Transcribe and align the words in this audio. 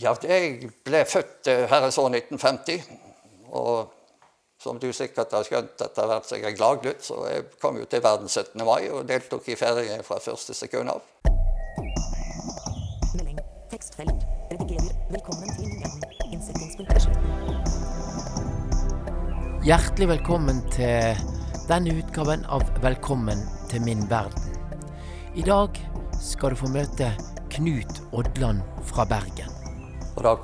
Ja, 0.00 0.14
jeg 0.24 0.70
ble 0.86 1.02
født 1.04 1.48
herrens 1.68 1.98
år 2.00 2.14
1950. 2.14 2.84
Og 3.52 3.90
som 4.60 4.78
du 4.80 4.86
sikkert 4.96 5.32
har 5.36 5.44
skjønt 5.44 5.82
etter 5.84 6.08
hvert 6.08 6.24
så 6.28 6.38
jeg 6.38 6.46
er 6.48 6.56
gladgutt, 6.56 7.04
så 7.04 7.18
jeg 7.28 7.44
kom 7.60 7.76
jo 7.76 7.84
til 7.90 8.00
verden 8.04 8.28
17. 8.28 8.64
mai 8.64 8.88
og 8.88 9.04
deltok 9.08 9.48
i 9.52 9.56
feiringen 9.60 10.00
fra 10.06 10.16
første 10.24 10.56
sekund 10.56 10.88
av. 10.94 11.04
Melding. 13.12 13.42
Tekstfelt. 13.72 14.24
Redigerer. 14.48 14.94
Velkommen 15.12 15.52
til 15.58 15.68
Nyan. 15.68 16.00
Innsettingspunkt. 16.32 16.96
Hjertelig 19.68 20.08
velkommen 20.14 20.64
til 20.72 21.20
denne 21.68 21.92
utgaven 22.00 22.48
av 22.48 22.64
Velkommen 22.80 23.44
til 23.68 23.84
min 23.84 24.08
verden. 24.08 24.48
I 25.36 25.44
dag 25.44 25.76
skal 26.24 26.56
du 26.56 26.62
få 26.64 26.72
møte 26.72 27.12
Knut 27.52 28.00
Odland 28.16 28.64
fra 28.88 29.04
Bergen. 29.04 29.49
Og 30.20 30.24
da 30.24 30.36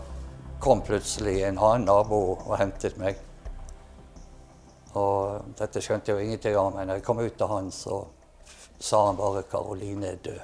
kom 0.60 0.80
plutselig 0.80 1.42
en 1.44 1.58
annen 1.60 1.82
nabo 1.84 2.18
og 2.32 2.54
hentet 2.56 2.94
meg. 2.96 3.18
Og 4.96 5.50
dette 5.58 5.82
skjønte 5.84 6.08
jeg 6.08 6.16
jo 6.16 6.24
ingenting 6.24 6.54
av, 6.56 6.70
men 6.72 6.88
da 6.88 6.94
jeg 6.96 7.04
kom 7.04 7.20
ut 7.20 7.34
til 7.36 7.50
han, 7.50 7.68
så 7.68 7.98
sa 8.80 9.02
han 9.06 9.18
bare 9.18 9.42
'Karoline 9.42 10.06
er 10.06 10.16
død'. 10.16 10.40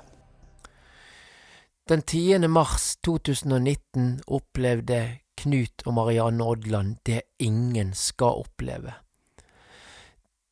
Den 1.89 2.03
10. 2.03 2.47
mars 2.49 2.97
2019 3.05 4.21
opplevde 4.27 5.19
Knut 5.37 5.83
og 5.87 5.95
Marianne 5.95 6.45
Odland 6.45 6.97
det 7.07 7.23
ingen 7.39 7.95
skal 7.95 8.45
oppleve. 8.45 8.93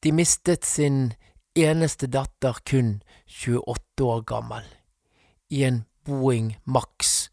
De 0.03 0.13
mistet 0.13 0.65
sin 0.65 1.13
eneste 1.55 2.07
datter 2.07 2.57
kun 2.71 3.03
28 3.27 4.05
år 4.05 4.21
gammel, 4.21 4.65
i 5.51 5.65
en 5.65 5.85
Boeing 6.05 6.57
Max 6.65 7.29
8 7.29 7.30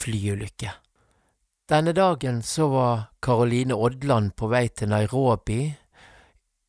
flyulykke. 0.00 0.72
Denne 1.70 1.92
dagen 1.94 2.42
så 2.42 2.66
var 2.68 3.02
Karoline 3.22 3.76
Odland 3.78 4.32
på 4.36 4.48
vei 4.50 4.66
til 4.68 4.90
Nairobi 4.90 5.60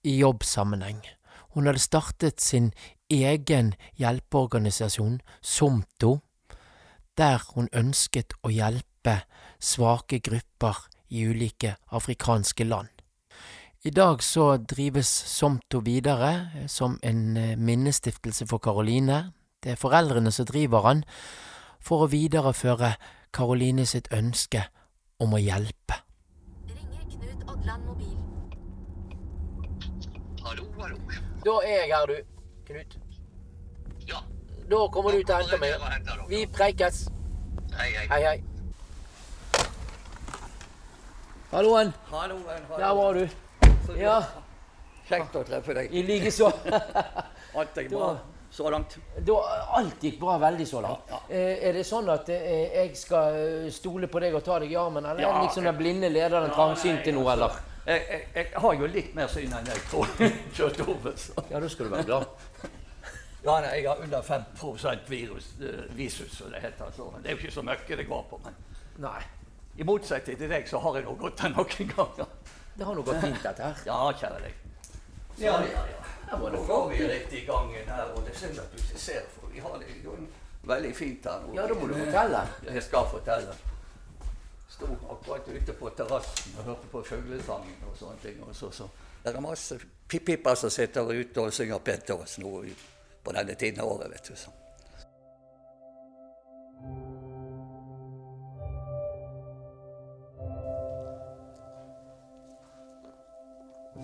i 0.03 0.17
jobbsammenheng. 0.19 1.01
Hun 1.55 1.65
hadde 1.65 1.81
startet 1.81 2.41
sin 2.41 2.71
egen 3.09 3.73
hjelpeorganisasjon, 3.99 5.19
SOMTO, 5.41 6.19
der 7.17 7.43
hun 7.55 7.67
ønsket 7.73 8.37
å 8.45 8.53
hjelpe 8.53 9.23
svake 9.59 10.21
grupper 10.23 10.85
i 11.09 11.25
ulike 11.27 11.75
afrikanske 11.91 12.63
land. 12.63 12.89
I 13.83 13.89
dag 13.89 14.21
så 14.23 14.57
drives 14.57 15.09
SOMTO 15.09 15.81
videre 15.81 16.67
som 16.69 16.99
en 17.01 17.37
eh, 17.37 17.57
minnestiftelse 17.57 18.45
for 18.45 18.61
Karoline. 18.61 19.31
Det 19.63 19.73
er 19.73 19.81
foreldrene 19.81 20.31
som 20.31 20.45
driver 20.45 20.85
han, 20.85 21.01
for 21.81 22.05
å 22.05 22.11
videreføre 22.11 22.93
Karoline 23.33 23.85
sitt 23.87 24.09
ønske 24.11 24.65
om 25.23 25.35
å 25.35 25.39
hjelpe. 25.39 25.97
Ringer 26.67 27.05
Knut 27.13 27.45
Odland 27.53 27.85
mobil. 27.87 28.17
Hallo, 30.43 30.65
hallo. 30.81 30.97
Da 31.45 31.55
er 31.63 31.77
jeg 31.77 31.93
her, 31.93 32.11
du, 32.11 32.17
Knut. 32.67 32.97
Ja. 34.09 34.19
Da 34.71 34.81
kommer 34.93 35.15
du 35.15 35.23
til 35.23 35.35
å 35.35 35.39
hente 35.39 35.59
meg. 35.61 36.27
Vi 36.31 36.43
preikes. 36.51 37.05
Hei, 37.77 37.89
hei. 37.95 38.07
Hei, 38.11 38.21
hei. 38.25 38.37
Halloen. 41.51 41.93
Hallo, 42.11 42.37
Der 42.77 42.93
var 42.95 43.13
du. 43.13 43.25
Ja, 43.99 44.21
Kjekt 45.09 45.35
å 45.35 45.41
treffe 45.43 45.73
deg. 45.75 45.91
i 45.91 46.03
likeså. 46.07 46.51
Alt 47.59 47.77
er 47.81 47.89
bra 47.91 48.13
så 48.51 48.69
langt. 48.69 48.97
Da, 49.25 49.37
alt 49.77 50.03
gikk 50.03 50.19
bra 50.19 50.35
veldig 50.41 50.67
så 50.67 50.81
langt. 50.83 51.11
Eh, 51.29 51.61
er 51.69 51.73
det 51.77 51.85
sånn 51.87 52.09
at 52.11 52.29
eh, 52.35 52.73
jeg 52.75 52.97
skal 52.99 53.37
eh, 53.39 53.69
stole 53.71 54.09
på 54.11 54.19
deg 54.19 54.35
og 54.35 54.43
ta 54.43 54.57
deg 54.59 54.73
i 54.73 54.77
armen, 54.79 55.05
eller 55.05 55.23
er 55.23 55.27
Ja. 55.27 55.33
det 55.37 55.47
liksom 55.47 55.63
den 55.69 55.77
blinde 55.79 56.09
lederen 56.11 56.51
trangsynt 56.51 57.03
til 57.07 57.15
noe, 57.15 57.31
eller? 57.31 57.55
Jeg, 57.85 58.03
jeg, 58.09 58.27
jeg 58.35 58.61
har 58.61 58.73
jo 58.77 58.89
litt 58.91 59.15
mer 59.15 59.31
syn 59.31 59.55
enn 59.57 59.71
jeg 59.71 59.83
tror. 59.87 60.11
Kjørt 60.57 60.83
over, 60.85 61.15
så. 61.15 61.45
Ja, 61.49 61.63
da 61.63 61.69
skal 61.71 61.87
du 61.87 61.95
være 61.95 62.09
glad. 62.11 62.27
Ja, 63.41 63.55
nei, 63.63 63.71
jeg 63.79 63.87
har 63.89 64.03
under 64.03 64.21
5 64.21 64.43
virus, 65.07 65.47
uh, 65.61 65.95
visus, 65.97 66.35
som 66.37 66.51
det 66.51 66.59
heter. 66.61 66.91
Så 66.93 67.07
det 67.23 67.31
er 67.31 67.37
jo 67.37 67.39
ikke 67.41 67.55
så 67.55 67.63
mye 67.65 67.97
det 67.97 68.05
går 68.07 68.27
på. 68.29 68.37
Men 68.43 68.59
Nei, 69.01 69.21
i 69.81 69.87
motsetning 69.87 70.37
til 70.37 70.51
deg, 70.51 70.67
så 70.69 70.77
har 70.83 70.99
jeg 70.99 71.07
nå 71.07 71.15
gått 71.17 71.41
den 71.41 71.55
noen 71.55 71.93
ganger. 71.95 72.27
det 72.77 72.85
har 72.85 72.95
nå 72.95 73.01
gått 73.07 73.23
fint, 73.23 73.41
dette 73.41 73.63
her. 73.63 73.81
Ja, 73.87 74.11
kjære 74.11 74.43
deg. 74.43 74.53
Ja, 75.39 75.55
ja, 75.63 75.85
ja. 75.89 76.00
Nå 76.31 76.63
går 76.67 76.89
vi 76.89 77.07
rett 77.07 77.33
i 77.33 77.41
gangen 77.45 77.89
her, 77.89 78.13
og 78.15 78.23
det 78.25 78.31
er 78.31 78.39
synd 78.39 78.59
at 78.59 78.71
du 78.71 78.77
ikke 78.79 78.99
ser, 78.99 79.25
for 79.35 79.51
vi 79.51 79.59
har 79.59 79.75
det 79.81 79.97
jo 80.03 80.15
veldig 80.63 80.93
fint 80.95 81.25
her 81.27 81.43
nå. 81.43 81.55
Ja, 81.57 81.65
da 81.67 81.75
må 81.75 81.89
du 81.89 81.95
fortelle. 81.97 82.45
Jeg 82.67 82.83
skal 82.85 83.09
fortelle. 83.11 83.55
Sto 84.71 84.87
akkurat 85.11 85.49
ute 85.51 85.75
på 85.75 85.91
terrassen 85.97 86.55
og 86.59 86.69
hørte 86.69 86.91
på 86.93 87.03
fuglesangen 87.09 87.83
og 87.89 87.97
sånne 87.99 88.23
ting. 88.23 88.39
Og 88.47 88.55
så, 88.55 88.71
så. 88.71 88.87
Det 89.23 89.35
er 89.35 89.43
masse 89.43 89.77
pippiper 90.07 90.55
som 90.55 90.71
sitter 90.73 91.11
ute 91.11 91.43
og 91.43 91.53
synger 91.53 91.83
pent 91.83 92.07
til 92.07 92.23
oss 92.23 92.39
nå 92.41 92.55
på 93.21 93.35
denne 93.35 93.55
tiden 93.59 93.83
av 93.83 93.91
året, 93.91 94.09
vet 94.15 94.31
du. 94.31 94.35
Så. 94.39 94.53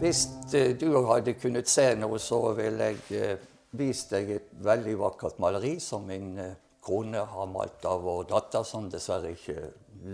Hvis 0.08 0.54
eh, 0.56 0.70
du 0.80 0.94
hadde 1.10 1.34
kunnet 1.36 1.68
se 1.68 1.84
noe, 2.00 2.16
så 2.24 2.38
ville 2.56 2.86
jeg 2.94 3.00
eh, 3.18 3.42
vist 3.76 4.14
deg 4.14 4.30
et 4.32 4.52
veldig 4.64 4.94
vakkert 5.02 5.40
maleri 5.44 5.74
som 5.84 6.06
min 6.08 6.30
eh, 6.40 6.54
kone 6.80 7.26
har 7.28 7.50
malt 7.52 7.84
av 7.90 8.06
vår 8.06 8.30
datter, 8.30 8.64
som 8.64 8.86
dessverre 8.88 9.34
ikke 9.36 9.66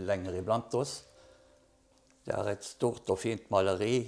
lenger 0.07 0.39
iblant 0.39 0.73
oss. 0.79 0.95
Det 2.25 2.33
er 2.33 2.49
et 2.55 2.65
stort 2.65 3.11
og 3.13 3.19
fint 3.21 3.45
maleri 3.53 3.99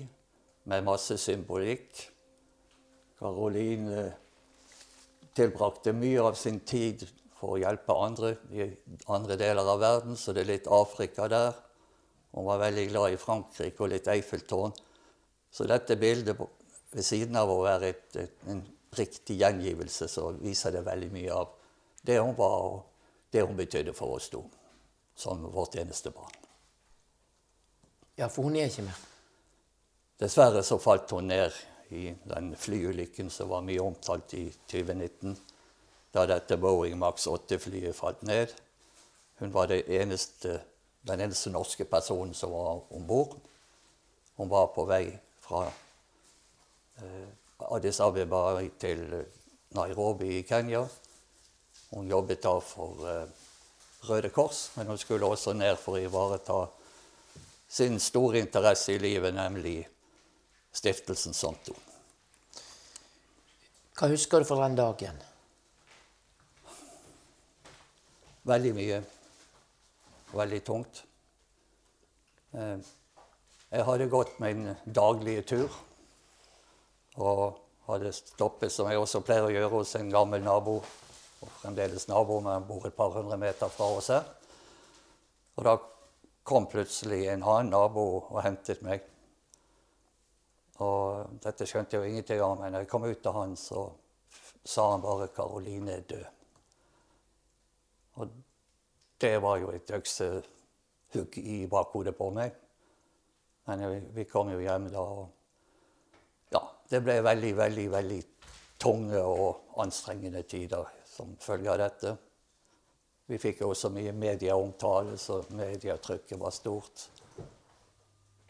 med 0.71 0.87
masse 0.87 1.19
symbolikk. 1.21 2.01
Caroline 3.21 4.07
tilbrakte 5.37 5.93
mye 5.93 6.25
av 6.31 6.39
sin 6.39 6.63
tid 6.65 7.05
for 7.37 7.59
å 7.59 7.61
hjelpe 7.61 7.99
andre 8.07 8.33
i 8.57 8.71
andre 9.05 9.37
deler 9.37 9.69
av 9.75 9.85
verden, 9.85 10.17
så 10.17 10.33
det 10.33 10.47
er 10.47 10.51
litt 10.55 10.73
Afrika 10.81 11.29
der. 11.29 11.53
Hun 12.33 12.49
var 12.49 12.65
veldig 12.65 12.89
glad 12.89 13.13
i 13.13 13.21
Frankrike 13.21 13.85
og 13.85 13.93
litt 13.93 14.09
Eiffeltårn. 14.09 14.73
Så 15.55 15.63
dette 15.63 15.95
bildet 15.95 16.35
ved 16.91 17.03
siden 17.03 17.37
av 17.39 17.47
å 17.47 17.61
være 17.63 17.93
et, 17.93 18.07
et, 18.19 18.41
en 18.51 18.59
riktig 18.95 19.37
gjengivelse, 19.39 20.09
så 20.11 20.33
viser 20.41 20.75
det 20.75 20.81
veldig 20.83 21.11
mye 21.13 21.31
av 21.31 21.53
det 22.03 22.17
hun 22.19 22.35
var, 22.35 22.65
og 22.67 23.31
det 23.31 23.45
hun 23.45 23.55
betydde 23.55 23.93
for 23.95 24.17
oss 24.17 24.27
to, 24.33 24.41
som 25.15 25.47
vårt 25.55 25.77
eneste 25.79 26.11
barn. 26.11 26.35
Ja, 28.19 28.27
for 28.27 28.49
hun 28.49 28.59
er 28.59 28.67
ikke 28.67 28.83
mer. 28.89 28.99
Dessverre 30.19 30.63
så 30.63 30.75
falt 30.79 31.11
hun 31.15 31.31
ned 31.31 31.55
i 31.95 32.09
den 32.27 32.51
flyulykken 32.59 33.31
som 33.31 33.51
var 33.51 33.63
mye 33.63 33.83
omtalt 33.83 34.35
i 34.35 34.45
2019, 34.71 35.35
da 36.15 36.27
dette 36.35 36.59
Boeing 36.59 36.99
Max 36.99 37.27
8-flyet 37.31 37.95
falt 37.95 38.27
ned. 38.27 38.51
Hun 39.39 39.55
var 39.55 39.71
det 39.71 39.85
eneste, 39.87 40.59
den 41.07 41.23
eneste 41.23 41.51
norske 41.51 41.87
personen 41.87 42.35
som 42.35 42.51
var 42.51 42.83
om 42.95 43.07
bord. 43.07 43.35
Hun 44.35 44.51
var 44.51 44.73
på 44.75 44.83
vei 44.87 45.05
fra 45.45 45.65
eh, 46.97 47.27
Addis 47.71 47.99
Abeba 48.03 48.59
til 48.81 49.03
eh, 49.13 49.41
Nairobi 49.77 50.39
i 50.39 50.45
Kenya. 50.47 50.85
Hun 51.91 52.09
jobbet 52.09 52.43
da 52.43 52.55
for 52.59 53.05
eh, 53.09 53.27
Røde 54.09 54.29
Kors, 54.29 54.71
men 54.75 54.87
hun 54.87 54.97
skulle 54.97 55.25
også 55.25 55.53
ned 55.53 55.77
for 55.81 55.97
å 55.97 56.03
ivareta 56.03 56.59
sin 57.75 57.99
store 57.99 58.41
interesse 58.43 58.93
i 58.93 59.01
livet, 59.01 59.33
nemlig 59.33 59.79
stiftelsen 60.75 61.33
Santo. 61.33 61.75
Hva 63.95 64.09
husker 64.11 64.43
du 64.43 64.47
fra 64.47 64.59
den 64.65 64.77
dagen? 64.77 65.21
Veldig 68.45 68.73
mye. 68.77 68.99
Veldig 70.35 70.61
tungt. 70.67 71.01
Eh, 72.53 72.77
Jeg 73.75 73.83
hadde 73.83 74.05
gått 74.07 74.37
min 74.39 74.69
daglige 74.87 75.41
tur 75.49 75.73
og 77.19 77.57
hadde 77.89 78.13
stoppet, 78.15 78.71
som 78.71 78.87
jeg 78.87 79.01
også 79.01 79.19
pleier 79.27 79.49
å 79.49 79.51
gjøre, 79.51 79.71
hos 79.73 79.91
en 79.99 80.13
gammel 80.13 80.45
nabo. 80.45 80.77
Og 81.43 81.51
fremdeles 81.59 82.07
nabo, 82.07 82.37
men 82.45 82.63
bor 82.69 82.87
et 82.87 82.95
par 82.95 83.11
hundre 83.17 83.35
meter 83.41 83.67
fra 83.73 83.89
oss 83.97 84.07
her. 84.15 84.23
Og 85.59 85.67
da 85.67 85.75
kom 86.47 86.69
plutselig 86.71 87.25
en 87.33 87.43
annen 87.43 87.75
nabo 87.75 88.07
og 88.21 88.41
hentet 88.45 88.79
meg. 88.85 89.03
Og 90.79 91.35
dette 91.43 91.67
skjønte 91.67 91.97
jeg 91.97 92.03
jo 92.05 92.13
ingenting 92.13 92.47
av, 92.47 92.55
men 92.61 92.71
da 92.71 92.85
jeg 92.85 92.91
kom 92.95 93.03
ut 93.09 93.19
til 93.19 93.35
han, 93.35 93.59
så 93.59 93.89
sa 94.63 94.91
han 94.93 95.03
bare 95.03 95.27
'Karoline 95.27 95.99
er 95.99 96.07
død'. 96.15 96.33
Og 98.23 98.29
det 99.21 99.41
var 99.41 99.57
jo 99.57 99.71
et 99.75 99.91
øksehugg 99.91 101.37
i 101.37 101.65
bakhodet 101.67 102.15
på 102.15 102.29
meg. 102.29 102.55
Men 103.65 103.81
vi, 103.89 104.01
vi 104.19 104.25
kom 104.29 104.51
jo 104.53 104.59
hjem 104.61 104.89
da, 104.93 105.01
og 105.01 106.53
ja, 106.53 106.61
det 106.91 107.01
ble 107.05 107.17
veldig, 107.25 107.51
veldig, 107.57 107.85
veldig 107.91 108.21
tunge 108.81 109.21
og 109.21 109.81
anstrengende 109.81 110.43
tider 110.45 110.85
som 111.09 111.33
følge 111.41 111.71
av 111.73 111.81
dette. 111.81 112.15
Vi 113.25 113.39
fikk 113.41 113.63
også 113.65 113.89
mye 113.89 114.13
medieomtale, 114.13 115.17
så 115.17 115.39
medietrykket 115.57 116.37
var 116.37 116.53
stort. 116.53 117.07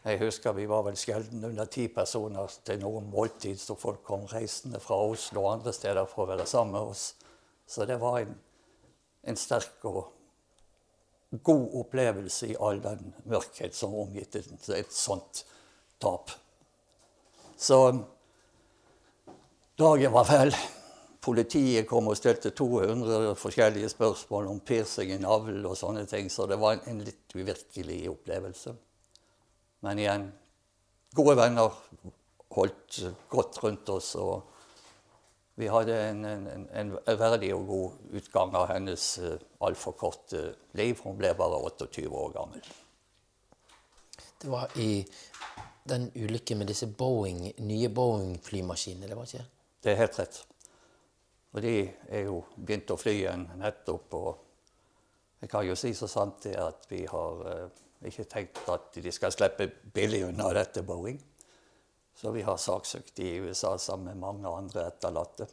Jeg 0.06 0.20
husker 0.22 0.54
vi 0.54 0.68
var 0.70 0.84
vel 0.86 0.98
sjelden 1.00 1.48
under 1.48 1.70
ti 1.72 1.88
personer 1.90 2.52
til 2.68 2.82
noen 2.84 3.08
måltid, 3.10 3.58
så 3.58 3.78
folk 3.80 4.04
kom 4.06 4.28
reisende 4.30 4.82
fra 4.84 5.00
Oslo 5.02 5.46
og 5.46 5.54
andre 5.56 5.74
steder 5.74 6.06
for 6.12 6.26
å 6.26 6.34
være 6.34 6.46
sammen 6.50 6.76
med 6.76 6.92
oss. 6.92 7.06
Så 7.66 7.88
det 7.90 7.98
var 8.04 8.20
en, 8.20 8.36
en 9.26 9.40
sterk 9.40 9.88
og 9.90 10.04
god 11.44 11.76
opplevelse 11.82 12.52
i 12.52 12.58
all 12.60 12.82
den 12.84 13.14
mørkhet 13.30 13.76
som 13.76 13.96
omgitt 13.96 14.36
et, 14.40 14.70
et 14.76 14.94
sånt 14.94 15.44
tap. 16.02 16.32
Så 17.58 17.80
dagen 19.80 20.12
var 20.16 20.28
vel. 20.30 20.56
Politiet 21.26 21.88
kom 21.90 22.12
og 22.12 22.18
stilte 22.20 22.52
200 22.54 23.32
forskjellige 23.42 23.90
spørsmål 23.90 24.52
om 24.52 24.60
piercing 24.62 25.16
i 25.16 25.22
navl 25.22 25.64
og 25.66 25.78
sånne 25.80 26.04
ting, 26.06 26.30
så 26.30 26.46
det 26.46 26.60
var 26.62 26.84
en 26.86 27.00
litt 27.02 27.34
uvirkelig 27.34 28.04
opplevelse. 28.12 28.76
Men 29.86 30.02
igjen, 30.04 30.28
gode 31.18 31.34
venner 31.40 31.74
holdt 32.54 33.00
godt 33.32 33.58
rundt 33.64 33.90
oss, 33.96 34.12
og 34.22 34.55
vi 35.56 35.68
hadde 35.72 35.96
en, 36.10 36.26
en, 36.26 36.68
en 36.76 37.20
verdig 37.20 37.54
og 37.56 37.68
god 37.68 38.16
utgang 38.20 38.56
av 38.60 38.68
hennes 38.74 39.04
uh, 39.24 39.36
altfor 39.64 39.96
korte 39.96 40.42
liv. 40.76 41.00
Hun 41.04 41.16
ble 41.20 41.32
bare 41.38 41.62
28 41.70 42.10
år 42.12 42.34
gammel. 42.36 42.66
Det 44.42 44.52
var 44.52 44.74
i 44.76 45.06
den 45.88 46.10
ulykken 46.16 46.60
med 46.60 46.68
disse 46.68 46.90
Boeing, 46.92 47.54
nye 47.64 47.90
Boeing-flymaskinene, 47.90 49.08
det 49.08 49.16
var 49.16 49.30
ikke? 49.30 49.46
Det 49.84 49.94
er 49.94 50.02
helt 50.02 50.20
rett. 50.20 50.42
Og 51.56 51.62
de 51.64 51.76
er 52.10 52.26
jo 52.26 52.42
begynt 52.58 52.92
å 52.92 53.00
fly 53.00 53.14
igjen 53.16 53.46
nettopp. 53.62 54.18
Og 54.20 55.40
jeg 55.40 55.52
kan 55.54 55.64
jo 55.64 55.78
si 55.80 55.94
så 55.96 56.10
sant 56.12 56.44
det 56.50 56.58
at 56.60 56.90
vi 56.92 57.06
har 57.08 57.46
uh, 57.48 57.84
ikke 58.04 58.28
tenkt 58.28 58.60
at 58.74 59.00
de 59.00 59.14
skal 59.14 59.32
slippe 59.32 59.70
billig 59.96 60.26
unna 60.28 60.52
dette 60.58 60.84
Boeing. 60.84 61.22
Så 62.16 62.32
vi 62.32 62.42
har 62.48 62.58
saksøkt 62.58 63.20
i 63.20 63.36
USA 63.44 63.78
sammen 63.78 64.14
med 64.14 64.24
mange 64.24 64.48
andre 64.48 64.88
etterlatte. 64.88 65.48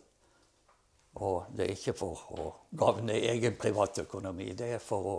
Og 1.21 1.51
det 1.53 1.67
er 1.67 1.75
ikke 1.77 1.95
for 1.97 2.21
å 2.39 2.49
gavne 2.79 3.19
egen 3.19 3.57
privatøkonomi, 3.61 4.53
det 4.57 4.77
er 4.77 4.83
for 4.83 5.09
å 5.11 5.17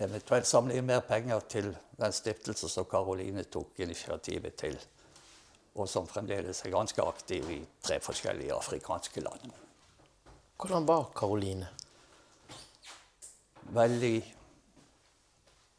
eventuelt 0.00 0.48
samle 0.48 0.76
inn 0.76 0.88
mer 0.88 1.02
penger 1.08 1.44
til 1.48 1.70
den 2.00 2.12
stiftelsen 2.12 2.72
som 2.72 2.88
Karoline 2.88 3.44
tok 3.52 3.80
initiativet 3.84 4.56
til, 4.60 4.76
og 5.76 5.88
som 5.88 6.08
fremdeles 6.08 6.64
er 6.64 6.74
ganske 6.74 7.04
aktiv 7.04 7.48
i 7.52 7.60
tre 7.80 8.00
forskjellige 8.02 8.56
afrikanske 8.56 9.24
land. 9.24 9.52
Hvordan 10.60 10.88
var 10.88 11.06
Karoline? 11.16 11.68
Veldig 13.70 14.16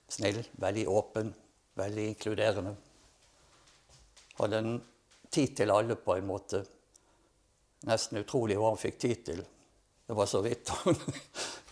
snill, 0.10 0.40
veldig 0.64 0.88
åpen, 0.90 1.34
veldig 1.78 2.08
inkluderende. 2.14 2.74
Hadde 4.42 4.62
en 4.62 4.78
tid 5.30 5.56
til 5.58 5.72
alle, 5.72 5.96
på 5.96 6.16
en 6.18 6.28
måte. 6.28 6.64
Nesten 7.88 8.22
utrolig 8.22 8.58
hva 8.60 8.74
han 8.74 8.82
fikk 8.82 8.98
tid 9.02 9.24
til. 9.30 9.44
Det 10.08 10.18
var 10.18 10.28
så 10.28 10.42
vidt 10.44 10.70
hun 10.84 10.98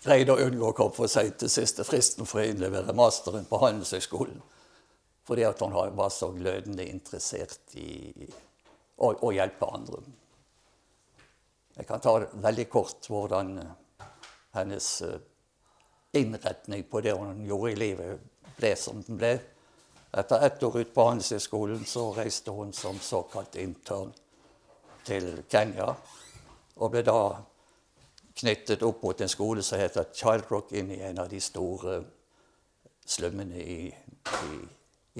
greide 0.03 0.35
å 0.35 0.45
unngå 0.45 0.69
å 0.69 0.75
komme 0.77 0.95
for 0.95 1.11
seg 1.11 1.33
til 1.41 1.51
siste 1.51 1.83
fristen 1.83 2.29
for 2.29 2.41
å 2.41 2.47
innlevere 2.47 2.95
masteren 2.95 3.47
på 3.49 3.59
Handelshøyskolen. 3.65 4.39
Fordi 5.27 5.43
at 5.45 5.59
hun 5.61 5.75
var 5.75 6.13
så 6.13 6.31
glødende 6.33 6.87
interessert 6.87 7.75
i 7.77 8.25
å, 8.97 9.11
å 9.11 9.33
hjelpe 9.35 9.67
andre. 9.69 10.01
Jeg 11.75 11.87
kan 11.87 12.01
ta 12.03 12.15
veldig 12.31 12.65
kort 12.71 13.05
hvordan 13.07 13.53
hennes 14.57 14.87
eh, 15.05 15.19
innretning 16.19 16.83
på 16.89 17.01
det 17.05 17.13
hun 17.15 17.45
gjorde 17.45 17.71
i 17.71 17.77
livet, 17.79 18.25
ble 18.57 18.73
som 18.79 19.03
den 19.05 19.19
ble. 19.19 19.35
Etter 20.11 20.41
ett 20.41 20.63
år 20.63 20.79
ute 20.79 20.93
på 20.93 21.03
Handelshøyskolen 21.05 21.85
så 21.85 22.07
reiste 22.13 22.51
hun 22.51 22.73
som 22.73 22.99
såkalt 22.99 23.55
intern 23.61 24.13
til 25.05 25.43
Kenya. 25.51 25.91
Og 26.81 26.91
ble 26.91 27.03
da 27.05 27.19
knyttet 28.39 28.83
opp 28.87 29.03
mot 29.03 29.21
en 29.21 29.29
skole 29.29 29.63
som 29.65 29.79
heter 29.79 30.09
Child 30.13 30.49
Rock, 30.49 30.71
inn 30.73 30.89
i 30.95 31.01
en 31.05 31.19
av 31.21 31.29
de 31.29 31.41
store 31.43 31.99
slummene 33.05 33.61
i, 33.61 33.85
i, 33.89 34.59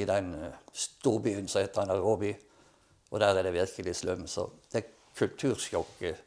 i 0.02 0.08
den 0.10 0.32
storbyen 0.74 1.48
som 1.48 1.62
heter 1.62 1.86
Nairobi. 1.86 2.34
Og 3.12 3.20
der 3.22 3.38
er 3.38 3.46
det 3.46 3.54
virkelig 3.54 3.96
slum. 3.96 4.26
Så 4.28 4.48
det 4.74 4.88
kultursjokket 5.18 6.26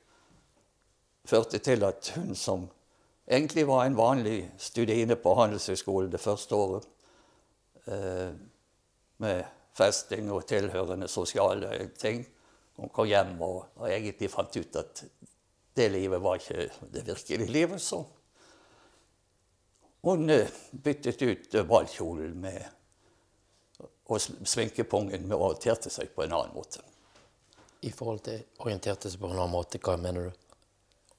førte 1.24 1.58
til 1.58 1.82
at 1.86 2.12
hun 2.14 2.34
som 2.38 2.68
egentlig 3.26 3.66
var 3.66 3.86
en 3.86 3.98
vanlig 3.98 4.52
studiene 4.58 5.16
på 5.16 5.34
Handelshøyskolen 5.34 6.12
det 6.12 6.20
første 6.20 6.54
året, 6.54 6.88
eh, 7.86 8.30
med 9.16 9.44
festing 9.76 10.30
og 10.32 10.46
tilhørende 10.48 11.08
sosiale 11.08 11.88
ting. 11.98 12.24
Hun 12.76 12.88
kom 12.88 13.08
hjem 13.08 13.34
og, 13.40 13.64
og, 13.76 13.86
egentlig 13.90 14.30
fant 14.32 14.56
ut 14.56 14.76
at 14.80 15.04
det 15.76 15.88
livet 15.92 16.20
var 16.22 16.40
ikke 16.40 16.68
det 16.92 17.06
virkelige 17.06 17.52
livet. 17.52 17.82
Så 17.82 18.02
hun 20.02 20.30
eh, 20.30 20.48
byttet 20.72 21.22
ut 21.22 21.58
ballkjolen 21.68 22.38
med 22.40 22.62
og 24.12 24.20
sminkepungen 24.20 25.22
med 25.24 25.38
å 25.38 25.52
orienterte 25.52 25.88
seg 25.88 26.10
på 26.12 26.24
en 26.24 26.34
annen 26.36 26.52
måte. 26.52 26.82
I 27.86 27.90
forhold 27.94 28.20
til 28.26 28.42
orienterte 28.60 29.08
seg 29.08 29.22
på 29.22 29.30
en 29.30 29.38
annen 29.38 29.54
måte, 29.54 29.80
hva 29.80 29.96
mener 29.96 30.28
du? 30.28 30.42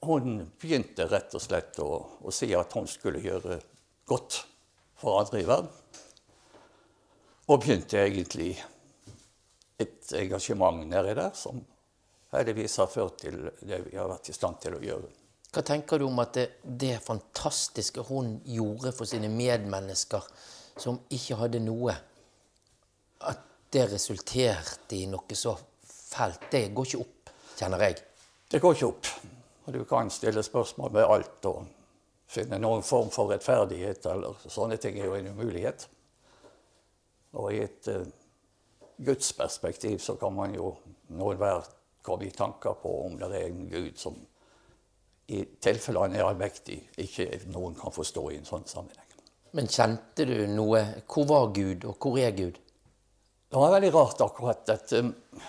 hun 0.04 0.50
begynte 0.60 1.06
rett 1.08 1.34
og 1.34 1.42
slett 1.42 1.78
å, 1.82 1.88
å, 2.20 2.32
si 2.32 2.50
at 2.56 2.72
hun 2.76 2.86
skulle 2.90 3.22
gjøre 3.24 3.58
godt 4.08 4.42
for 5.00 5.20
andre 5.20 5.40
i 5.42 5.48
verden. 5.48 5.70
Og 7.46 7.60
begynte 7.60 8.00
egentlig 8.00 8.54
et 9.80 10.12
engasjement 10.16 10.86
nedi 10.88 11.12
der 11.18 11.34
som 11.36 11.60
heldigvis 12.34 12.78
har 12.80 12.88
ført 12.90 13.18
til 13.20 13.36
det 13.60 13.82
vi 13.88 13.98
har 13.98 14.08
vært 14.08 14.30
i 14.30 14.34
stand 14.36 14.60
til 14.62 14.78
å 14.78 14.82
gjøre. 14.82 15.10
Hva 15.54 15.62
tenker 15.62 16.00
du 16.00 16.08
om 16.08 16.18
at 16.18 16.32
det, 16.34 16.46
det 16.64 16.96
fantastiske 17.04 18.02
hun 18.08 18.38
gjorde 18.48 18.90
for 18.96 19.06
sine 19.06 19.28
medmennesker, 19.30 20.24
som 20.80 20.98
ikke 21.14 21.38
hadde 21.38 21.60
noe, 21.62 21.94
at 23.22 23.44
det 23.74 23.84
resulterte 23.92 24.98
i 24.98 25.04
noe 25.10 25.38
så 25.38 25.54
fælt? 25.86 26.48
Det 26.50 26.66
går 26.74 26.90
ikke 26.90 27.04
opp, 27.04 27.30
kjenner 27.60 27.86
jeg. 27.86 28.00
Det 28.50 28.60
går 28.62 28.74
ikke 28.74 28.90
opp. 28.90 29.12
Og 29.64 29.72
du 29.76 29.84
kan 29.88 30.10
stille 30.10 30.42
spørsmål 30.44 30.92
ved 30.96 31.06
alt 31.06 31.48
og 31.52 31.62
finne 32.34 32.58
noen 32.58 32.82
form 32.82 33.12
for 33.14 33.30
rettferdighet 33.30 34.08
eller 34.10 34.42
sånne 34.50 34.80
ting 34.82 34.98
er 34.98 35.06
jo 35.06 35.18
en 35.20 35.30
umulighet. 35.36 35.86
Og 37.34 37.50
i 37.52 37.62
et 37.64 37.88
uh, 37.90 38.04
gudsperspektiv 39.04 39.98
så 39.98 40.16
kan 40.20 40.34
man 40.34 40.54
jo 40.54 40.74
noen 41.14 41.40
hver 41.40 41.66
komme 42.04 42.28
i 42.28 42.34
tanker 42.34 42.76
på 42.82 42.92
om 43.06 43.16
det 43.18 43.30
er 43.32 43.48
en 43.48 43.66
gud 43.70 43.98
som 43.98 44.16
i 45.32 45.40
tilfelle 45.64 46.02
han 46.02 46.14
er 46.16 46.26
allmektig, 46.26 46.76
ikke 47.00 47.40
noen 47.48 47.76
kan 47.78 47.94
forstå 47.94 48.26
i 48.30 48.36
en 48.36 48.48
sånn 48.48 48.66
sammenheng. 48.68 49.00
Men 49.54 49.70
kjente 49.70 50.26
du 50.26 50.34
noe 50.50 50.82
Hvor 51.06 51.28
var 51.30 51.52
Gud, 51.54 51.86
og 51.86 51.96
hvor 52.02 52.18
er 52.18 52.34
Gud? 52.36 52.58
Det 53.48 53.60
var 53.60 53.70
veldig 53.76 53.92
rart, 53.94 54.20
akkurat 54.20 54.64
dette. 54.66 55.00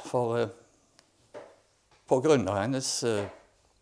For 0.05 0.37
uh, 0.37 1.41
på 2.05 2.19
grunn 2.21 2.45
av 2.47 2.61
hennes 2.61 2.89
uh, 3.03 3.25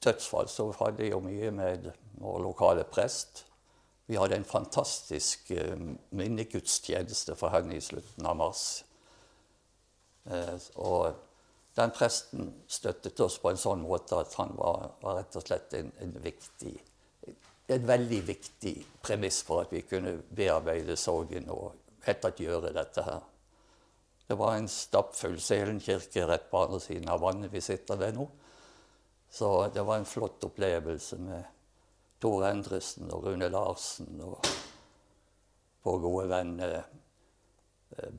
dødsfall 0.03 0.47
så 0.47 0.69
hadde 0.79 1.03
jeg 1.03 1.11
jo 1.11 1.19
mye 1.25 1.51
med 1.51 1.89
vår 2.23 2.39
lokale 2.45 2.85
prest. 2.87 3.43
Vi 4.05 4.17
hadde 4.19 4.35
en 4.35 4.47
fantastisk 4.47 5.51
uh, 5.55 5.75
minnegudstjeneste 6.11 7.37
for 7.39 7.53
henne 7.55 7.77
i 7.77 7.83
slutten 7.83 8.25
av 8.27 8.39
mars. 8.39 8.63
Uh, 10.27 10.57
og 10.75 11.13
den 11.77 11.93
presten 11.95 12.51
støttet 12.67 13.19
oss 13.23 13.39
på 13.41 13.51
en 13.51 13.59
sånn 13.59 13.83
måte 13.83 14.19
at 14.19 14.35
han 14.37 14.51
var, 14.57 14.91
var 15.01 15.21
rett 15.21 15.39
og 15.39 15.47
slett 15.47 15.77
en, 15.79 15.93
en 16.03 16.17
viktig 16.23 16.75
en 17.67 17.85
veldig 17.87 18.21
viktig 18.27 18.73
premiss 19.01 19.41
for 19.47 19.63
at 19.63 19.71
vi 19.71 19.83
kunne 19.87 20.17
bearbeide 20.35 20.97
sorgen 20.99 21.49
og 21.53 21.71
helt 22.03 22.39
gjøre 22.39 22.73
dette 22.75 23.03
her. 23.05 23.21
Det 24.27 24.37
var 24.39 24.57
en 24.57 24.69
stappfull 24.71 25.39
Selen 25.41 25.79
kirke 25.83 26.25
rett 26.27 26.49
på 26.51 26.63
andre 26.63 26.79
siden 26.83 27.09
av 27.11 27.21
vannet 27.23 27.51
vi 27.53 27.61
sitter 27.61 27.99
ved 27.99 28.17
nå. 28.17 28.27
Så 29.31 29.49
det 29.73 29.83
var 29.83 29.99
en 29.99 30.07
flott 30.07 30.43
opplevelse 30.45 31.17
med 31.23 31.43
Tor 32.23 32.47
Endresen 32.47 33.11
og 33.11 33.27
Rune 33.27 33.49
Larsen 33.51 34.21
og 34.23 34.37
vår 35.83 35.99
gode 35.99 36.27
venn 36.31 36.53
eh, 36.63 36.85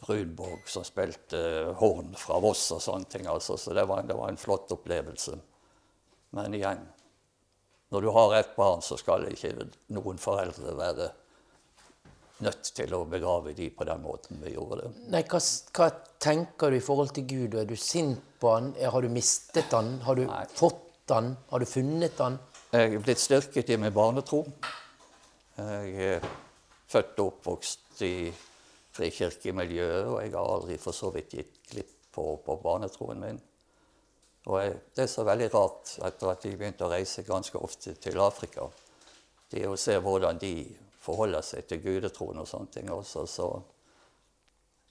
Brudborg, 0.00 0.66
som 0.68 0.84
spilte 0.86 1.40
horn 1.80 2.12
fra 2.18 2.38
Voss 2.42 2.66
og 2.76 2.82
sånne 2.84 3.08
ting. 3.10 3.26
Altså. 3.30 3.56
Så 3.58 3.74
det 3.74 3.86
var, 3.88 4.04
det 4.06 4.16
var, 4.18 4.30
en 4.30 4.40
flott 4.40 4.72
opplevelse. 4.76 5.38
Men 6.36 6.54
igjen, 6.54 6.84
når 7.94 8.04
du 8.04 8.10
har 8.14 8.36
ett 8.38 8.54
barn, 8.56 8.82
så 8.82 8.98
skal 9.00 9.28
ikke 9.30 9.54
noen 9.94 10.20
foreldre 10.20 10.76
være 10.78 11.10
nødt 12.44 12.70
til 12.74 12.94
å 12.96 13.04
begrave 13.08 13.54
de 13.56 13.68
på 13.70 13.86
den 13.86 14.02
måten 14.02 14.40
vi 14.42 14.54
gjorde 14.54 14.82
det. 14.82 14.88
Nei, 15.14 15.22
hva, 15.30 15.40
hva 15.78 15.90
tenker 16.22 16.72
du 16.72 16.78
i 16.78 16.84
forhold 16.84 17.14
til 17.16 17.28
Gud? 17.30 17.54
Er 17.60 17.68
du 17.68 17.76
sint 17.78 18.22
på 18.42 18.50
han? 18.56 18.72
Har 18.78 19.04
du 19.04 19.12
mistet 19.12 19.72
han? 19.74 19.96
Har 20.04 20.18
du 20.18 20.26
Nei. 20.26 20.42
fått 20.58 21.14
han? 21.14 21.36
Har 21.50 21.62
du 21.62 21.68
funnet 21.70 22.18
han? 22.20 22.40
Jeg 22.74 22.90
er 22.90 23.02
blitt 23.06 23.20
styrket 23.22 23.68
i 23.70 23.76
min 23.78 23.92
barnetro. 23.94 24.40
Jeg 25.54 25.92
er 26.02 26.24
født 26.90 27.20
og 27.22 27.28
oppvokst 27.28 28.02
i 28.02 28.32
frikirkemiljøet, 28.96 30.08
og 30.08 30.16
jeg 30.24 30.32
har 30.34 30.50
aldri 30.56 30.80
for 30.82 30.96
så 30.96 31.12
vidt 31.14 31.36
gitt 31.36 31.60
glipp 31.70 31.94
på, 32.16 32.24
på 32.42 32.58
barnetroen 32.64 33.22
min. 33.22 33.38
Og 34.48 34.58
jeg, 34.58 34.74
det 34.90 35.06
er 35.06 35.12
så 35.14 35.22
veldig 35.22 35.50
rart 35.54 35.94
etter 36.10 36.32
at 36.32 36.48
jeg 36.48 36.58
begynte 36.58 36.88
å 36.88 36.90
reise 36.90 37.22
ganske 37.22 37.62
ofte 37.62 37.94
til 37.94 38.18
Afrika, 38.18 38.66
det 39.54 39.68
å 39.70 39.78
se 39.78 39.94
hvordan 40.02 40.42
de 40.42 40.54
forholder 41.06 41.46
seg 41.46 41.70
til 41.70 41.84
gudetroen 41.86 42.42
og 42.42 42.50
sånne 42.50 42.74
ting 42.74 42.90
også. 42.90 43.26
Så 43.30 43.52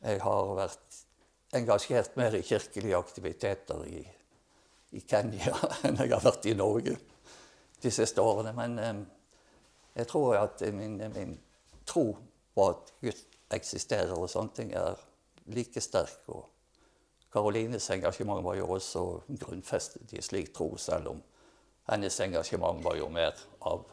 jeg 0.08 0.24
har 0.24 0.56
vært 0.56 1.04
engasjert 1.60 2.16
mer 2.16 2.40
i 2.40 2.48
kirkelige 2.48 2.96
aktiviteter 2.96 3.90
i, 3.92 4.06
i 4.96 5.04
Kenya 5.04 5.52
enn 5.84 6.00
jeg 6.00 6.16
har 6.16 6.32
vært 6.32 6.48
i 6.48 6.56
Norge 6.56 7.02
de 7.84 7.92
siste 7.92 8.22
årene. 8.22 8.54
Men 8.58 8.80
eh, 8.80 8.94
jeg 9.96 10.10
tror 10.10 10.38
at 10.40 10.64
min, 10.74 10.98
min, 11.16 11.38
tro 11.86 12.14
på 12.56 12.70
at 12.70 12.94
Gud 13.02 13.24
eksisterer 13.54 14.16
og 14.16 14.30
sånne 14.32 14.56
ting, 14.56 14.74
er 14.74 15.00
like 15.54 15.82
sterk. 15.82 16.24
Og 16.32 16.46
Karolines 17.34 17.90
engasjement 17.94 18.44
var 18.46 18.58
jo 18.58 18.70
også 18.76 19.04
grunnfestet 19.42 20.14
i 20.14 20.22
slik 20.22 20.54
tro, 20.56 20.74
selv 20.78 21.16
om 21.16 21.24
hennes 21.90 22.20
engasjement 22.24 22.80
var 22.86 22.96
jo 22.96 23.10
mer 23.12 23.36
av 23.68 23.84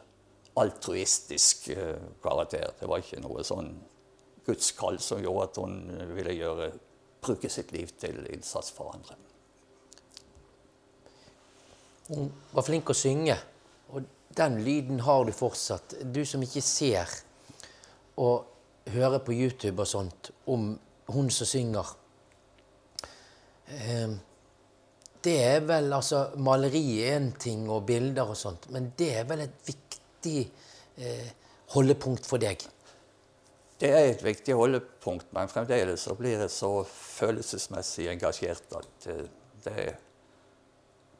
altruistisk 0.61 1.69
uh, 1.75 1.97
karakter. 2.23 2.71
Det 2.79 2.87
var 2.87 3.03
ikke 3.03 3.21
noe 3.23 3.43
sånn 3.43 3.73
gudskall 4.45 4.99
som 5.03 5.21
gjorde 5.21 5.47
at 5.49 5.59
hun 5.61 5.75
ville 6.15 6.37
gjøre, 6.37 6.71
bruke 7.21 7.49
sitt 7.51 7.71
liv 7.75 7.91
til 8.01 8.23
innsats 8.33 8.71
for 8.73 8.95
andre. 8.95 9.17
Hun 12.09 12.31
var 12.51 12.65
flink 12.65 12.89
å 12.91 12.97
synge, 12.97 13.37
den 14.37 14.61
lyden 14.65 14.99
har 15.05 15.25
du 15.25 15.33
fortsatt. 15.35 15.95
Du 16.13 16.23
som 16.25 16.43
ikke 16.43 16.63
ser 16.63 17.11
og 18.21 18.47
hører 18.91 19.21
på 19.25 19.35
YouTube 19.35 19.81
og 19.81 19.89
sånt 19.89 20.31
om 20.51 20.73
hun 21.11 21.29
som 21.33 21.49
synger. 21.49 21.93
Eh, 23.67 24.13
det 25.21 25.37
er 25.45 25.65
vel 25.67 25.93
altså 25.93 26.31
Maleri 26.41 26.83
er 27.03 27.19
én 27.19 27.31
ting, 27.37 27.67
og 27.69 27.85
bilder 27.85 28.33
og 28.33 28.37
sånt, 28.37 28.69
men 28.73 28.91
det 28.97 29.11
er 29.19 29.27
vel 29.29 29.43
et 29.45 29.57
viktig 29.67 30.39
eh, 30.97 31.27
holdepunkt 31.75 32.25
for 32.27 32.41
deg? 32.41 32.63
Det 33.81 33.89
er 33.89 34.11
et 34.11 34.23
viktig 34.23 34.55
holdepunkt, 34.57 35.29
men 35.33 35.49
fremdeles 35.49 36.03
så 36.05 36.15
blir 36.17 36.41
jeg 36.43 36.53
så 36.53 36.71
følelsesmessig 36.89 38.09
engasjert 38.11 38.75
at 38.77 39.07
eh, 39.13 39.23
det 39.65 39.75
er 39.85 39.99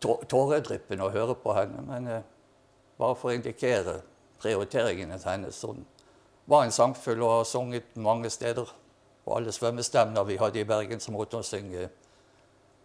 tåredryppende 0.01 1.05
å 1.05 1.13
høre 1.13 1.37
på 1.37 1.53
henne. 1.57 1.81
Men 1.85 2.09
eh, 2.09 2.29
bare 3.01 3.17
for 3.17 3.31
å 3.31 3.35
indikere 3.35 3.97
prioriteringene 4.41 5.17
til 5.17 5.31
hennes. 5.31 5.61
Hun 5.65 5.81
var 6.49 6.65
en 6.65 6.75
sangfull 6.75 7.21
og 7.21 7.35
har 7.39 7.49
sunget 7.49 7.97
mange 7.97 8.29
steder. 8.29 8.69
På 9.25 9.37
alle 9.37 9.53
svømmestevner 9.53 10.25
vi 10.25 10.37
hadde 10.41 10.61
i 10.61 10.67
Bergen, 10.67 11.01
så 11.01 11.13
måtte 11.13 11.37
hun 11.37 11.45
synge 11.45 11.89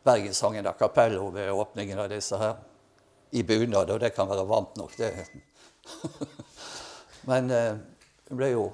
Bergenssangen 0.07 0.67
a 0.69 0.73
cappello 0.79 1.31
ved 1.35 1.51
åpningen 1.53 1.99
av 1.99 2.11
disse 2.13 2.39
her. 2.41 2.57
I 3.31 3.43
bunad, 3.43 3.91
og 3.91 4.01
det 4.01 4.13
kan 4.15 4.29
være 4.29 4.47
varmt 4.49 4.77
nok, 4.79 4.93
det. 4.97 5.13
Men 7.31 7.51
eh, 7.51 7.79
hun 8.29 8.39
ble 8.39 8.53
jo 8.53 8.69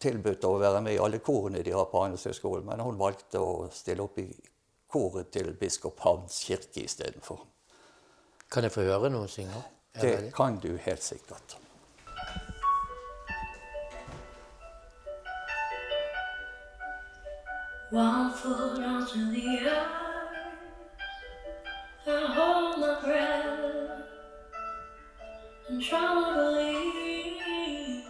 tilbudt 0.00 0.46
å 0.48 0.56
være 0.60 0.80
med 0.84 0.96
i 0.96 1.02
alle 1.02 1.20
korene 1.24 1.62
de 1.64 1.74
har 1.74 1.86
på 1.90 2.00
Handelshøyskolen, 2.02 2.66
men 2.68 2.82
hun 2.84 2.98
valgte 3.00 3.40
å 3.40 3.68
stille 3.72 4.04
opp 4.04 4.18
i 4.20 4.26
koret 4.92 5.30
til 5.32 5.52
biskop 5.56 6.02
Havns 6.04 6.42
kirke 6.44 6.84
istedenfor. 6.84 7.40
Kan 8.52 8.66
jeg 8.66 8.74
få 8.74 8.84
høre 8.84 9.10
noen 9.12 9.30
synge? 9.32 9.62
Det 10.00 10.34
kan 10.34 10.58
du 10.58 10.76
helt 10.76 11.02
sikkert. 11.02 11.56
One 17.92 18.30
foot 18.32 18.78
onto 18.78 19.30
the 19.32 19.68
earth, 19.68 19.86
I 22.06 22.26
hold 22.26 22.78
my 22.80 23.00
breath 23.00 23.60
and 25.68 25.82
try 25.82 26.00
to 26.00 26.34
believe. 26.34 28.04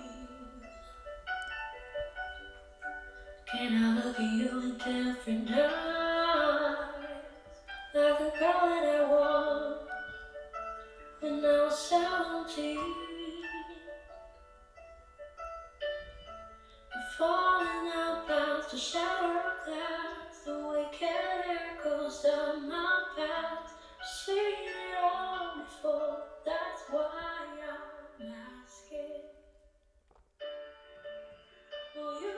Can 3.53 3.73
I 3.73 3.95
look 3.95 4.19
at 4.19 4.33
you 4.39 4.51
in 4.63 4.73
different 4.79 5.51
eyes, 5.51 5.84
and 11.27 11.47
I'll 11.47 11.71
you. 12.59 12.81
We're 16.95 17.11
falling 17.19 17.91
out 17.95 18.29
past 18.29 18.71
the 18.71 18.79
shower 18.79 19.43
the 20.45 20.69
my. 22.69 23.17
I've 23.17 24.07
seen 24.27 24.37
it 24.37 24.99
all 25.03 25.65
before, 25.65 26.19
that's 26.45 26.83
why 26.91 27.11
I'm 28.21 28.33
asking. 28.63 29.23
Will 31.97 32.21
you 32.21 32.33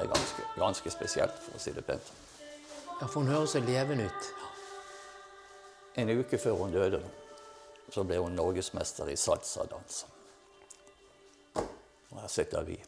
det 0.00 0.08
er 0.08 0.14
ganske, 0.14 0.42
ganske 0.56 0.90
spesielt, 0.90 1.34
for 1.44 1.58
å 1.58 1.60
si 1.60 1.72
det 1.76 1.82
pent. 1.84 2.12
Ja, 3.00 3.06
for 3.06 3.20
hun 3.20 3.28
høres 3.28 3.52
så 3.52 3.60
levende 3.60 4.06
ut. 4.08 4.30
En 6.00 6.08
uke 6.08 6.38
før 6.40 6.56
hun 6.62 6.72
døde, 6.72 7.02
så 7.92 8.04
ble 8.08 8.16
hun 8.16 8.32
norgesmester 8.32 9.10
i 9.12 9.16
salsadans. 9.20 10.06
Og 12.10 12.16
her 12.16 12.32
sitter 12.32 12.64
vi. 12.64 12.78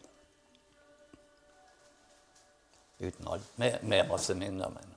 Uten 3.03 3.29
all, 3.29 3.45
med, 3.61 3.83
med 3.83 4.09
masse 4.09 4.35
minner, 4.39 4.73
men 4.73 4.97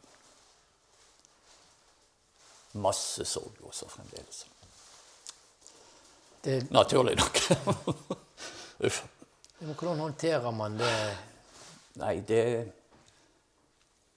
masse 2.79 3.27
sorg 3.27 3.60
også 3.65 3.91
fremdeles. 3.91 4.45
Det, 6.45 6.72
Naturlig 6.72 7.19
nok. 7.19 7.43
Uff. 8.88 9.03
men 9.60 9.74
hvordan 9.74 10.00
håndterer 10.00 10.51
man 10.51 10.79
det? 10.79 10.93
Nei, 11.95 12.19
det 12.27 12.41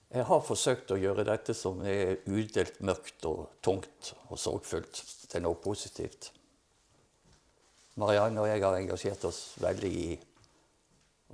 Jeg 0.08 0.24
har 0.24 0.40
forsøkt 0.40 0.90
å 0.90 0.96
gjøre 0.96 1.26
dette 1.28 1.52
som 1.54 1.82
er 1.84 2.22
udelt 2.26 2.80
mørkt 2.80 3.26
og 3.28 3.60
tungt 3.62 4.14
og 4.32 4.40
sorgfullt, 4.40 5.02
til 5.28 5.44
noe 5.44 5.58
positivt. 5.60 6.30
Marianne 8.00 8.40
og 8.40 8.48
jeg 8.48 8.64
har 8.64 8.78
engasjert 8.78 9.28
oss 9.28 9.42
veldig 9.60 9.92
i 9.92 10.08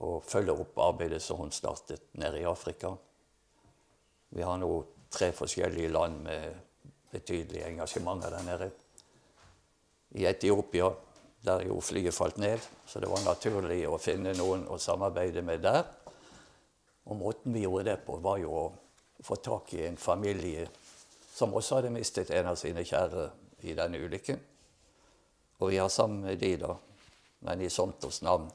å 0.03 0.19
følge 0.27 0.59
opp 0.59 0.83
arbeidet 0.83 1.23
som 1.23 1.39
hun 1.39 1.55
startet 1.55 2.11
nede 2.19 2.43
i 2.43 2.49
Afrika. 2.51 2.91
Vi 4.35 4.43
har 4.43 4.59
nå 4.59 4.71
tre 5.15 5.31
forskjellige 5.33 5.95
land 5.95 6.23
med 6.27 6.63
betydelig 7.15 7.63
engasjement 7.69 8.27
der 8.27 8.41
nede. 8.43 8.73
I 10.19 10.27
Etiopia, 10.27 10.91
der 11.47 11.69
jo 11.69 11.79
flyet 11.81 12.15
falt 12.17 12.43
ned, 12.43 12.59
så 12.91 12.99
det 13.01 13.11
var 13.11 13.23
naturlig 13.23 13.85
å 13.87 14.01
finne 14.03 14.35
noen 14.35 14.67
å 14.67 14.83
samarbeide 14.83 15.47
med 15.47 15.63
der. 15.63 15.85
Og 17.05 17.19
måten 17.21 17.53
vi 17.53 17.65
gjorde 17.65 17.91
det 17.91 17.99
på, 18.07 18.17
var 18.25 18.41
jo 18.41 18.53
å 18.57 18.65
få 19.25 19.37
tak 19.45 19.75
i 19.77 19.85
en 19.87 20.01
familie 20.01 20.67
som 21.35 21.55
også 21.55 21.81
hadde 21.81 21.93
mistet 21.95 22.31
en 22.31 22.53
av 22.53 22.59
sine 22.61 22.85
kjære 22.87 23.29
i 23.69 23.75
denne 23.77 24.01
ulykken. 24.01 24.41
Og 25.61 25.71
vi 25.71 25.81
har 25.81 25.91
sammen 25.93 26.25
med 26.27 26.39
de, 26.39 26.55
da, 26.61 26.77
men 27.45 27.63
i 27.65 27.71
Sontos 27.73 28.23
navn, 28.25 28.49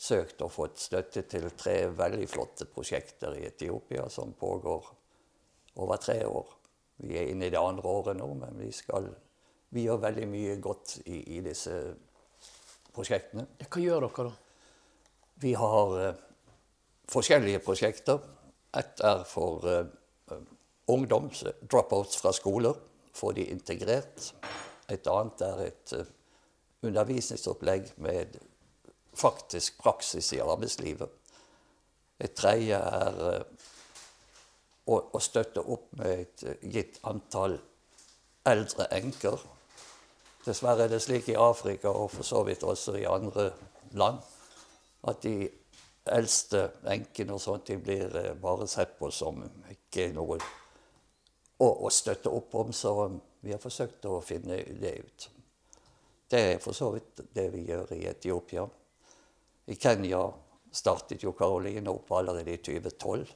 søkt 0.00 0.40
og 0.40 0.52
fått 0.54 0.80
støtte 0.80 1.26
til 1.28 1.50
tre 1.60 1.90
veldig 1.92 2.28
flotte 2.30 2.64
prosjekter 2.72 3.34
i 3.36 3.44
Etiopia 3.50 4.06
som 4.08 4.32
pågår 4.32 4.86
over 5.82 6.00
tre 6.00 6.22
år. 6.24 6.54
Vi 7.04 7.18
er 7.20 7.28
inne 7.32 7.48
i 7.48 7.52
det 7.52 7.60
andre 7.60 7.88
året 7.88 8.16
nå, 8.16 8.28
men 8.40 8.56
vi, 8.60 8.70
skal, 8.72 9.10
vi 9.68 9.84
gjør 9.84 10.00
veldig 10.06 10.28
mye 10.28 10.56
godt 10.62 10.96
i, 11.04 11.18
i 11.36 11.42
disse 11.44 11.76
prosjektene. 12.94 13.44
Hva 13.66 13.84
gjør 13.84 14.06
dere 14.06 14.30
da? 14.30 14.34
Vi 15.40 15.52
har 15.56 15.94
eh, 16.00 16.24
forskjellige 17.10 17.62
prosjekter. 17.64 18.20
Ett 18.76 19.02
er 19.04 19.24
for 19.26 19.64
uh, 19.66 19.86
eh, 20.30 20.42
ungdoms 20.88 21.44
dropouts 21.70 22.16
fra 22.20 22.32
skoler. 22.32 22.74
Få 23.12 23.32
de 23.32 23.44
integrert. 23.50 24.30
Et 24.90 25.06
annet 25.10 25.42
er 25.46 25.64
et 25.66 25.94
uh, 25.98 26.04
undervisningsopplegg 26.86 27.92
med 27.96 28.38
faktisk 29.14 29.78
praksis 29.82 30.32
i 30.32 30.42
arbeidslivet. 30.44 31.08
Et 32.20 32.34
tredje 32.36 32.78
er 32.78 33.22
uh, 33.26 33.66
å, 34.86 35.00
å 35.12 35.22
støtte 35.22 35.64
opp 35.66 35.90
med 35.98 36.26
et 36.26 36.46
gitt 36.62 37.00
antall 37.10 37.58
eldre 38.46 38.86
enker. 38.96 39.42
Dessverre 40.46 40.86
er 40.86 40.92
det 40.94 41.02
slik 41.04 41.28
i 41.28 41.36
Afrika, 41.36 41.90
og 41.90 42.10
for 42.14 42.24
så 42.24 42.40
vidt 42.46 42.62
også 42.64 42.96
i 42.96 43.08
andre 43.08 43.50
land, 43.98 44.22
at 45.10 45.20
de 45.22 45.50
eldste 46.10 46.62
enkene 46.90 47.36
og 47.36 47.42
sånt, 47.42 47.66
de 47.70 47.78
blir 47.78 48.16
eh, 48.16 48.32
bare 48.40 48.68
sett 48.68 48.96
på 48.98 49.10
som 49.14 49.42
ikke 49.70 50.10
noe 50.14 50.38
å, 51.60 51.68
å 51.68 51.90
støtte 51.92 52.32
opp 52.32 52.54
om, 52.60 52.72
så 52.72 52.94
vi 53.40 53.52
har 53.52 53.62
forsøkt 53.62 54.06
å 54.08 54.20
finne 54.24 54.60
det 54.80 54.94
ut. 55.00 55.28
Det 56.30 56.40
er 56.52 56.62
for 56.62 56.76
så 56.76 56.92
vidt 56.94 57.24
det 57.34 57.48
vi 57.50 57.64
gjør 57.66 57.92
i 57.96 58.04
Etiopia. 58.06 58.66
I 59.66 59.76
Kenya 59.76 60.22
startet 60.70 61.24
jo 61.24 61.32
Karoline 61.34 61.90
opp 61.90 62.12
allerede 62.14 62.54
i 62.54 62.60
2012. 62.62 63.32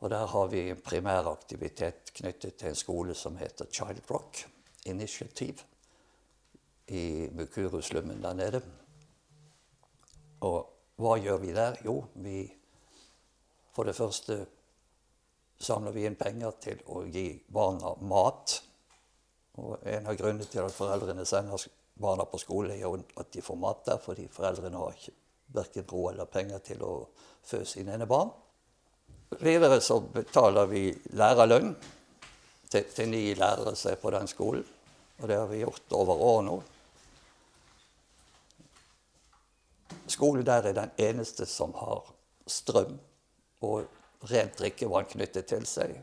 Og 0.00 0.10
der 0.10 0.26
har 0.32 0.46
vi 0.48 0.62
en 0.70 0.80
primæraktivitet 0.80 2.14
knyttet 2.16 2.56
til 2.56 2.70
en 2.70 2.78
skole 2.78 3.14
som 3.14 3.36
heter 3.36 3.68
Child 3.68 4.00
Rock 4.08 4.46
Initiative 4.88 5.66
i 6.88 7.28
Mukuru-slummen 7.36 8.22
der 8.22 8.32
nede. 8.34 8.62
Og 10.40 10.79
hva 11.00 11.16
gjør 11.20 11.38
vi 11.40 11.52
der? 11.56 11.78
Jo, 11.84 12.02
vi 12.14 12.44
For 13.70 13.86
det 13.86 13.94
første 13.94 14.34
samler 15.62 15.94
vi 15.94 16.02
inn 16.04 16.16
penger 16.18 16.56
til 16.60 16.80
å 16.90 17.04
gi 17.06 17.28
barna 17.48 17.92
mat. 18.02 18.56
Og 19.62 19.86
en 19.86 20.08
av 20.10 20.16
grunnene 20.18 20.48
til 20.50 20.64
at 20.64 20.74
foreldrene 20.74 21.24
sender 21.28 21.62
barna 22.00 22.26
på 22.26 22.40
skole, 22.42 22.74
er 22.74 23.20
at 23.20 23.30
de 23.32 23.44
får 23.44 23.58
mat 23.60 23.84
der, 23.86 24.00
fordi 24.02 24.26
foreldrene 24.32 24.80
har 24.80 24.96
ikke 24.96 25.14
verken 25.54 25.86
råd 25.90 26.12
eller 26.12 26.30
penger 26.32 26.64
til 26.64 26.82
å 26.86 26.92
fø 27.46 27.62
sine 27.68 27.94
egne 27.94 28.08
barn. 28.10 28.30
Videre 29.38 29.78
så 29.84 30.00
betaler 30.02 30.66
vi 30.66 30.84
lærerlønn 31.14 31.74
til, 32.70 32.84
til 32.90 33.10
ni 33.10 33.22
lærere 33.38 33.76
som 33.78 33.92
er 33.92 34.00
på 34.02 34.10
den 34.14 34.28
skolen. 34.30 34.66
Og 35.20 35.28
det 35.28 35.36
har 35.36 35.48
vi 35.50 35.62
gjort 35.62 35.94
over 35.94 36.22
år 36.24 36.42
nå. 36.46 36.56
Skolen 40.10 40.46
der 40.46 40.66
er 40.70 40.76
den 40.76 40.94
eneste 40.98 41.46
som 41.46 41.74
har 41.78 42.12
strøm 42.50 42.98
og 43.66 43.84
rent 44.30 44.58
drikkevann 44.58 45.08
knyttet 45.10 45.48
til 45.52 45.66
seg. 45.68 45.94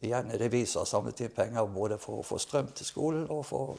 Igjen 0.00 0.30
er 0.32 0.40
det 0.40 0.52
vi 0.52 0.64
som 0.66 0.84
har 0.84 0.88
samlet 0.88 1.20
inn 1.24 1.34
penger 1.34 1.66
både 1.74 1.98
for 2.00 2.20
å 2.20 2.26
få 2.26 2.38
strøm 2.40 2.70
til 2.76 2.88
skolen 2.88 3.26
og 3.28 3.42
for 3.48 3.74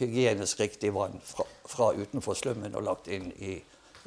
hygienisk 0.00 0.60
riktig 0.60 0.90
vann 0.94 1.20
fra, 1.24 1.44
fra 1.68 1.92
utenfor 1.94 2.34
slummen 2.38 2.74
og 2.74 2.86
lagt 2.86 3.10
inn 3.12 3.28
i, 3.36 3.58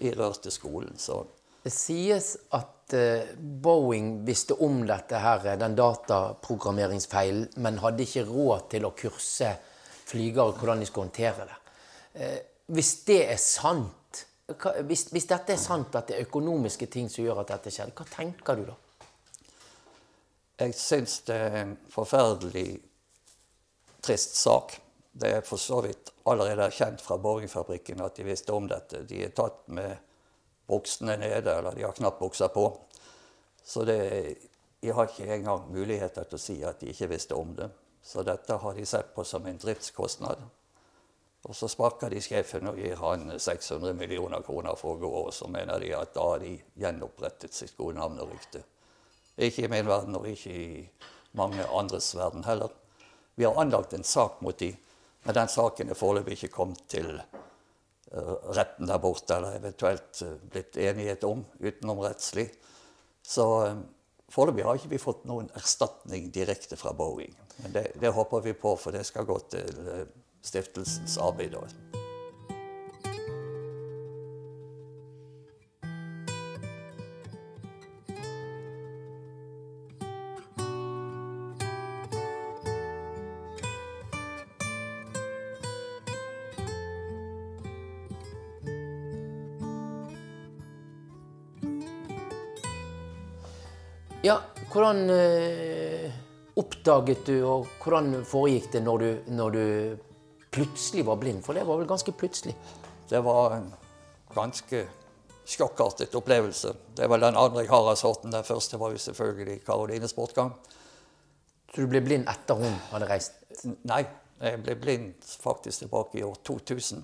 i 0.04 0.12
rør 0.12 0.36
til 0.44 0.52
skolen. 0.52 0.98
Så 0.98 1.22
Det 1.64 1.72
sies 1.72 2.34
at 2.58 2.96
eh, 2.98 3.36
Boeing 3.38 4.26
visste 4.28 4.58
om 4.66 4.82
dette 4.88 5.22
her, 5.22 5.54
den 5.60 5.78
dataprogrammeringsfeilen, 5.80 7.54
men 7.64 7.80
hadde 7.80 8.04
ikke 8.04 8.26
råd 8.28 8.68
til 8.74 8.90
å 8.90 8.96
kurse 8.98 9.54
flygere 10.10 10.58
hvordan 10.58 10.82
de 10.82 10.90
skulle 10.90 11.08
håndtere 11.08 11.48
det. 11.48 11.60
Eh, 12.20 12.40
hvis 12.74 12.94
det 13.08 13.22
er 13.30 13.40
sant, 13.40 13.94
hvis, 14.88 15.08
hvis 15.14 15.28
dette 15.30 15.54
er 15.56 15.62
sant 15.62 15.96
at 15.96 16.10
det 16.10 16.18
er 16.18 16.26
økonomiske 16.28 16.90
ting 16.92 17.10
som 17.10 17.24
gjør 17.24 17.44
at 17.44 17.54
dette 17.56 17.72
skjedde, 17.72 17.96
hva 17.96 18.08
tenker 18.12 18.60
du 18.60 18.66
da? 18.68 18.76
jeg 20.64 20.76
syns 20.78 21.20
det 21.28 21.36
er 21.36 21.60
en 21.64 21.76
forferdelig 21.92 22.78
trist 24.04 24.38
sak. 24.38 24.78
Det 25.12 25.30
er 25.30 25.46
for 25.46 25.62
så 25.62 25.82
vidt 25.86 26.12
allerede 26.30 26.72
kjent 26.74 27.02
fra 27.02 27.20
Boeing-fabrikken 27.22 28.02
at 28.02 28.18
de 28.18 28.26
visste 28.28 28.54
om 28.54 28.68
dette. 28.70 29.04
De 29.10 29.24
er 29.26 29.34
tatt 29.36 29.68
med 29.74 29.94
buksene 30.70 31.18
nede, 31.22 31.52
eller 31.52 31.76
de 31.76 31.86
har 31.86 31.94
knapt 31.98 32.22
bukser 32.22 32.50
på. 32.54 32.66
Så 33.64 33.86
det, 33.86 34.00
de 34.82 34.92
har 34.92 35.10
ikke 35.10 35.30
engang 35.36 35.70
muligheter 35.72 36.26
til 36.28 36.40
å 36.40 36.42
si 36.42 36.58
at 36.66 36.82
de 36.82 36.92
ikke 36.94 37.12
visste 37.14 37.38
om 37.38 37.54
det. 37.58 37.70
Så 38.04 38.24
dette 38.26 38.58
har 38.60 38.76
de 38.76 38.86
sett 38.86 39.14
på 39.16 39.24
som 39.28 39.46
en 39.48 39.60
driftskostnad. 39.60 40.42
Og 41.44 41.56
så 41.56 41.68
sparker 41.68 42.14
de 42.14 42.22
sjefen 42.24 42.70
og 42.72 42.78
gir 42.80 42.96
han 43.02 43.34
600 43.36 43.98
millioner 44.00 44.44
kroner 44.46 44.78
for 44.80 44.96
å 44.96 45.02
gå, 45.02 45.12
og 45.26 45.34
så 45.36 45.50
mener 45.52 45.82
de 45.84 45.92
at 45.98 46.14
da 46.16 46.28
har 46.30 46.44
de 46.44 46.54
gjenopprettet 46.80 47.56
sitt 47.56 47.76
gode 47.76 47.98
navn 48.00 48.22
og 48.24 48.32
rykte. 48.32 48.64
Ikke 49.44 49.66
i 49.66 49.72
min 49.72 49.90
verden, 49.90 50.16
og 50.16 50.30
ikke 50.30 50.54
i 50.54 50.86
mange 51.36 51.66
andres 51.68 52.14
verden 52.16 52.46
heller. 52.48 52.72
Vi 53.36 53.44
har 53.44 53.60
anlagt 53.60 53.94
en 53.94 54.06
sak 54.08 54.40
mot 54.46 54.58
de, 54.60 54.72
men 55.24 55.36
den 55.36 55.52
saken 55.52 55.92
er 55.92 56.00
foreløpig 56.00 56.38
ikke 56.38 56.54
kommet 56.54 56.84
til 56.92 57.10
eh, 57.18 58.34
retten 58.56 58.88
der 58.88 59.02
borte, 59.04 59.36
eller 59.36 59.58
eventuelt 59.58 60.22
eh, 60.24 60.38
blitt 60.54 60.78
enighet 60.78 61.26
om 61.28 61.44
utenomrettslig. 61.60 62.48
Så 63.24 63.46
uh, 63.64 63.78
foreløpig 64.32 64.66
har 64.68 64.80
ikke 64.80 64.92
vi 64.92 65.00
fått 65.00 65.24
noen 65.30 65.48
erstatning 65.56 66.28
direkte 66.36 66.76
fra 66.76 66.92
Boeing. 66.96 67.32
Men 67.64 67.76
det, 67.76 67.86
det 68.02 68.12
håper 68.12 68.44
vi 68.44 68.54
på, 68.58 68.76
for 68.76 68.96
det 68.96 69.06
skal 69.08 69.28
gå 69.28 69.38
til 69.54 69.88
eh, 69.88 70.04
stiftelsens 70.44 71.18
arbeid. 71.18 71.56
Ja, 94.24 94.38
hvordan 94.72 95.10
eh, 95.10 96.12
oppdaget 96.56 97.26
du, 97.28 97.34
og 97.44 97.68
hvordan 97.84 98.22
foregikk 98.24 98.70
det 98.72 98.82
når 98.86 99.02
du, 99.02 99.10
når 99.36 99.50
du 99.50 99.64
plutselig 100.54 101.06
var 101.06 101.20
blind? 101.22 101.44
For 101.46 101.58
det 101.58 101.66
var 101.68 101.80
vel 101.82 101.90
ganske 101.90 102.14
plutselig? 102.18 102.56
Det 103.10 103.22
var 103.26 103.58
en 103.58 103.72
ganske 104.34 104.86
sjokkartet 105.46 106.16
opplevelse. 106.16 106.74
Det 106.96 107.10
var 107.10 107.20
den 107.20 107.38
andre 107.38 107.66
jeg 107.66 107.72
har 107.74 107.90
av 107.92 107.98
sorten. 108.00 108.32
Den 108.32 108.46
første 108.48 108.80
var 108.80 108.94
jo 108.94 109.02
selvfølgelig 109.02 109.64
Karolines 109.66 110.16
bortgang. 110.16 110.54
Så 111.74 111.82
du 111.82 111.90
ble 111.90 112.04
blind 112.06 112.30
etter 112.30 112.60
hun 112.60 112.76
hadde 112.92 113.10
reist? 113.10 113.40
Nei, 113.90 114.04
jeg 114.44 114.62
ble 114.64 114.76
blind 114.80 115.28
faktisk 115.42 115.86
tilbake 115.86 116.20
i 116.20 116.24
år 116.26 116.38
2000. 116.46 117.04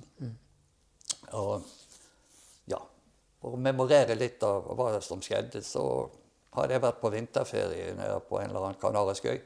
Og 1.39 1.65
ja, 2.69 2.79
for 3.41 3.55
å 3.55 3.61
memorere 3.61 4.17
litt 4.17 4.43
av 4.45 4.69
hva 4.77 4.91
som 5.03 5.21
skjedde, 5.25 5.63
så 5.65 5.83
hadde 6.57 6.75
jeg 6.75 6.83
vært 6.83 7.01
på 7.01 7.11
vinterferie 7.13 7.93
nede 7.97 8.19
på 8.29 8.39
en 8.39 8.49
eller 8.49 8.69
annen 8.69 8.81
kanarisk 8.81 9.29
øy. 9.29 9.39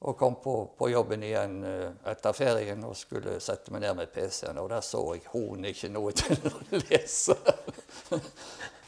Og 0.00 0.16
kom 0.16 0.38
på, 0.40 0.54
på 0.78 0.88
jobben 0.88 1.22
igjen 1.28 1.58
eh, 1.68 1.90
etter 2.08 2.32
ferien 2.32 2.84
og 2.88 2.96
skulle 2.96 3.36
sette 3.44 3.72
meg 3.74 3.82
ned 3.84 3.98
med 3.98 4.12
PC-en. 4.14 4.62
Og 4.62 4.70
der 4.72 4.84
så 4.84 5.02
jeg 5.12 5.26
hun 5.34 5.66
ikke 5.68 5.90
noe 5.92 6.14
til 6.16 6.40
å 6.48 6.80
lese. 6.88 7.36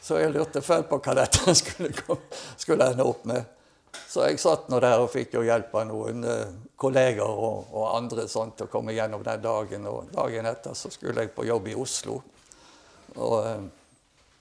Så 0.03 0.17
jeg 0.19 0.33
lurte 0.33 0.59
fælt 0.59 0.89
på 0.89 0.97
hva 0.99 1.13
dette 1.15 1.53
skulle, 1.61 2.17
skulle 2.59 2.89
ende 2.91 3.05
opp 3.07 3.21
med. 3.29 3.45
Så 3.93 4.25
jeg 4.27 4.41
satt 4.41 4.67
nå 4.69 4.79
der 4.83 4.99
og 4.99 5.11
fikk 5.13 5.37
jo 5.37 5.45
hjelp 5.45 5.71
av 5.79 5.85
noen 5.87 6.25
eh, 6.27 6.55
kolleger 6.75 7.23
og, 7.23 7.69
og 7.71 7.85
andre 7.93 8.25
sånn, 8.27 8.51
til 8.57 8.67
å 8.67 8.73
komme 8.73 8.95
gjennom 8.95 9.23
den 9.23 9.41
dagen. 9.45 9.87
Og 9.87 10.09
dagen 10.11 10.49
etter 10.49 10.75
så 10.75 10.91
skulle 10.91 11.23
jeg 11.23 11.31
på 11.35 11.45
jobb 11.47 11.69
i 11.71 11.77
Oslo. 11.79 12.17
Og 13.15 13.37
eh, 13.47 13.63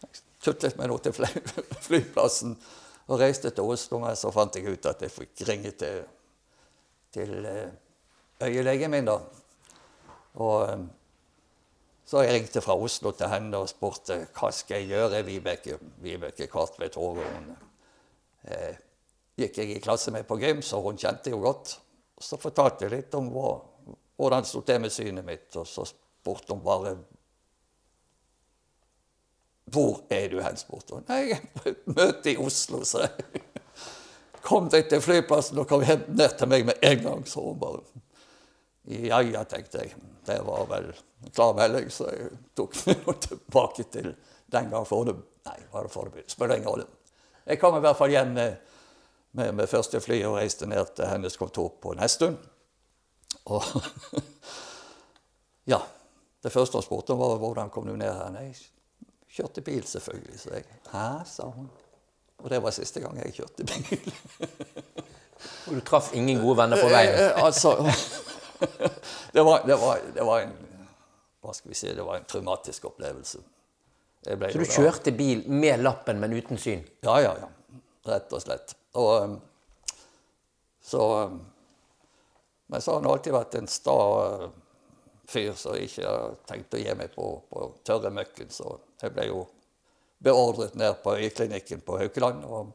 jeg 0.02 0.24
tutlet 0.42 0.80
meg 0.80 0.90
nå 0.90 0.98
til 1.04 1.14
fly, 1.14 1.30
flyplassen 1.86 2.56
og 3.06 3.20
reiste 3.20 3.52
til 3.54 3.70
Oslo. 3.76 4.02
Men 4.02 4.18
så 4.18 4.32
fant 4.34 4.58
jeg 4.58 4.66
ut 4.66 4.90
at 4.90 5.06
jeg 5.06 5.14
fikk 5.14 5.46
ringe 5.46 5.76
til, 5.78 6.02
til 7.12 7.46
eh, 7.46 7.70
øyelegen 8.48 8.90
min, 8.90 9.08
da. 9.08 9.18
Og 10.40 10.68
eh, 10.68 10.84
så 12.12 12.22
jeg 12.26 12.34
ringte 12.34 12.60
fra 12.60 12.74
Oslo 12.76 13.14
til 13.16 13.30
henne 13.32 13.56
og 13.62 13.70
spurte 13.70 14.18
hva 14.36 14.50
skal 14.52 14.82
jeg 14.82 14.90
gjøre. 14.92 15.22
Vibeke, 15.24 15.78
Vibeke 16.04 16.48
Kartvedt. 16.50 16.98
Hun 17.00 17.54
eh, 18.44 18.74
gikk 19.40 19.62
jeg 19.62 19.76
i 19.76 19.80
klasse 19.80 20.12
med 20.12 20.26
på 20.28 20.36
gym, 20.42 20.60
så 20.66 20.82
hun 20.84 20.98
kjente 21.00 21.32
jo 21.32 21.40
godt. 21.44 21.78
Så 22.20 22.36
fortalte 22.36 22.84
jeg 22.84 22.96
litt 22.98 23.16
om 23.16 23.30
hva, 23.32 23.54
hvordan 24.20 24.44
det 24.44 24.50
sto 24.50 24.62
med 24.82 24.92
synet 24.92 25.26
mitt, 25.26 25.48
og 25.56 25.66
så 25.66 25.86
spurte 25.88 26.52
hun 26.52 26.62
bare 26.64 26.96
Hvor 29.72 30.02
er 30.10 30.28
du 30.28 30.42
hen? 30.42 30.56
spurte 30.60 30.98
hun. 30.98 31.08
Nei, 31.08 31.30
jeg 31.30 31.40
møter 31.62 31.96
møte 31.96 32.34
i 32.34 32.36
Oslo, 32.36 32.82
jeg. 32.84 33.46
Kom 34.42 34.68
deg 34.72 34.88
til 34.90 35.02
flyplassen 35.02 35.60
og 35.62 35.68
kom 35.70 35.84
hjem 35.86 36.08
ned 36.18 36.34
til 36.38 36.50
meg 36.50 36.66
med 36.66 36.82
en 36.82 37.02
gang, 37.02 37.26
Så 37.26 37.40
hun 37.44 37.58
bare. 37.60 37.82
Ja 38.84 39.20
ja, 39.22 39.44
tenkte 39.44 39.84
jeg. 39.84 39.94
Det 40.26 40.40
var 40.42 40.66
vel 40.70 40.90
klar 41.34 41.54
melding, 41.54 41.90
så 41.90 42.08
jeg 42.10 42.32
tok 42.58 42.74
meg 42.86 43.20
tilbake 43.22 43.86
til 43.94 44.14
den 44.52 44.70
gang 44.70 44.86
Fornebu. 44.86 45.22
Nei, 45.46 45.58
var 45.72 45.86
det 45.86 45.92
Fornebu? 45.94 46.22
Spiller 46.26 46.58
ingen 46.58 46.68
rolle. 46.68 46.86
Jeg 47.46 47.58
kom 47.58 47.76
i 47.76 47.82
hvert 47.82 47.98
fall 47.98 48.10
hjem 48.10 48.34
med, 48.34 48.56
med, 49.38 49.54
med 49.58 49.70
første 49.70 50.00
fly 50.02 50.20
og 50.26 50.36
reiste 50.38 50.66
ned 50.70 50.94
til 50.96 51.10
hennes 51.10 51.38
kontor 51.38 51.72
på 51.82 51.94
Nesttun. 51.98 52.36
Og 53.50 53.64
ja, 55.72 55.80
det 56.42 56.52
første 56.52 56.78
hun 56.78 56.86
spurte 56.86 57.18
var 57.18 57.38
hvordan 57.42 57.70
kom 57.70 57.86
du 57.86 57.94
ned 57.96 58.10
her. 58.10 58.30
Nei, 58.34 58.50
kjørte 59.30 59.62
bil, 59.66 59.86
selvfølgelig. 59.86 60.38
Så 60.42 60.54
jeg 60.54 60.66
Hæ, 60.92 61.06
sa 61.26 61.50
hun. 61.50 61.70
Og 62.42 62.50
det 62.50 62.58
var 62.62 62.74
siste 62.74 63.00
gang 63.00 63.18
jeg 63.22 63.36
kjørte 63.38 63.66
bil. 63.66 64.12
Og 65.66 65.74
du 65.74 65.80
traff 65.86 66.10
ingen 66.14 66.40
gode 66.42 66.58
venner 66.58 66.78
på 66.78 66.90
veien? 66.90 67.14
Eh, 67.14 67.30
eh, 67.30 67.44
altså 67.44 67.76
det, 69.34 69.42
var, 69.42 69.62
det, 69.66 69.78
var, 69.78 70.02
det 70.14 70.26
var 70.26 70.44
en 70.44 70.52
Hva 71.42 71.54
skal 71.54 71.72
vi 71.72 71.78
si 71.78 71.90
Det 71.94 72.04
var 72.06 72.20
en 72.20 72.26
traumatisk 72.30 72.84
opplevelse. 72.92 73.40
Så 74.22 74.36
du 74.38 74.44
da- 74.46 74.66
kjørte 74.70 75.10
bil 75.18 75.42
med 75.50 75.82
lappen, 75.82 76.20
men 76.22 76.34
uten 76.38 76.58
syn? 76.58 76.84
Ja, 77.02 77.16
ja, 77.20 77.32
ja. 77.40 77.48
Rett 78.06 78.30
og 78.34 78.42
slett. 78.42 78.74
Og 78.98 79.10
um, 79.22 79.40
Så, 80.82 81.02
eh, 81.22 81.34
men 82.66 82.82
så 82.82 82.92
har 82.92 83.00
han 83.00 83.10
alltid 83.10 83.34
vært 83.34 83.54
en 83.58 83.68
sta 83.70 83.96
eh, 84.26 84.46
fyr 85.30 85.52
som 85.58 85.74
ikke 85.78 86.06
har 86.06 86.36
tenkt 86.46 86.74
å 86.74 86.82
gi 86.82 86.94
meg 86.98 87.10
på, 87.14 87.26
på 87.50 87.66
tørre 87.86 88.10
møkken. 88.14 88.50
Så 88.50 88.76
jeg 89.02 89.14
ble 89.14 89.26
jo 89.30 89.42
beordret 90.22 90.74
ned 90.78 91.00
på 91.02 91.16
øyeklinikken 91.18 91.82
på 91.86 91.98
Haukeland. 91.98 92.44
og 92.44 92.72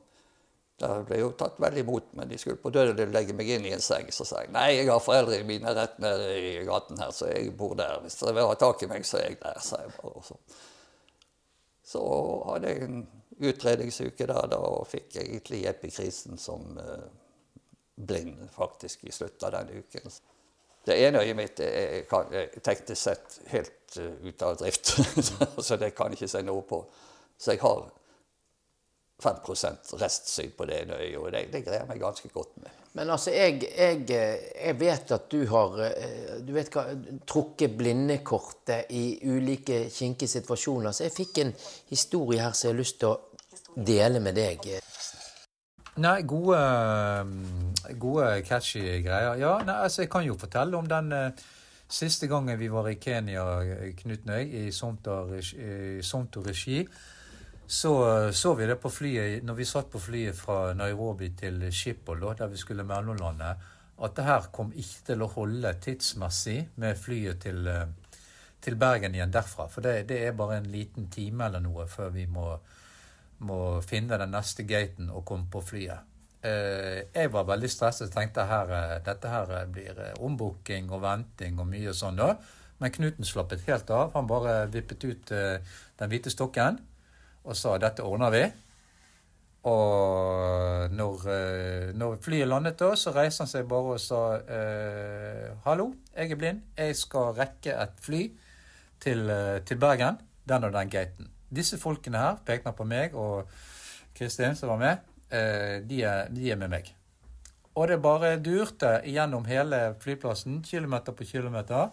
der 0.78 1.02
ble 1.08 1.18
jo 1.18 1.32
tatt 1.34 1.56
vel 1.58 1.80
imot, 1.82 2.12
men 2.14 2.30
de 2.30 2.38
skulle 2.38 2.60
på 2.62 2.70
døden 2.70 3.10
legge 3.14 3.34
meg 3.34 3.50
inn 3.50 3.66
i 3.66 3.74
en 3.74 3.82
seng. 3.82 4.12
Så 4.14 4.28
sa 4.30 4.44
jeg 4.44 4.54
nei, 4.54 4.76
jeg 4.78 4.92
har 4.92 5.02
foreldrene 5.02 5.48
mine 5.50 5.74
rett 5.74 5.98
nede 6.04 6.28
i 6.38 6.52
gaten 6.68 7.00
her, 7.02 7.14
så 7.18 7.32
jeg 7.32 7.56
bor 7.58 7.74
der. 7.80 7.98
Hvis 8.04 8.20
dere 8.20 8.36
vil 8.38 8.50
ha 8.52 8.58
tak 8.62 8.84
i 8.86 8.90
meg, 8.92 9.06
så 9.08 9.18
er 9.18 9.32
jeg 9.32 9.40
der, 9.42 9.58
sa 9.66 9.82
jeg 9.82 9.96
bare. 9.98 10.22
Så. 10.28 10.38
så 11.94 12.04
hadde 12.52 12.74
jeg 12.74 12.86
en 12.86 13.02
utredningsuke 13.38 14.30
der, 14.30 14.52
da, 14.54 14.62
og 14.70 14.86
fikk 14.92 15.18
egentlig 15.24 15.64
epikrisen 15.70 16.38
som 16.42 16.78
eh, 16.78 17.10
blind, 17.98 18.46
faktisk, 18.54 19.08
i 19.10 19.16
slutten 19.18 19.50
av 19.50 19.58
den 19.58 19.82
uken. 19.82 20.14
Det 20.86 20.96
ene 21.08 21.26
øyet 21.26 21.36
mitt 21.36 21.60
er, 21.60 22.06
er 22.06 22.54
teknisk 22.64 23.02
sett 23.02 23.42
helt 23.52 23.98
uh, 24.00 24.14
ute 24.24 24.46
av 24.46 24.56
drift, 24.62 24.94
så 25.66 25.76
det 25.76 25.90
kan 25.98 26.14
jeg 26.14 26.22
ikke 26.22 26.30
si 26.32 26.44
noe 26.48 26.62
på. 26.70 26.80
Så 27.38 27.54
jeg 27.54 27.62
har 27.62 27.86
5 29.24 29.36
restsyn 29.98 30.52
på 30.58 30.66
det 30.70 30.84
ene 30.84 30.98
øyet, 31.02 31.18
og 31.18 31.32
det, 31.34 31.48
det 31.54 31.64
greier 31.66 31.82
jeg 31.82 31.90
meg 31.90 32.02
ganske 32.02 32.30
godt 32.30 32.58
med. 32.62 32.70
Men 32.94 33.10
altså, 33.10 33.32
jeg, 33.34 33.64
jeg, 33.78 34.06
jeg 34.66 34.80
vet 34.80 35.12
at 35.12 35.26
du 35.32 35.42
har 35.50 35.80
eh, 35.88 36.36
du 36.46 36.54
vet 36.54 36.70
hva, 36.74 36.84
trukket 37.30 37.74
blindekortet 37.78 38.94
i 38.94 39.18
ulike 39.26 39.90
kinkige 39.94 40.30
situasjoner. 40.38 40.94
Så 40.94 41.08
jeg 41.08 41.16
fikk 41.16 41.42
en 41.42 41.54
historie 41.90 42.42
her 42.46 42.54
som 42.54 42.70
jeg 42.70 42.76
har 42.76 42.80
lyst 42.82 43.00
til 43.02 43.10
å 43.10 43.18
dele 43.90 44.22
med 44.22 44.38
deg. 44.38 44.70
Nei, 45.98 46.22
gode, 46.30 46.62
gode 47.98 48.32
catchy 48.46 49.02
greier. 49.02 49.34
Ja, 49.42 49.58
nei, 49.66 49.82
altså 49.82 50.06
jeg 50.06 50.14
kan 50.14 50.26
jo 50.26 50.38
fortelle 50.38 50.78
om 50.78 50.86
den 50.90 51.10
uh, 51.14 51.46
siste 51.90 52.30
gangen 52.30 52.60
vi 52.62 52.70
var 52.70 52.86
i 52.90 53.00
Kenya, 53.02 53.46
Knut 53.98 54.30
Nøy, 54.30 54.44
i 54.46 54.72
Sonto-regi 56.06 56.84
så 57.68 57.94
så 58.32 58.54
vi 58.56 58.66
det 58.66 58.78
på 58.80 58.90
flyet 58.90 59.44
når 59.44 59.58
vi 59.58 59.66
satt 59.68 59.90
på 59.92 60.00
flyet 60.00 60.36
fra 60.36 60.74
Nairobi 60.74 61.34
til 61.36 61.66
Schiphol, 61.72 62.24
der 62.38 62.48
vi 62.48 62.58
skulle 62.58 62.86
mellomlande, 62.88 63.56
at 63.98 64.16
det 64.16 64.26
her 64.28 64.50
kom 64.54 64.70
ikke 64.78 65.06
til 65.10 65.24
å 65.26 65.30
holde 65.34 65.72
tidsmessig 65.82 66.58
med 66.82 67.00
flyet 67.02 67.42
til, 67.42 67.68
eh, 67.68 67.88
til 68.62 68.76
Bergen 68.78 69.16
igjen 69.16 69.34
derfra. 69.34 69.68
For 69.74 69.82
det, 69.82 70.08
det, 70.10 70.20
er 70.26 70.38
bare 70.38 70.58
en 70.58 70.70
liten 70.72 71.10
time 71.10 71.48
eller 71.48 71.64
noe 71.64 71.88
før 71.90 72.12
vi 72.14 72.28
må, 72.30 72.52
må 73.40 73.82
finne 73.82 74.20
den 74.22 74.34
neste 74.34 74.68
gaten 74.70 75.10
og 75.10 75.26
komme 75.26 75.50
på 75.52 75.64
flyet. 75.66 76.14
Eh, 76.46 77.08
jeg 77.14 77.32
var 77.34 77.50
veldig 77.50 77.70
stresset 77.74 78.12
og 78.12 78.14
tenkte 78.14 78.46
eh, 78.46 79.00
dette 79.06 79.34
her 79.34 79.56
blir 79.74 80.04
ombooking 80.20 80.92
og 80.92 81.02
venting 81.02 81.58
og 81.60 81.68
mye 81.72 81.94
sånn. 81.94 82.22
da. 82.22 82.36
Men 82.78 82.94
Knuten 82.94 83.26
slappet 83.26 83.66
helt 83.66 83.90
av. 83.90 84.14
Han 84.14 84.30
bare 84.30 84.68
vippet 84.70 85.04
ut 85.04 85.34
den 85.34 86.12
hvite 86.12 86.30
stokken 86.30 86.78
og 87.48 87.56
sa 87.56 87.78
dette 87.80 88.04
ordner 88.06 88.34
vi. 88.34 88.44
Og 89.68 90.94
når, 90.96 91.24
eh, 91.34 91.88
når, 91.98 92.20
flyet 92.24 92.48
landet, 92.48 92.78
da, 92.80 92.94
så 92.96 93.12
reiste 93.16 93.44
han 93.44 93.52
seg 93.52 93.68
bare 93.68 93.96
og 93.96 94.02
sa 94.02 94.22
eh, 94.40 95.48
Hallo, 95.66 95.90
jeg 96.16 96.32
er 96.32 96.40
blind. 96.40 96.62
Jeg 96.78 96.96
skal 96.96 97.34
rekke 97.36 97.74
et 97.76 97.98
fly 98.04 98.22
til, 99.04 99.26
eh, 99.30 99.58
til 99.68 99.80
Bergen. 99.82 100.22
Den 100.48 100.64
og 100.64 100.76
den 100.76 100.92
gaten. 100.92 101.32
Disse 101.52 101.80
folkene 101.80 102.22
her, 102.22 102.38
pekte 102.48 102.72
på 102.76 102.88
meg 102.88 103.16
og 103.16 103.50
Kristin 104.16 104.56
som 104.56 104.72
var 104.74 104.80
med, 104.82 105.04
de, 105.88 105.98
er, 106.08 106.30
de, 106.32 106.46
er, 106.52 106.56
med 106.56 106.72
meg. 106.72 106.88
Og 107.76 107.90
det 107.92 107.98
bare 108.02 108.38
durte 108.40 109.02
gjennom 109.06 109.46
hele 109.48 109.94
flyplassen, 110.00 110.62
kilometer 110.64 111.16
på 111.16 111.28
kilometer 111.28 111.92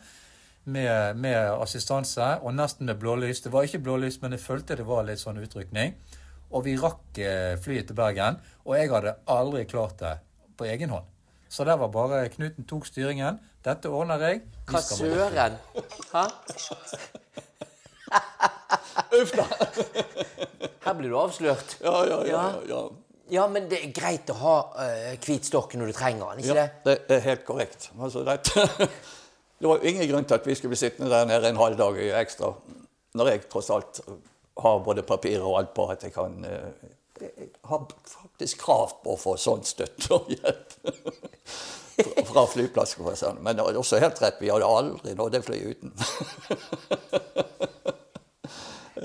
med, 0.64 1.16
med, 1.20 1.38
assistanse 1.60 2.28
og 2.42 2.54
nesten 2.56 2.88
med 2.88 2.98
blålys. 3.00 3.42
Det 3.44 3.52
var 3.52 3.66
ikke 3.66 3.82
blålys, 3.84 4.20
men 4.22 4.36
jeg 4.36 4.44
følte 4.44 4.78
det 4.78 4.86
var 4.88 5.06
litt 5.08 5.22
sånn 5.22 5.40
utrykning. 5.42 5.94
Og 6.54 6.64
vi 6.66 6.76
rakk 6.78 7.18
eh, 7.18 7.54
flyet 7.60 7.90
til 7.90 7.98
Bergen, 7.98 8.38
og 8.64 8.76
jeg 8.78 8.92
hadde 8.92 9.16
aldri 9.30 9.64
klart 9.68 9.98
det 10.00 10.14
på 10.58 10.68
egen 10.70 10.92
hånd. 10.94 11.10
Så 11.50 11.66
der 11.66 11.78
var 11.78 11.90
bare 11.94 12.28
Knuten 12.32 12.66
tok 12.66 12.86
styringen. 12.88 13.38
Dette 13.64 13.88
ordner 13.88 14.20
jeg. 14.20 14.42
Hva 14.68 14.80
søren? 14.82 15.56
Hæ? 16.10 16.24
Uff 19.20 19.32
da. 19.34 19.46
Her 20.84 20.96
blir 20.98 21.10
du 21.10 21.18
avslørt. 21.18 21.78
Ja, 21.84 21.96
ja, 22.08 22.20
ja. 22.28 22.44
ja. 22.68 22.84
Ja, 23.32 23.46
men 23.48 23.70
det 23.70 23.78
er 23.80 23.92
greit 23.96 24.28
å 24.30 24.36
ha 24.36 24.56
uh, 24.76 25.12
hvit 25.24 25.46
stokk 25.48 25.78
når 25.80 25.90
du 25.90 25.96
trenger 25.96 26.34
den, 26.34 26.42
ikke 26.44 26.56
ja, 26.58 26.66
det? 26.84 26.96
Det 27.08 27.16
er 27.16 27.22
helt 27.24 27.44
korrekt. 27.48 27.88
Altså, 27.96 28.20
dette 28.26 28.66
det 29.64 29.68
var 29.68 29.84
ingen 29.88 30.08
grunn 30.10 30.26
til 30.28 30.36
at 30.36 30.44
vi 30.44 30.52
skulle 30.58 30.74
bli 30.74 30.76
sittende 30.76 31.08
der 31.08 31.24
nede 31.24 31.48
en 31.48 31.56
halv 31.56 31.78
dag 31.78 31.96
ekstra, 32.20 32.50
når 33.16 33.28
jeg 33.30 33.46
tross 33.48 33.70
alt 33.72 34.00
har 34.60 34.82
både 34.84 35.00
papir 35.08 35.40
og 35.40 35.56
alt 35.56 35.70
på 35.72 35.86
at 35.88 36.04
jeg 36.04 36.12
kan 36.12 36.44
eh, 36.44 36.68
Jeg 37.22 37.48
har 37.64 37.86
faktisk 38.10 38.60
krav 38.60 38.92
på 39.00 39.14
å 39.14 39.16
få 39.16 39.38
sånn 39.40 39.64
støtte 39.64 40.12
og 40.12 40.28
hjelp 40.34 40.74
fra 42.28 42.44
flyplasskonferansen. 42.50 43.38
Men 43.40 43.56
det 43.56 43.64
er 43.64 43.78
også 43.80 43.96
helt 44.02 44.20
rett, 44.20 44.36
vi 44.42 44.50
hadde 44.52 44.68
aldri 44.68 45.14
nådd 45.16 45.32
det 45.32 45.40
flyet 45.46 45.64
uten. 45.72 45.90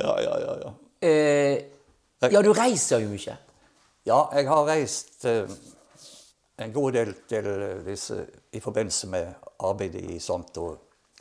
ja, 0.04 0.14
ja, 0.26 0.34
ja. 0.44 0.54
Ja. 0.66 0.72
Eh, 1.08 1.56
ja, 2.34 2.42
du 2.44 2.52
reiser 2.52 3.00
jo 3.06 3.10
mye. 3.14 3.36
Ja, 4.10 4.20
jeg 4.36 4.46
har 4.52 4.68
reist 4.68 5.24
eh, 5.30 5.48
en 6.60 6.74
god 6.74 6.92
del 6.92 7.14
til 7.30 7.48
disse 7.86 8.26
i 8.52 8.60
forbindelse 8.60 9.08
med 9.08 9.34
arbeidet 9.60 10.04
i 10.12 10.20
Sonto. 10.20 10.70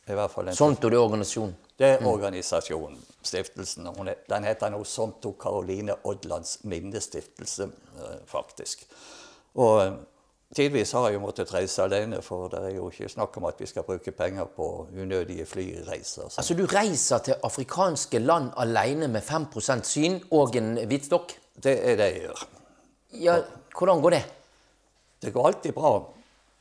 I 0.08 0.16
hvert 0.16 0.32
fall 0.32 0.52
Sonto 0.56 0.88
det 0.88 0.96
er 0.96 1.04
organisasjonen? 1.04 1.56
Det 1.78 1.86
er 1.86 2.06
organisasjonen, 2.06 2.98
stiftelsen. 3.22 3.86
Den 4.30 4.44
heter 4.44 4.72
nå 4.74 4.82
Sonto 4.84 5.36
Karoline 5.38 5.94
Odlands 6.04 6.58
minnestiftelse, 6.64 7.68
eh, 7.98 8.14
faktisk. 8.26 8.86
Og 9.54 9.82
eh, 9.84 9.92
tidvis 10.56 10.92
har 10.92 11.06
jeg 11.06 11.18
jo 11.18 11.20
måttet 11.22 11.52
reise 11.54 11.84
alene, 11.84 12.22
for 12.22 12.48
det 12.50 12.64
er 12.64 12.74
jo 12.74 12.88
ikke 12.90 13.08
snakk 13.12 13.36
om 13.38 13.46
at 13.50 13.60
vi 13.60 13.68
skal 13.70 13.86
bruke 13.86 14.10
penger 14.10 14.48
på 14.56 14.88
unødige 14.96 15.46
flyreiser. 15.46 16.32
Altså 16.34 16.54
du 16.54 16.66
reiser 16.66 17.18
til 17.18 17.38
afrikanske 17.44 18.18
land 18.18 18.50
alene 18.56 19.08
med 19.08 19.22
5% 19.22 19.86
syn 19.86 20.18
og 20.30 20.56
en 20.56 20.74
hvitstokk? 20.86 21.36
Det 21.62 21.78
er 21.78 21.96
det 22.00 22.10
jeg 22.12 22.26
gjør. 22.26 22.44
Ja, 23.22 23.38
Hvordan 23.78 24.00
går 24.02 24.10
det? 24.10 24.24
Det 25.20 25.32
går 25.34 25.46
alltid 25.46 25.74
bra. 25.74 25.92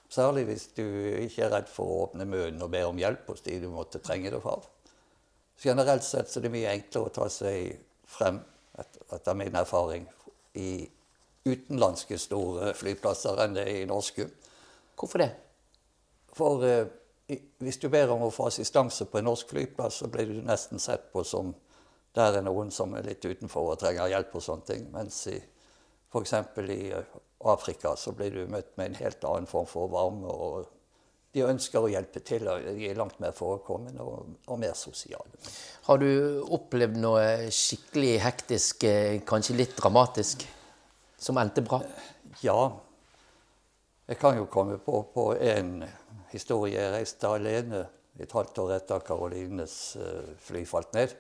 Særlig 0.10 0.46
hvis 0.48 0.68
du 0.78 0.84
ikke 1.20 1.46
er 1.46 1.54
redd 1.54 1.72
for 1.72 1.88
å 1.88 2.04
åpne 2.06 2.26
munnen 2.26 2.64
og 2.64 2.72
be 2.72 2.84
om 2.88 3.00
hjelp 3.00 3.28
hos 3.32 3.44
de 3.46 3.58
du 3.60 3.68
måtte 3.72 4.00
trenge 4.04 4.32
det 4.32 4.40
fra. 4.44 4.56
Generelt 5.62 6.06
sett 6.06 6.30
så 6.32 6.40
er 6.40 6.48
det 6.48 6.54
mye 6.54 6.72
enklere 6.72 7.10
å 7.10 7.16
ta 7.16 7.28
seg 7.34 7.74
frem, 8.08 8.40
etter 8.78 9.36
min 9.36 9.58
erfaring, 9.58 10.06
i 10.58 10.86
utenlandske 11.48 12.18
store 12.20 12.72
flyplasser 12.78 13.42
enn 13.44 13.58
det 13.58 13.66
er 13.68 13.82
i 13.82 13.90
norske. 13.90 14.28
Hvorfor 14.98 15.22
det? 15.22 15.30
For 16.38 16.64
eh, 16.66 16.88
hvis 17.64 17.80
du 17.82 17.90
ber 17.92 18.14
om 18.14 18.28
å 18.28 18.34
få 18.34 18.48
assistanse 18.48 19.08
på 19.10 19.20
en 19.20 19.28
norsk 19.28 19.50
flyplass, 19.52 20.02
så 20.02 20.12
blir 20.12 20.30
du 20.30 20.42
nesten 20.46 20.80
sett 20.80 21.10
på 21.14 21.24
som 21.28 21.54
der 22.18 22.40
er 22.40 22.46
noen 22.46 22.72
som 22.74 22.96
er 22.98 23.06
litt 23.06 23.26
utenfor 23.26 23.74
og 23.74 23.82
trenger 23.82 24.10
hjelp 24.10 24.36
og 24.38 24.44
sånne 24.44 24.70
ting. 24.70 24.88
Mens 24.94 25.20
i 25.30 25.36
f.eks. 25.38 26.34
i 26.34 26.82
Afrika 27.46 27.96
så 27.96 28.12
blir 28.18 28.34
du 28.34 28.48
møtt 28.50 28.74
med 28.78 28.92
en 28.92 29.00
helt 29.04 29.24
annen 29.28 29.48
form 29.50 29.68
for 29.70 29.92
varme. 29.92 30.28
og 30.28 30.66
De 31.34 31.44
ønsker 31.46 31.84
å 31.84 31.92
hjelpe 31.92 32.24
til, 32.26 32.48
og 32.50 32.66
de 32.66 32.90
er 32.90 32.98
langt 32.98 33.20
mer 33.22 33.36
forekommende 33.38 34.02
og, 34.02 34.34
og 34.48 34.60
mer 34.60 34.74
sosiale. 34.78 35.38
Har 35.86 36.02
du 36.02 36.42
opplevd 36.58 36.98
noe 37.04 37.52
skikkelig 37.54 38.16
hektisk, 38.24 38.88
eh, 38.90 39.20
kanskje 39.28 39.60
litt 39.60 39.78
dramatisk, 39.78 40.48
som 41.18 41.38
endte 41.38 41.62
bra? 41.66 41.82
Ja. 42.42 42.58
Jeg 44.08 44.20
kan 44.22 44.38
jo 44.40 44.48
komme 44.50 44.80
på, 44.82 45.04
på 45.14 45.30
en 45.36 45.84
historie. 46.32 46.80
Jeg 46.80 46.94
reiste 46.96 47.30
alene 47.30 47.86
et 48.18 48.34
halvt 48.34 48.64
år 48.64 48.74
etter 48.80 49.06
Karolines 49.06 49.78
eh, 50.02 50.34
fly 50.42 50.64
falt 50.66 50.94
ned, 50.98 51.14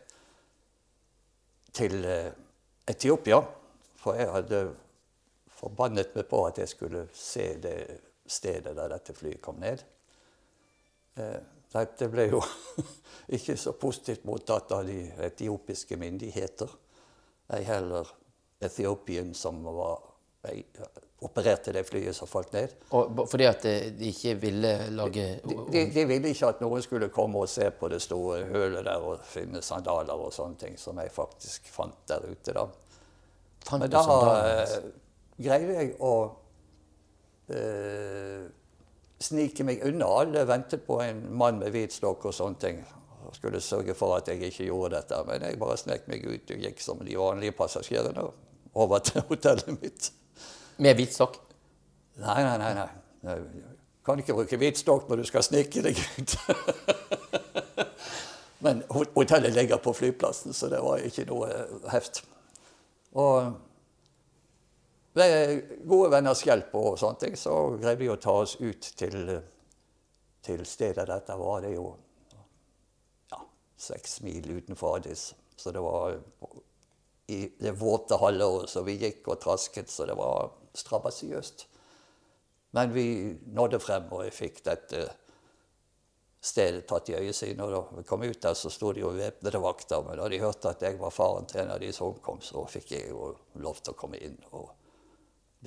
til 1.77 2.01
eh, 2.07 2.31
Etiopia. 2.89 3.41
For 4.01 4.17
jeg 4.17 4.31
hadde 4.31 4.61
forbannet 5.57 6.15
meg 6.15 6.27
på 6.29 6.43
at 6.47 6.61
jeg 6.61 6.71
skulle 6.71 7.07
se 7.17 7.49
det 7.61 7.77
stedet 8.27 8.75
der 8.75 8.91
dette 8.91 9.15
flyet 9.15 9.41
kom 9.41 9.61
ned. 9.63 9.83
Eh, 11.17 11.39
dette 11.73 12.09
ble 12.11 12.27
jo 12.31 12.41
ikke 13.37 13.57
så 13.59 13.73
positivt 13.79 14.27
mottatt 14.27 14.71
av 14.75 14.85
de 14.87 15.01
etiopiske 15.27 15.97
myndigheter. 15.99 16.71
Ei 17.55 17.63
heller 17.67 18.07
Etiopien, 18.59 19.33
som 19.37 19.61
var, 19.63 19.99
opererte 21.21 21.71
det 21.75 21.83
flyet 21.87 22.15
som 22.15 22.29
falt 22.29 22.53
ned. 22.55 22.73
Og 22.97 23.23
fordi 23.29 23.45
at 23.47 23.67
de 23.97 24.09
ikke 24.09 24.33
ville 24.41 24.71
lage 24.97 25.27
de, 25.43 25.57
de, 25.71 25.83
de, 25.93 26.05
ville 26.09 26.31
ikke 26.33 26.49
at 26.55 26.63
noen 26.63 26.83
skulle 26.83 27.11
komme 27.13 27.43
og 27.45 27.51
se 27.51 27.69
på 27.71 27.89
det 27.93 28.01
store 28.03 28.43
hølet 28.49 28.85
der 28.87 29.05
og 29.05 29.21
finne 29.27 29.61
sandaler 29.65 30.17
og 30.17 30.33
sånne 30.33 30.59
ting, 30.63 30.79
som 30.81 30.99
jeg 31.03 31.13
faktisk 31.13 31.69
fant 31.73 31.99
der 32.09 32.25
ute. 32.25 32.55
da. 32.57 32.65
Fant 33.67 33.85
Men 33.85 33.93
da, 33.93 34.03
greide 35.37 35.77
jeg 35.77 35.93
å 36.03 36.13
eh, 37.53 38.45
snike 39.23 39.65
meg 39.67 39.83
unna. 39.87 40.09
Alle 40.21 40.45
ventet 40.49 40.85
på 40.87 40.99
en 41.03 41.23
mann 41.37 41.61
med 41.61 41.73
hvit 41.75 41.95
stokk 41.95 42.29
og 42.29 42.35
sånne 42.35 42.61
ting. 42.61 42.83
Og 43.27 43.35
skulle 43.35 43.61
sørge 43.63 43.95
for 43.97 44.17
at 44.17 44.29
jeg 44.31 44.41
ikke 44.49 44.69
gjorde 44.69 44.95
dette. 44.97 45.21
Men 45.27 45.47
jeg 45.47 45.59
bare 45.61 45.79
snek 45.79 46.07
meg 46.11 46.25
ut 46.27 46.53
og 46.55 46.63
gikk 46.67 46.83
som 46.83 47.01
de 47.03 47.17
vanlige 47.19 47.57
passasjerene 47.57 48.25
over 48.77 49.03
til 49.05 49.25
hotellet 49.29 49.73
mitt. 49.81 50.11
Med 50.77 50.97
hvit 50.97 51.13
stokk? 51.15 51.39
Nei, 52.21 52.39
nei, 52.45 52.57
nei. 52.61 52.87
nei. 53.25 53.37
Du 53.37 54.05
kan 54.07 54.21
ikke 54.21 54.37
bruke 54.37 54.59
hvit 54.61 54.79
stokk 54.79 55.09
når 55.09 55.21
du 55.21 55.29
skal 55.29 55.45
snike 55.45 55.83
deg 55.83 55.99
ut. 56.17 56.37
Men 58.65 58.81
hotellet 58.89 59.53
ligger 59.53 59.77
på 59.81 59.93
flyplassen, 59.93 60.53
så 60.53 60.69
det 60.71 60.79
var 60.81 61.03
ikke 61.05 61.27
noe 61.29 61.49
heft. 61.91 62.23
Og 63.17 63.53
ved 65.17 65.83
gode 65.89 66.11
venners 66.13 66.43
hjelp 66.45 66.73
og 66.77 66.97
sånne 67.01 67.21
ting, 67.21 67.37
så 67.39 67.53
greide 67.75 68.01
vi 68.01 68.09
å 68.13 68.19
ta 68.21 68.35
oss 68.43 68.55
ut 68.61 68.91
til, 68.99 69.33
til 70.45 70.65
stedet 70.65 71.07
dette 71.09 71.37
var. 71.39 71.61
Det 71.65 71.73
jo 71.73 71.89
ja, 73.33 73.41
seks 73.89 74.21
mil 74.25 74.45
utenfor 74.59 74.99
Addis. 74.99 75.31
Så 75.57 75.73
det 75.73 75.81
var 75.81 76.19
i 77.27 77.41
det 77.59 77.73
våte 77.75 78.19
halvåret, 78.21 78.69
så 78.71 78.85
vi 78.87 78.99
gikk 79.01 79.27
og 79.33 79.41
trasket, 79.43 79.89
så 79.91 80.05
det 80.07 80.15
var 80.15 80.53
strabasiøst. 80.77 81.67
Men 82.77 82.93
vi 82.93 83.07
nådde 83.57 83.79
frem, 83.81 84.05
og 84.13 84.27
jeg 84.27 84.35
fikk 84.35 84.61
dette 84.67 85.07
stedet 86.47 86.85
tatt 86.87 87.09
i 87.09 87.17
øyesyn. 87.17 87.59
Og 87.63 87.71
da 87.73 87.81
vi 87.97 88.03
kom 88.07 88.23
ut 88.23 88.41
der, 88.41 88.55
så 88.55 88.71
sto 88.71 88.93
det 88.93 89.03
jo 89.03 89.11
væpnede 89.15 89.61
vakter. 89.63 90.03
Men 90.05 90.19
da 90.21 90.27
de 90.31 90.41
hørte 90.41 90.71
at 90.71 90.83
jeg 90.85 90.99
var 91.01 91.15
faren 91.15 91.47
til 91.49 91.63
en 91.63 91.73
av 91.75 91.81
de 91.81 91.91
som 91.95 92.11
omkom, 92.11 92.41
så 92.45 92.63
fikk 92.69 92.93
jeg 92.95 93.09
jo 93.11 93.33
lov 93.63 93.81
til 93.81 93.95
å 93.95 93.99
komme 93.99 94.21
inn 94.23 94.37
og 94.51 94.69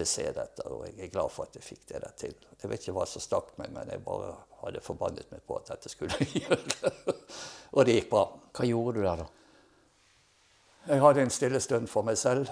bese 0.00 0.26
dette. 0.34 0.66
Og 0.68 0.86
jeg 0.88 1.06
er 1.06 1.12
glad 1.12 1.30
for 1.32 1.48
at 1.48 1.58
jeg 1.58 1.66
fikk 1.66 1.84
det 1.92 2.00
der 2.04 2.16
til. 2.18 2.34
Jeg 2.60 2.72
vet 2.72 2.82
ikke 2.82 2.96
hva 2.96 3.06
som 3.08 3.24
stakk 3.24 3.52
meg, 3.60 3.70
men 3.76 3.92
jeg 3.92 4.02
bare 4.04 4.32
hadde 4.64 4.82
forbannet 4.84 5.30
meg 5.32 5.44
på 5.46 5.60
at 5.60 5.70
dette 5.74 5.92
skulle 5.92 6.16
jeg 6.18 6.42
gjøre. 6.46 7.14
og 7.76 7.86
det 7.86 8.00
gikk 8.00 8.10
bra. 8.12 8.24
Hva 8.56 8.68
gjorde 8.68 8.96
du 8.98 9.04
der, 9.04 9.22
da? 9.22 9.28
Jeg 10.90 11.04
hadde 11.04 11.24
en 11.26 11.32
stille 11.32 11.60
stund 11.60 11.88
for 11.92 12.06
meg 12.08 12.18
selv. 12.18 12.50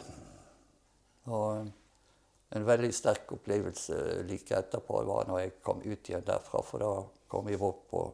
Og 1.29 1.69
en 2.57 2.65
veldig 2.65 2.91
sterk 2.95 3.33
opplevelse 3.37 4.23
like 4.29 4.57
etterpå 4.57 5.03
var 5.09 5.29
når 5.29 5.43
jeg 5.43 5.55
kom 5.65 5.83
ut 5.85 6.11
igjen 6.11 6.25
derfra. 6.25 6.63
For 6.65 6.85
da 6.85 6.93
kom 7.29 7.49
vi 7.49 7.57
opp 7.57 7.83
på, 7.91 8.05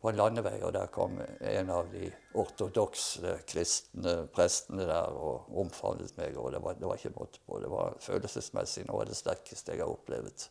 på 0.00 0.10
en 0.10 0.18
landevei, 0.18 0.60
og 0.62 0.72
der 0.76 0.90
kom 0.94 1.16
en 1.18 1.70
av 1.74 1.88
de 1.90 2.06
ortodokse 2.38 3.34
kristne 3.50 4.14
prestene 4.34 4.86
der 4.86 5.16
og 5.18 5.48
omfavnet 5.58 6.14
meg. 6.20 6.38
Og 6.38 6.52
det 6.54 6.62
var, 6.62 6.78
det 6.78 6.86
var 6.86 7.00
ikke 7.00 7.16
måte 7.16 7.42
på. 7.42 7.58
Det 7.58 7.70
var 7.72 7.98
følelsesmessig 8.02 8.86
noe 8.86 9.02
av 9.02 9.10
det 9.10 9.18
sterkeste 9.18 9.74
jeg 9.74 9.82
har 9.82 9.90
opplevd. 9.90 10.46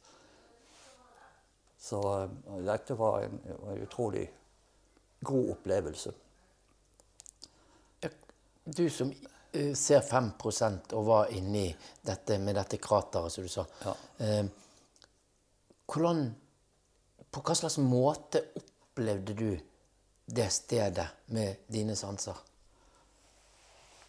Så 1.79 2.01
eh, 2.17 2.60
dette 2.67 2.99
var 2.99 3.21
en, 3.23 3.39
en 3.55 3.83
utrolig 3.88 4.25
god 5.23 5.51
opplevelse. 5.55 6.13
Du 8.67 8.89
som 8.91 9.13
eh, 9.51 9.71
ser 9.79 10.01
5% 10.03 10.91
og 10.97 11.05
var 11.07 11.31
inni 11.31 11.69
dette 12.03 12.36
med 12.43 12.57
dette 12.60 12.81
krateret, 12.83 13.31
som 13.31 13.47
du 13.47 13.51
sa. 13.51 13.63
Ja. 13.86 13.93
Eh, 14.25 14.49
hvordan, 15.88 16.25
på 17.31 17.43
hva 17.47 17.55
slags 17.55 17.79
måte 17.79 18.43
opplevde 18.97 19.33
du 19.33 19.60
det 20.25 20.49
stedet 20.49 21.07
med 21.25 21.55
dine 21.67 21.95
sanser? 21.95 22.36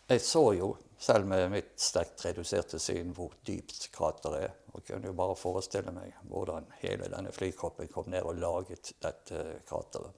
Jeg 0.09 0.21
så 0.21 0.53
jo, 0.57 0.77
selv 0.99 1.27
med 1.29 1.51
mitt 1.53 1.75
sterkt 1.77 2.25
reduserte 2.25 2.79
syn, 2.81 3.11
hvor 3.13 3.35
dypt 3.45 3.91
krateret 3.93 4.47
er. 4.47 4.55
Og 4.73 4.87
kunne 4.87 5.11
jo 5.11 5.17
bare 5.17 5.37
forestille 5.37 5.93
meg 5.93 6.15
hvordan 6.31 6.71
hele 6.81 7.11
denne 7.13 7.33
flykroppen 7.37 7.91
kom 7.93 8.09
ned 8.09 8.25
og 8.25 8.41
laget 8.41 8.95
dette 9.03 9.43
krateret. 9.69 10.17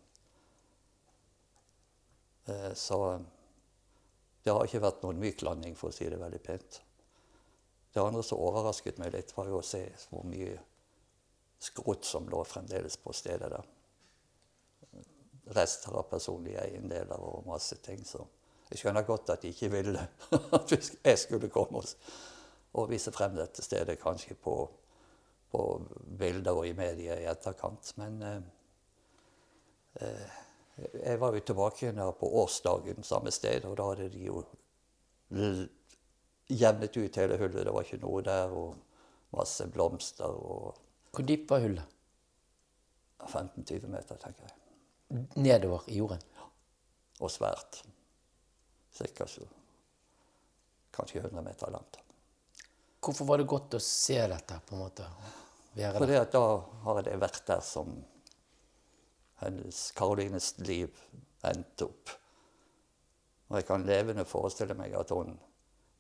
Eh, 2.46 2.72
Så 2.74 3.00
det 4.44 4.54
har 4.54 4.64
ikke 4.64 4.85
vært 4.87 5.02
noen 5.02 5.18
myk 5.18 5.42
landing, 5.42 5.74
for 5.74 5.90
å 5.90 5.92
si 5.92 6.06
det 6.09 6.20
veldig 6.20 6.42
pent. 6.46 6.80
Det 7.92 8.00
andre 8.00 8.22
som 8.22 8.38
overrasket 8.38 9.02
meg 9.02 9.12
litt, 9.12 9.35
var 9.37 9.50
jo 9.50 9.59
å 9.59 9.66
se 9.66 9.83
hvor 10.11 10.22
mye 10.24 10.54
skrot 11.59 12.06
som 12.06 12.30
lå 12.30 12.44
fremdeles 12.44 12.96
på 12.96 13.12
stedet 13.12 13.50
der. 13.50 13.66
Rester 15.56 15.96
av 15.98 16.06
personlige 16.10 16.62
eiendeler 16.62 17.22
og 17.26 17.46
masse 17.48 17.78
ting. 17.82 18.04
Så 18.06 18.22
jeg 18.70 18.82
skjønner 18.82 19.06
godt 19.06 19.32
at 19.34 19.42
de 19.42 19.50
ikke 19.50 19.70
ville 19.72 20.04
at 20.58 20.74
jeg 20.76 21.18
skulle 21.18 21.50
komme 21.50 21.82
og, 21.82 22.12
og 22.78 22.90
vise 22.92 23.12
frem 23.12 23.34
dette 23.38 23.64
stedet, 23.66 23.98
kanskje 24.02 24.36
på, 24.38 24.54
på 25.50 25.64
bilder 26.18 26.54
og 26.54 26.68
i 26.68 26.76
media 26.78 27.18
i 27.18 27.26
etterkant. 27.30 27.92
Men 27.98 28.22
eh, 28.22 28.38
eh, 30.00 30.38
jeg 30.94 31.20
var 31.20 31.34
jo 31.34 31.42
tilbake 31.44 31.86
igjen 31.86 32.02
på 32.20 32.30
årsdagen 32.44 33.02
samme 33.06 33.34
sted, 33.34 33.66
og 33.66 33.76
da 33.80 33.90
hadde 33.90 34.10
de 34.14 34.22
jo 34.28 34.44
jevnet 36.50 36.96
ut 36.96 37.18
hele 37.20 37.38
hullet. 37.38 37.64
Det 37.66 37.74
var 37.74 37.86
ikke 37.86 38.02
noe 38.04 38.22
der, 38.26 38.54
og 38.54 38.78
masse 39.34 39.66
blomster 39.70 40.30
og 40.30 40.78
Hvor 41.10 41.26
dypt 41.26 41.50
var 41.50 41.58
hullet? 41.58 41.86
15-20 43.26 43.86
meter, 43.90 44.16
tenker 44.16 44.46
jeg. 44.46 44.60
Nedover 45.35 45.88
i 45.90 45.99
jorden? 45.99 46.23
Og 47.20 47.31
svært. 47.33 47.83
Cirka 48.94 49.27
så 49.29 49.46
kanskje 50.94 51.20
100 51.20 51.42
meter 51.42 51.70
langt. 51.70 51.99
Hvorfor 53.01 53.25
var 53.25 53.40
det 53.40 53.49
godt 53.49 53.75
å 53.75 53.81
se 53.83 54.18
dette, 54.29 54.61
på 54.66 54.77
en 54.77 54.83
måte? 54.85 55.07
Være 55.75 56.03
Fordi 56.03 56.18
da 56.35 56.42
har 56.85 57.03
jeg 57.07 57.20
vært 57.23 57.44
der 57.49 57.62
som 57.64 57.92
hennes 59.40 59.85
Karolines 59.96 60.53
liv 60.59 60.90
endte 61.49 61.87
opp. 61.87 62.12
Og 63.49 63.57
jeg 63.59 63.66
kan 63.66 63.87
levende 63.88 64.27
forestille 64.29 64.77
meg 64.79 64.94
at 64.99 65.14
hun 65.14 65.33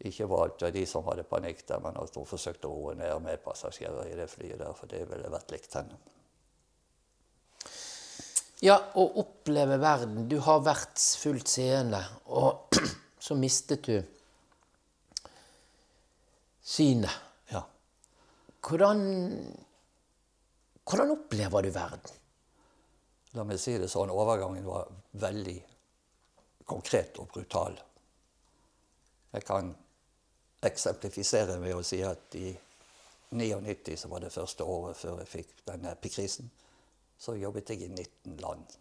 ikke 0.06 0.28
valgte 0.28 0.70
de 0.72 0.84
som 0.88 1.04
hadde 1.08 1.26
panikk 1.28 1.64
der, 1.68 1.80
men 1.84 1.96
at 2.00 2.16
hun 2.16 2.28
forsøkte 2.28 2.68
å 2.68 2.76
roe 2.76 2.94
ned 2.98 3.16
medpassasjerer 3.24 4.12
i 4.12 4.16
det 4.18 4.28
flyet 4.32 4.60
der, 4.60 4.74
for 4.76 4.90
det 4.92 5.02
ville 5.08 5.32
vært 5.32 5.52
likt 5.54 5.76
henne. 5.76 5.98
Ja, 8.60 8.76
å 8.94 9.06
oppleve 9.22 9.78
verden. 9.80 10.26
Du 10.28 10.36
har 10.44 10.60
vært 10.64 11.00
fullt 11.00 11.48
seende, 11.48 12.02
og 12.28 12.76
så 13.26 13.36
mistet 13.38 13.88
du 13.88 13.96
synet. 16.60 17.14
Ja. 17.48 17.64
Hvordan, 18.60 19.00
hvordan 20.84 21.14
opplever 21.16 21.64
du 21.64 21.72
verden? 21.72 22.16
La 23.38 23.46
meg 23.46 23.60
si 23.62 23.76
det 23.78 23.88
sånn, 23.88 24.10
overgangen 24.12 24.66
var 24.66 24.90
veldig 25.22 25.58
konkret 26.68 27.18
og 27.22 27.30
brutal. 27.32 27.78
Jeg 29.30 29.46
kan 29.46 29.70
eksemplifisere 30.66 31.56
med 31.62 31.78
å 31.78 31.84
si 31.86 32.02
at 32.04 32.34
i 32.36 32.50
99, 33.30 33.96
som 33.96 34.12
var 34.12 34.24
det 34.24 34.34
første 34.34 34.66
året 34.66 34.98
før 34.98 35.22
jeg 35.22 35.30
fikk 35.30 35.62
denne 35.70 35.94
epikrisen, 35.94 36.50
så 37.20 37.36
jobbet 37.36 37.72
jeg 37.72 37.84
i 37.84 37.88
19 37.92 38.36
land. 38.40 38.76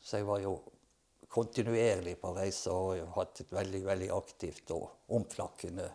Så 0.00 0.20
jeg 0.20 0.28
var 0.28 0.42
jo 0.42 0.58
kontinuerlig 1.28 2.14
på 2.20 2.30
reise 2.36 2.72
og 2.72 3.02
hatt 3.16 3.42
et 3.42 3.50
veldig, 3.52 3.82
veldig 3.84 4.10
aktivt 4.16 4.70
og 4.72 5.12
omflakkende 5.18 5.88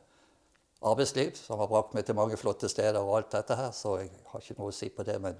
arbeidsliv 0.83 1.31
som 1.39 1.61
har 1.61 1.71
brakt 1.71 1.95
meg 1.95 2.05
til 2.05 2.17
mange 2.17 2.37
flotte 2.37 2.69
steder 2.69 2.99
og 2.99 3.15
alt 3.17 3.31
dette 3.37 3.55
her, 3.57 3.71
så 3.71 3.95
jeg 4.01 4.11
har 4.29 4.43
ikke 4.43 4.59
noe 4.59 4.73
å 4.73 4.75
si 4.75 4.89
på 4.93 5.05
det. 5.07 5.19
men 5.21 5.39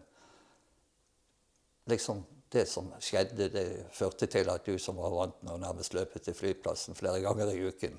liksom 1.91 2.24
det 2.54 2.65
som 2.69 2.91
skjedde, 3.02 3.50
det 3.50 3.65
førte 3.91 4.28
til 4.30 4.50
at 4.50 4.65
du 4.65 4.78
som 4.80 5.00
var 5.02 5.12
vant 5.12 5.41
med 5.41 5.56
å 5.56 5.62
nærmest 5.62 5.96
løpe 5.98 6.19
til 6.22 6.38
flyplassen 6.38 6.96
flere 6.96 7.19
ganger 7.24 7.50
i 7.52 7.63
uken, 7.65 7.98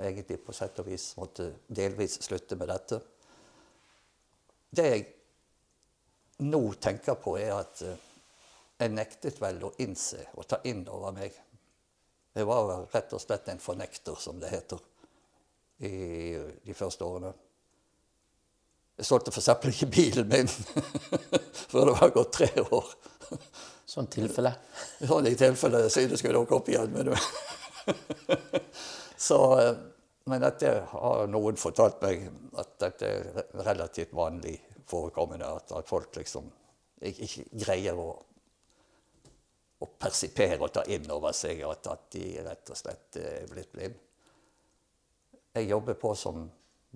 egentlig 0.00 0.40
på 0.44 0.54
sett 0.56 0.78
og 0.80 0.88
vis 0.88 1.12
måtte 1.20 1.50
delvis 1.68 2.18
slutte 2.24 2.56
med 2.56 2.72
dette. 2.72 3.00
Det 4.70 4.86
jeg 4.88 5.06
nå 6.38 6.62
tenker 6.72 7.18
på, 7.18 7.38
er 7.38 7.54
at 7.56 7.82
eh, 7.82 8.06
jeg 8.78 8.94
nektet 8.94 9.40
vel 9.42 9.58
å 9.66 9.72
innse 9.82 10.28
og 10.38 10.46
ta 10.46 10.60
inn 10.70 10.84
over 10.86 11.14
meg. 11.16 11.34
Jeg 12.38 12.46
var 12.46 12.66
vel 12.68 12.86
rett 12.92 13.14
og 13.16 13.22
slett 13.22 13.48
en 13.50 13.62
fornekter, 13.62 14.14
som 14.20 14.38
det 14.38 14.52
heter, 14.52 14.78
i 15.82 16.34
de 16.66 16.74
første 16.74 17.06
årene. 17.06 17.32
Jeg 18.98 19.06
solgte 19.06 19.30
f.eks. 19.30 19.48
ikke 19.70 19.90
bilen 19.94 20.30
min 20.30 20.48
før 21.70 21.90
det 21.90 21.96
var 22.00 22.14
gått 22.14 22.32
tre 22.34 22.48
år. 22.62 22.88
Sånn 23.88 24.08
tilfelle? 24.10 24.52
Sånn 25.10 25.28
i 25.30 25.36
tilfelle 25.38 25.84
synet 25.90 26.18
skulle 26.18 26.38
dukke 26.38 26.58
opp 26.58 26.70
igjen. 26.70 26.94
Men, 26.94 27.14
så, 29.28 29.38
eh, 29.58 29.70
men 30.30 30.42
dette 30.42 30.74
har 30.92 31.30
noen 31.30 31.58
fortalt 31.58 32.02
meg 32.02 32.26
at 32.58 32.74
dette 32.82 33.12
er 33.12 33.46
relativt 33.66 34.14
vanlig 34.18 34.58
forekommende. 34.88 35.48
At, 35.60 35.72
at 35.78 35.88
folk 35.88 36.16
liksom 36.16 36.48
ikke, 37.00 37.26
ikke 37.26 37.64
greier 37.64 37.98
å, 37.98 38.08
å 39.78 39.90
persipere 40.00 40.60
og 40.64 40.72
ta 40.74 40.84
inn 40.90 41.06
over 41.14 41.36
seg 41.36 41.62
at, 41.68 41.86
at 41.92 42.08
de 42.14 42.24
rett 42.46 42.72
og 42.74 42.80
slett 42.80 43.20
er 43.22 43.46
blitt 43.50 43.72
blind. 43.74 43.98
Jeg 45.58 45.70
jobber 45.70 45.96
på 45.98 46.14
som 46.14 46.44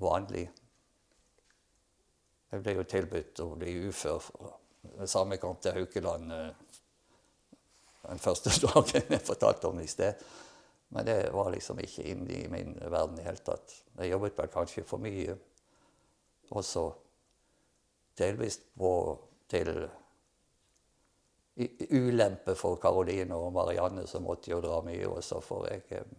vanlig 0.02 0.44
Jeg 2.52 2.60
ble 2.60 2.74
jo 2.76 2.82
tilbudt 2.84 3.40
å 3.40 3.46
bli 3.56 3.72
ufør. 3.88 4.26
Det 4.82 5.06
samme 5.08 5.38
kom 5.40 5.56
til 5.62 5.72
Haukeland 5.78 6.34
eh, 6.36 6.50
den 8.02 8.18
første 8.20 8.52
dagen 8.66 9.14
jeg 9.14 9.24
fortalte 9.24 9.70
om 9.70 9.78
det 9.80 9.86
i 9.86 9.92
sted. 9.92 10.26
Men 10.92 11.06
det 11.08 11.30
var 11.32 11.48
liksom 11.54 11.80
ikke 11.80 12.04
inne 12.12 12.34
i 12.42 12.48
min 12.52 12.74
verden 12.82 13.16
i 13.20 13.24
hele 13.24 13.40
tatt. 13.40 13.72
Jeg 13.96 14.10
jobbet 14.12 14.36
vel 14.36 14.50
kanskje 14.52 14.84
for 14.84 15.00
mye. 15.00 15.36
Også 16.52 16.90
delvis 18.22 18.60
på, 18.78 18.92
til 19.50 19.74
ulempe 21.90 22.54
for 22.56 22.78
Karoline 22.80 23.36
og 23.36 23.52
Marianne, 23.52 24.06
som 24.08 24.24
måtte 24.24 24.50
jo 24.52 24.60
dra 24.64 24.80
mye 24.84 25.08
også. 25.08 25.40
For 25.44 25.68
jeg, 25.68 25.82
eh, 25.90 26.14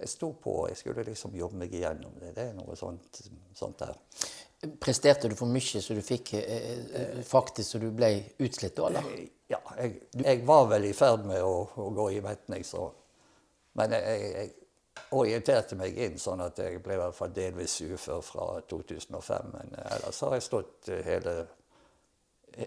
jeg 0.00 0.12
sto 0.12 0.32
på, 0.42 0.66
jeg 0.68 0.76
skulle 0.76 1.04
liksom 1.06 1.36
jobbe 1.36 1.62
meg 1.62 1.74
igjennom 1.74 2.18
det. 2.20 2.34
Det 2.36 2.50
er 2.50 2.58
noe 2.58 2.76
sånt, 2.76 3.22
sånt 3.56 3.80
der. 3.80 3.96
Presterte 4.80 5.28
du 5.28 5.36
for 5.36 5.48
mye 5.52 5.80
så 5.80 5.96
du 5.96 6.02
fikk 6.04 6.34
eh, 6.40 6.68
eh, 7.00 7.24
faktisk 7.24 7.70
så 7.70 7.80
du 7.80 7.90
ble 7.96 8.12
utslitt 8.38 8.76
da, 8.76 8.90
eller? 8.90 9.24
Ja, 9.48 9.60
jeg, 9.78 9.98
jeg 10.18 10.44
var 10.46 10.68
vel 10.72 10.88
i 10.88 10.94
ferd 10.96 11.26
med 11.28 11.42
å, 11.44 11.60
å 11.78 11.90
gå 11.94 12.10
i 12.16 12.22
metning, 12.24 12.64
så 12.66 12.90
Men 13.76 13.92
jeg, 13.92 14.20
jeg 14.32 14.65
orienterte 15.16 15.76
meg 15.78 15.98
inn 15.98 16.18
sånn 16.18 16.42
at 16.44 16.58
jeg 16.60 16.80
ble 16.82 16.96
i 16.96 17.00
hvert 17.00 17.16
fall 17.16 17.34
delvis 17.34 17.78
ufør 17.84 18.24
fra 18.24 18.48
2005. 18.68 19.52
Men 19.52 19.76
ellers 19.84 20.20
har 20.24 20.36
jeg 20.36 20.46
stått 20.46 20.90
eh, 20.92 21.02
hele, 21.06 21.36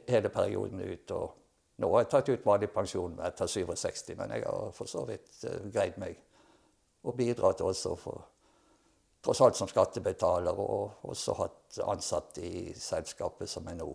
hele 0.08 0.32
perioden 0.34 0.82
ut. 0.84 1.16
Og 1.18 1.80
nå 1.84 1.92
har 1.94 2.06
jeg 2.06 2.12
tatt 2.14 2.34
ut 2.34 2.50
vanlig 2.50 2.72
pensjon 2.74 3.20
etter 3.28 3.48
67, 3.48 4.16
men 4.20 4.36
jeg 4.36 4.46
har 4.48 4.76
for 4.76 4.92
så 4.92 5.06
vidt 5.10 5.46
eh, 5.50 5.64
greid 5.74 6.00
meg. 6.02 6.20
Og 7.08 7.16
bidratt 7.16 7.64
også 7.64 7.96
for 8.00 8.28
tross 9.24 9.42
alt 9.44 9.58
som 9.60 9.68
skattebetaler, 9.68 10.60
og 10.60 11.10
også 11.12 11.36
hatt 11.40 11.80
ansatte 11.88 12.44
i 12.44 12.70
selskapet 12.76 13.52
som 13.52 13.68
er 13.68 13.76
nå. 13.80 13.90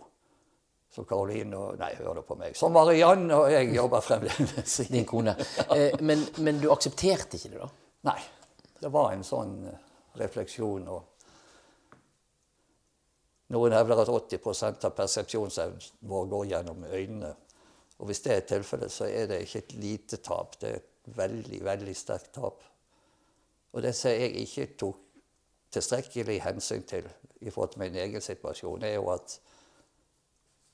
Så 0.95 1.03
Karoline 1.09 1.59
og 1.59 1.79
Nei, 1.81 1.91
hør 1.99 2.15
nå 2.15 2.23
på 2.23 2.37
meg. 2.39 2.55
Så 2.55 2.69
Mariann 2.71 3.27
og 3.35 3.49
jeg 3.51 3.73
jobber 3.75 4.05
fremdeles 4.05 4.77
Din 4.93 5.09
kone. 5.09 5.35
Eh, 5.75 5.97
men, 6.05 6.21
men 6.45 6.61
du 6.61 6.69
aksepterte 6.71 7.39
ikke 7.39 7.51
det, 7.51 7.65
da? 7.65 7.84
Nei. 8.05 8.21
Det 8.81 8.91
var 8.93 9.13
en 9.15 9.25
sånn 9.25 9.55
eh, 9.69 9.79
refleksjon. 10.21 10.89
og 10.93 11.03
Noen 13.55 13.77
hevder 13.77 14.03
at 14.03 14.11
80% 14.13 14.85
av 14.89 14.93
persepsjonsevnen 14.99 16.05
vår 16.11 16.29
går 16.33 16.45
gjennom 16.51 16.85
øynene. 16.85 17.33
Og 18.03 18.11
hvis 18.11 18.25
det 18.25 18.35
er 18.35 18.47
tilfellet, 18.49 18.93
så 18.93 19.07
er 19.07 19.29
det 19.31 19.45
ikke 19.45 19.63
et 19.63 19.75
lite 19.79 20.19
tap. 20.25 20.59
Det 20.61 20.69
er 20.71 20.83
et 20.83 21.17
veldig, 21.17 21.61
veldig 21.65 21.97
sterkt 21.97 22.33
tap. 22.37 22.65
Og 23.73 23.83
det 23.83 23.95
som 23.97 24.11
jeg 24.11 24.35
ikke 24.45 24.67
tok 24.79 25.01
tilstrekkelig 25.75 26.41
hensyn 26.43 26.85
til 26.87 27.09
i 27.41 27.51
forhold 27.51 27.73
til 27.73 27.83
min 27.83 27.97
egen 27.99 28.23
situasjon, 28.23 28.83
er 28.87 28.95
jo 28.99 29.09
at 29.15 29.39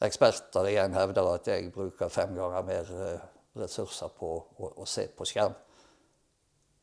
eksperter 0.05 0.69
igjen 0.69 0.97
hevder 0.97 1.35
at 1.35 1.49
jeg 1.49 1.73
bruker 1.73 2.09
fem 2.13 2.35
ganger 2.37 2.67
mer 2.67 2.93
eh, 3.07 3.27
ressurser 3.61 4.13
på 4.17 4.31
å, 4.37 4.73
å 4.83 4.87
se 4.89 5.07
på 5.17 5.27
skjerm. 5.29 5.57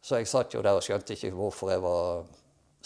Så 0.07 0.21
jeg 0.21 0.29
satt 0.31 0.53
jo 0.55 0.61
der 0.63 0.77
og 0.77 0.85
skjønte 0.85 1.17
ikke 1.17 1.33
hvorfor 1.35 1.73
jeg 1.73 1.81
var 1.83 2.21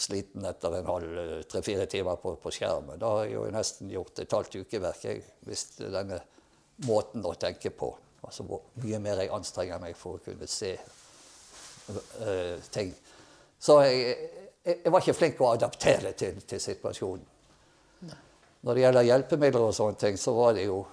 sliten 0.02 0.46
etter 0.50 0.74
en 0.74 0.88
halv 0.90 1.18
eh, 1.22 1.42
tre-fire 1.46 1.86
timer 1.86 2.18
på, 2.18 2.34
på 2.42 2.54
skjermen. 2.56 2.98
Da 2.98 3.12
har 3.14 3.28
jeg 3.28 3.36
jo 3.36 3.44
nesten 3.54 3.92
gjort 3.94 4.22
et 4.24 4.34
halvt 4.34 4.58
ukeverk 4.64 5.06
jeg, 5.06 5.22
hvis 5.46 5.68
denne 5.78 6.18
måten 6.88 7.26
å 7.28 7.36
tenke 7.38 7.70
på. 7.78 7.92
Altså 8.26 8.46
hvor 8.48 8.66
mye 8.82 8.98
mer 9.04 9.22
jeg 9.22 9.34
anstrenger 9.36 9.82
meg 9.84 9.94
for 9.98 10.18
å 10.18 10.24
kunne 10.26 10.50
se 10.50 10.74
uh, 10.74 12.58
ting. 12.74 12.90
Så 13.62 13.78
jeg, 13.86 14.18
jeg, 14.66 14.90
var 14.90 15.02
ikke 15.02 15.18
flink 15.18 15.42
å 15.42 15.54
adaptere 15.54 16.16
til, 16.18 16.42
til 16.42 16.62
situasjonen. 16.62 17.30
Når 18.62 18.78
det 18.78 18.84
gjelder 18.88 19.10
hjelpemidler 19.10 19.70
og 19.70 19.78
sånne 19.78 20.02
ting, 20.02 20.18
så 20.22 20.34
var 20.38 20.58
det 20.58 20.68
jo 20.68 20.84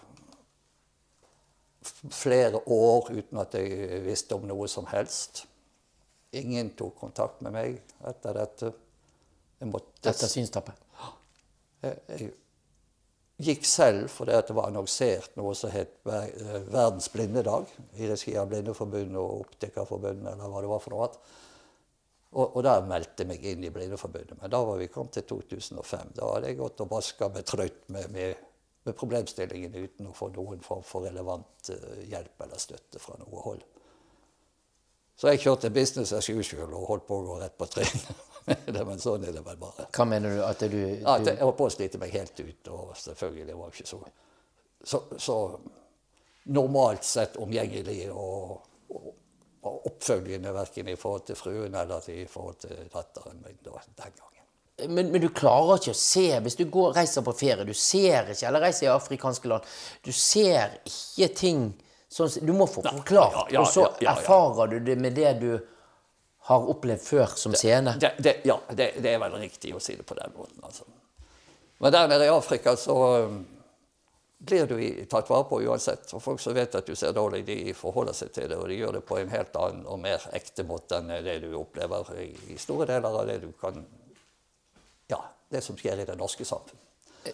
flere 2.13 2.61
år 2.69 3.13
uten 3.17 3.41
at 3.41 3.57
jeg 3.57 4.03
visste 4.05 4.37
om 4.37 4.45
noe 4.49 4.69
som 4.69 4.89
helst. 4.93 5.48
Ingen 6.37 6.75
tok 6.77 6.99
kontakt 7.01 7.41
med 7.45 7.55
meg 7.55 7.79
etter 8.09 8.37
dette. 8.37 8.73
Jeg 9.59 9.71
måtte 9.73 10.11
Etter 10.11 10.31
synstapet? 10.31 10.77
jeg, 11.83 11.97
jeg 12.09 12.31
gikk 13.49 13.67
selv 13.67 14.09
fordi 14.11 14.37
det 14.49 14.55
var 14.57 14.69
annonsert 14.69 15.37
noe 15.39 15.55
som 15.57 15.73
het 15.73 16.01
eh, 16.11 16.65
Verdens 16.69 17.09
blindedag 17.13 17.71
i 17.97 18.09
regi 18.11 18.35
av 18.39 18.51
Blindeforbundet 18.51 19.19
og 19.21 19.45
Optikerforbundet, 19.47 20.33
eller 20.33 20.53
hva 20.53 20.63
det 20.65 20.73
var 20.73 20.83
for 20.83 20.97
noe. 20.97 21.09
Og, 22.29 22.45
og 22.45 22.61
der 22.67 22.85
meldte 22.85 23.25
jeg 23.25 23.31
meg 23.31 23.47
inn 23.49 23.65
i 23.65 23.73
Blindeforbundet. 23.73 24.37
Men 24.43 24.53
da 24.53 24.61
var 24.67 24.77
vi 24.81 24.91
kommet 24.93 25.17
til 25.17 25.25
2005. 25.31 26.13
Da 26.19 26.29
hadde 26.35 26.51
jeg 26.51 26.59
gått 26.59 26.85
og 26.85 26.93
vaska 26.93 27.31
meg 27.33 27.47
trøtt 27.49 27.87
med, 27.95 28.11
med, 28.13 28.45
med 28.85 28.99
problemstillingen 28.99 29.79
uten 29.79 30.11
å 30.11 30.17
få 30.17 30.29
noen 30.35 30.61
form 30.65 30.85
for 30.87 31.09
relevant 31.09 31.73
eh, 31.73 32.05
hjelp 32.11 32.45
eller 32.45 32.61
støtte 32.61 33.01
fra 33.01 33.17
noe 33.23 33.45
hold. 33.47 33.65
Så 35.19 35.33
jeg 35.33 35.43
kjørte 35.43 35.71
business 35.75 36.13
as 36.15 36.29
usual 36.31 36.71
og 36.79 36.87
holdt 36.93 37.07
på 37.09 37.17
å 37.19 37.25
gå 37.27 37.39
rett 37.41 37.57
på 37.59 37.67
trynet. 37.73 38.25
Men 38.89 39.01
sånn 39.03 39.27
er 39.27 39.35
det 39.35 39.43
vel 39.45 39.59
bare. 39.61 39.89
Hva 39.93 40.07
mener 40.09 40.37
du? 40.37 40.45
At 40.47 40.63
du, 40.63 40.79
Ja, 40.79 41.17
at 41.17 41.27
jeg 41.27 41.41
holdt 41.43 41.59
på 41.59 41.67
å 41.67 41.75
slite 41.75 42.01
meg 42.01 42.15
helt 42.15 42.39
ut, 42.39 42.71
og 42.73 42.95
selvfølgelig 43.01 43.57
var 43.59 43.73
jeg 43.73 43.83
ikke 43.83 43.91
så, 43.91 43.99
så, 44.93 45.01
så 45.19 45.37
normalt 46.55 47.05
sett 47.05 47.37
omgjengelig 47.43 48.07
og, 48.15 48.63
og, 48.95 49.11
og 49.67 49.91
oppfølgende 49.91 50.55
verken 50.55 50.89
i 50.89 50.97
forhold 50.97 51.27
til 51.29 51.39
fruen 51.41 51.75
eller 51.77 52.09
i 52.15 52.23
forhold 52.31 52.63
til 52.63 52.87
datteren 52.93 53.43
min 53.43 53.59
da, 53.67 53.83
den 53.99 54.15
gangen. 54.23 54.47
men, 54.87 55.11
men 55.13 55.21
du 55.21 55.29
klarer 55.35 55.83
ikke 55.83 55.97
å 55.97 55.99
se 55.99 56.29
Hvis 56.47 56.57
du 56.57 56.65
går, 56.71 56.95
reiser 57.03 57.27
på 57.27 57.35
ferie, 57.37 57.67
du 57.67 57.75
ser 57.75 58.31
ikke 58.31 58.47
Eller 58.49 58.65
reiser 58.69 58.87
i 58.87 58.95
afrikanske 58.95 59.51
land. 59.51 59.67
Du 60.07 60.13
ser 60.15 60.79
ikke 60.87 61.29
ting 61.43 61.69
sånn 62.09 62.31
Du 62.47 62.55
må 62.57 62.67
få 62.67 62.83
forklart, 62.83 63.53
og 63.53 63.67
så 63.69 63.89
erfarer 64.01 64.73
du 64.73 64.79
det 64.81 64.97
med 65.01 65.17
det 65.19 65.35
du 65.43 65.51
har 66.49 66.71
opplevd 66.73 67.03
før 67.05 67.35
som 67.37 67.53
scene. 67.53 67.93
Det, 68.01 68.15
det, 68.25 68.39
ja, 68.49 68.57
det, 68.73 68.95
det 69.05 69.13
er 69.13 69.21
vel 69.21 69.37
riktig 69.37 69.75
å 69.77 69.83
si 69.83 69.99
det 69.99 70.07
på 70.09 70.17
den 70.17 70.33
måten. 70.33 70.63
Altså. 70.65 70.87
Men 71.79 71.93
der 71.93 72.09
nede 72.09 72.25
i 72.25 72.33
Afrika 72.33 72.73
så 72.81 72.97
um, 73.29 73.43
blir 74.39 74.65
du 74.71 74.79
tatt 75.11 75.29
vare 75.29 75.45
på 75.51 75.61
uansett. 75.63 76.09
Og 76.17 76.23
folk 76.25 76.41
som 76.41 76.57
vet 76.57 76.75
at 76.79 76.89
du 76.89 76.97
ser 76.97 77.13
dårlig, 77.13 77.45
de 77.47 77.75
forholder 77.77 78.17
seg 78.17 78.33
til 78.33 78.49
det. 78.49 78.57
Og 78.57 78.69
de 78.71 78.81
gjør 78.81 78.97
det 78.97 79.05
på 79.07 79.21
en 79.21 79.33
helt 79.35 79.61
annen 79.61 79.85
og 79.85 80.01
mer 80.01 80.25
ekte 80.33 80.65
måte 80.65 81.03
enn 81.03 81.13
det 81.27 81.37
du 81.45 81.53
opplever 81.59 82.09
i, 82.23 82.31
i 82.55 82.59
store 82.59 82.89
deler 82.89 83.21
av 83.23 83.29
det 83.29 83.41
du 83.45 83.51
kan 83.61 83.85
Ja, 85.13 85.21
det 85.53 85.63
som 85.65 85.77
skjer 85.77 86.01
i 86.01 86.09
det 86.09 86.17
norske 86.17 86.49
samfunn. 86.49 86.81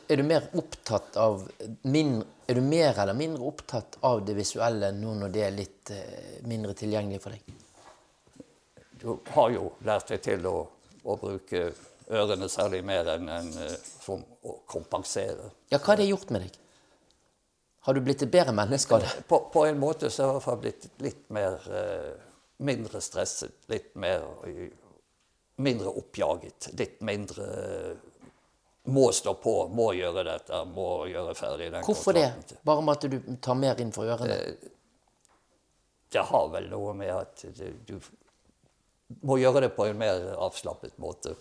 Er 0.09 0.17
du 0.17 0.25
mer 0.27 0.49
opptatt 0.59 1.17
av 1.21 1.45
mindre, 1.83 2.27
Er 2.47 2.59
du 2.59 2.61
mer 2.61 2.99
eller 3.01 3.17
mindre 3.17 3.45
opptatt 3.49 3.97
av 4.05 4.25
det 4.27 4.35
visuelle 4.37 4.91
nå 4.93 5.15
når 5.17 5.31
det 5.33 5.43
er 5.47 5.55
litt 5.55 5.91
eh, 5.95 6.41
mindre 6.45 6.75
tilgjengelig 6.77 7.21
for 7.25 7.33
deg? 7.33 7.55
Du 9.01 9.15
har 9.33 9.51
jo 9.55 9.71
lært 9.85 10.13
deg 10.13 10.21
til 10.25 10.45
å, 10.51 10.59
å 11.05 11.17
bruke 11.21 11.71
ørene 12.13 12.51
særlig 12.53 12.83
mer 12.85 13.09
enn 13.15 13.31
en, 13.33 13.49
eh, 13.65 13.79
som 14.05 14.21
å 14.45 14.59
kompensere. 14.69 15.49
Ja, 15.73 15.79
hva 15.79 15.95
har 15.95 16.03
det 16.03 16.11
gjort 16.11 16.35
med 16.35 16.45
deg? 16.45 16.61
Har 17.85 17.95
du 17.95 18.01
blitt 18.01 18.23
et 18.25 18.33
bedre 18.33 18.53
menneske 18.57 18.97
av 18.97 19.05
det? 19.05 19.13
På, 19.29 19.43
på 19.53 19.67
en 19.69 19.81
måte 19.81 20.09
så 20.11 20.25
har 20.25 20.31
jeg 20.31 20.33
i 20.33 20.39
hvert 20.39 20.47
fall 20.49 20.63
blitt 20.63 20.89
litt 21.05 21.27
mer 21.37 21.69
eh, 21.81 22.15
Mindre 22.65 23.01
stresset, 23.03 23.65
litt 23.69 23.91
mer 23.99 24.23
eh, 24.49 24.69
Mindre 25.65 25.91
oppjaget. 26.01 26.71
Litt 26.79 27.03
mindre 27.05 27.49
eh, 27.65 28.05
Må 28.93 29.09
stå 29.17 29.33
på, 29.41 29.53
må 29.73 29.93
gjøre 29.97 30.27
dette, 30.27 30.59
må 30.69 31.07
gjøre 31.09 31.33
ferdig 31.39 31.71
den 31.73 31.85
Hvorfor 31.87 32.13
det? 32.13 32.27
Bare 32.69 32.83
med 32.85 32.99
at 32.99 33.07
du 33.09 33.37
tar 33.41 33.57
mer 33.57 33.81
inn 33.81 33.95
for 33.95 34.11
ørene? 34.13 34.37
Det 34.37 34.75
det 36.15 36.23
har 36.23 36.49
vel 36.53 36.69
noe 36.71 36.93
med 36.95 37.11
at 37.11 37.43
du, 37.59 37.65
du 37.89 39.17
må 39.27 39.41
gjøre 39.41 39.65
det 39.67 39.73
på 39.75 39.89
en 39.89 39.99
mer 39.99 40.29
avslappet 40.47 40.95
måte. 41.03 41.35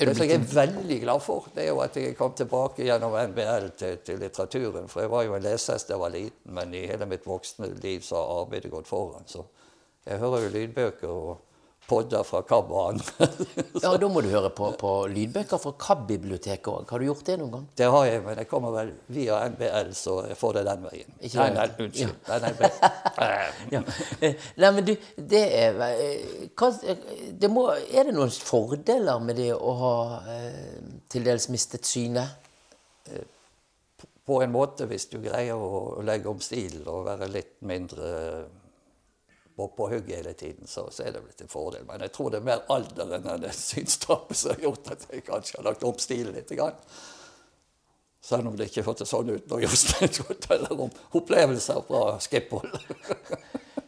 Er 0.00 0.08
Det 0.08 0.14
som 0.16 0.26
jeg 0.28 0.36
er 0.36 0.44
veldig 0.52 0.98
glad 1.02 1.22
for, 1.24 1.48
det 1.54 1.64
er 1.64 1.70
jo 1.70 1.80
at 1.84 1.96
jeg 1.96 2.16
kom 2.16 2.32
tilbake 2.36 2.84
gjennom 2.84 3.16
NBL 3.32 3.70
til, 3.80 3.98
til 4.04 4.20
litteraturen. 4.20 4.88
For 4.88 5.04
jeg 5.04 5.12
var 5.12 5.24
jo 5.26 5.36
en 5.36 5.44
lesehest 5.44 5.88
da 5.88 5.96
jeg 5.96 6.02
var 6.02 6.14
liten, 6.14 6.54
men 6.56 6.76
i 6.76 6.86
hele 6.88 7.08
mitt 7.08 7.26
voksne 7.28 7.68
liv 7.82 8.04
så 8.04 8.20
har 8.20 8.42
arbeidet 8.44 8.72
gått 8.72 8.88
foran. 8.88 9.28
Så 9.28 9.44
jeg 10.08 10.20
hører 10.22 10.46
jo 10.46 10.52
lydbøker 10.56 11.12
og 11.12 11.49
podder 11.90 12.22
fra 12.26 12.40
KAB 12.46 12.70
og 12.70 12.82
andre. 12.92 13.26
Ja, 13.82 13.90
da 13.98 14.08
må 14.12 14.22
du 14.22 14.28
høre 14.30 14.50
på, 14.54 14.68
på 14.78 14.92
lydbøker 15.10 15.58
fra 15.62 15.72
KAB-biblioteket 15.82 16.70
òg. 16.70 16.84
Har 16.92 17.02
du 17.02 17.06
gjort 17.08 17.24
det 17.26 17.36
noen 17.40 17.52
gang? 17.56 17.64
Det 17.80 17.88
har 17.90 18.06
jeg, 18.06 18.20
men 18.26 18.38
jeg 18.42 18.48
kommer 18.50 18.74
vel 18.76 18.92
via 19.10 19.40
NBL, 19.50 19.90
så 19.98 20.16
jeg 20.30 20.38
får 20.38 20.58
det 20.60 20.64
den 20.70 20.86
veien. 20.86 21.16
Ikke 21.18 21.40
Nei, 21.42 21.48
nei, 21.56 21.66
unnskyld. 21.86 22.14
unnskyld. 22.14 22.30
Nei, 22.30 22.38
nei, 22.46 22.70
eh, 23.26 23.64
Ja. 23.74 23.82
Eh, 24.20 24.46
Nei, 24.62 24.70
men 24.76 24.86
du, 24.86 24.94
det 25.34 25.42
er 25.58 25.82
eh, 25.88 27.02
det 27.40 27.50
må, 27.50 27.66
Er 27.74 28.06
det 28.08 28.14
noen 28.14 28.30
fordeler 28.30 29.20
med 29.24 29.40
det 29.40 29.50
å 29.56 29.74
ha 29.82 29.94
eh, 30.36 30.78
til 31.10 31.26
dels 31.26 31.50
mistet 31.52 31.88
synet? 31.88 32.38
på 34.30 34.36
en 34.44 34.52
måte, 34.54 34.86
hvis 34.86 35.08
du 35.10 35.16
greier 35.24 35.58
å 35.58 35.98
legge 36.06 36.30
om 36.30 36.38
stilen 36.44 36.86
og 36.86 37.08
være 37.08 37.26
litt 37.32 37.56
mindre 37.66 38.10
på, 39.60 39.68
på 39.76 39.88
hugget 39.88 40.16
hele 40.16 40.32
tiden, 40.32 40.66
så, 40.66 40.86
så 40.90 41.04
er 41.04 41.12
det 41.12 41.22
blitt 41.24 41.40
en 41.44 41.52
fordel. 41.52 41.84
Men 41.88 42.00
jeg 42.06 42.12
tror 42.16 42.30
det 42.32 42.40
er 42.40 42.46
mer 42.46 42.62
alderen 42.72 43.26
enn 43.28 43.42
det 43.44 43.52
synstapet 43.56 44.38
som 44.38 44.54
har 44.54 44.62
gjort 44.64 44.92
at 44.94 45.08
jeg 45.10 45.24
kanskje 45.26 45.58
har 45.58 45.66
lagt 45.68 45.84
om 45.84 45.98
stilen 46.00 46.36
litt. 46.36 46.52
Grann. 46.56 46.78
Selv 48.24 48.48
om 48.48 48.56
det 48.56 48.70
ikke 48.70 48.84
hørtes 48.86 49.12
sånn 49.12 49.32
ut 49.32 49.48
når 49.50 49.64
Jostein 49.66 50.12
forteller 50.16 50.84
om 50.86 50.92
opplevelser 51.20 51.82
fra 51.88 52.04
Skiphold. 52.24 52.72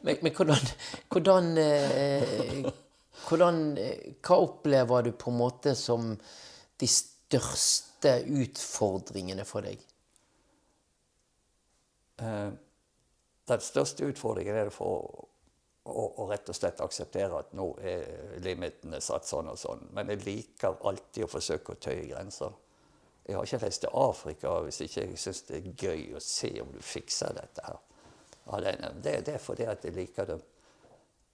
Men, 0.03 0.17
men 0.19 0.33
hvordan, 0.35 0.71
hvordan, 1.15 1.45
eh, 1.63 2.65
hvordan 3.29 3.59
eh, 3.79 4.09
Hva 4.19 4.39
opplever 4.43 5.05
du 5.07 5.13
på 5.15 5.31
en 5.31 5.37
måte 5.39 5.77
som 5.79 6.09
de 6.83 6.89
største 6.91 8.17
utfordringene 8.27 9.47
for 9.47 9.63
deg? 9.63 9.79
Eh, 12.19 12.51
Den 13.47 13.63
største 13.63 14.11
utfordringen 14.11 14.59
er 14.59 14.73
det 14.73 14.75
for 14.75 15.29
å, 15.85 16.03
å 16.23 16.27
rett 16.31 16.49
og 16.49 16.57
slett 16.57 16.81
akseptere 16.85 17.39
at 17.43 17.55
nå 17.59 17.69
er 17.83 18.37
limitene 18.45 19.01
satt 19.03 19.27
sånn 19.27 19.51
og 19.51 19.59
sånn. 19.59 19.89
Men 19.97 20.13
jeg 20.13 20.25
liker 20.27 20.79
alltid 20.89 21.27
å 21.27 21.31
forsøke 21.33 21.75
å 21.75 21.81
tøye 21.83 22.07
grenser. 22.11 22.55
Jeg 23.27 23.39
har 23.39 23.47
ikke 23.47 23.63
reist 23.63 23.85
til 23.85 23.97
Afrika 23.99 24.55
hvis 24.65 24.81
ikke 24.87 25.07
jeg 25.07 25.19
syns 25.23 25.43
det 25.49 25.59
er 25.59 25.73
gøy 25.87 26.07
å 26.19 26.23
se 26.23 26.53
om 26.63 26.71
du 26.75 26.81
fikser 26.83 27.35
dette 27.39 27.67
her. 27.67 27.83
Det, 29.03 29.19
det 29.27 29.37
er 29.37 29.43
fordi 29.43 29.67
at 29.71 29.85
jeg 29.87 29.95
liker 29.95 30.27
det. 30.33 30.39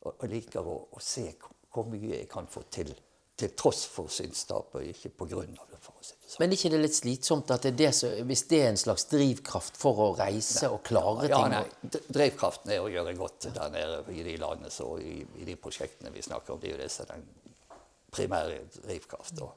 Og, 0.05 0.13
og 0.13 0.27
liker 0.31 0.67
å, 0.69 0.77
å 0.93 1.01
se 1.03 1.31
hvor 1.73 1.89
mye 1.89 2.21
jeg 2.21 2.29
kan 2.31 2.47
få 2.49 2.63
til. 2.73 2.93
Til 3.39 3.53
tross 3.55 3.85
for 3.87 4.11
synstap, 4.11 4.73
og 4.75 4.83
ikke 4.83 5.13
av 5.61 5.69
det. 5.71 5.79
for 5.81 5.95
å 5.95 6.03
si 6.03 6.15
det 6.17 6.27
sånn. 6.31 6.41
Men 6.43 6.51
er 6.51 6.57
ikke 6.59 6.71
det 6.73 6.81
litt 6.83 6.97
slitsomt 6.97 7.51
at 7.55 7.63
det 7.63 7.71
det 7.79 7.93
som, 7.95 8.11
hvis 8.27 8.43
det 8.51 8.59
er 8.65 8.69
en 8.73 8.81
slags 8.81 9.05
drivkraft 9.13 9.79
for 9.79 10.01
å 10.03 10.09
reise 10.19 10.69
og 10.75 10.83
klare 10.83 11.29
Ja, 11.31 11.45
ting? 11.45 11.55
nei, 11.55 12.01
Drivkraften 12.09 12.73
er 12.75 12.83
å 12.83 12.91
gjøre 12.91 13.15
godt 13.17 13.47
der 13.55 13.71
nede 13.71 14.01
i 14.11 14.25
de 14.27 14.35
landene 14.43 14.71
så 14.75 14.99
i, 14.99 15.21
i 15.39 15.47
de 15.47 15.55
prosjektene 15.57 16.11
vi 16.11 16.23
snakker 16.27 16.55
om. 16.57 16.61
Det 16.61 16.73
er 16.73 16.77
jo 16.77 16.83
det 16.83 16.91
som 16.91 17.07
er 17.07 17.15
den 17.15 17.25
primære 18.11 18.59
drivkraften. 18.83 19.49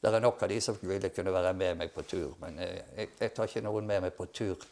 Det 0.00 0.12
er 0.14 0.20
nok 0.20 0.42
av 0.44 0.48
de 0.52 0.60
som 0.60 0.78
ville 0.82 1.08
kunne 1.10 1.32
være 1.32 1.52
med 1.58 1.78
meg 1.80 1.92
på 1.94 2.02
tur, 2.06 2.34
men 2.40 2.58
jeg, 2.60 3.08
jeg 3.18 3.34
tar 3.34 3.48
ikke 3.48 3.64
noen 3.64 3.86
med 3.88 4.02
meg 4.06 4.16
på 4.16 4.26
tur 4.36 4.62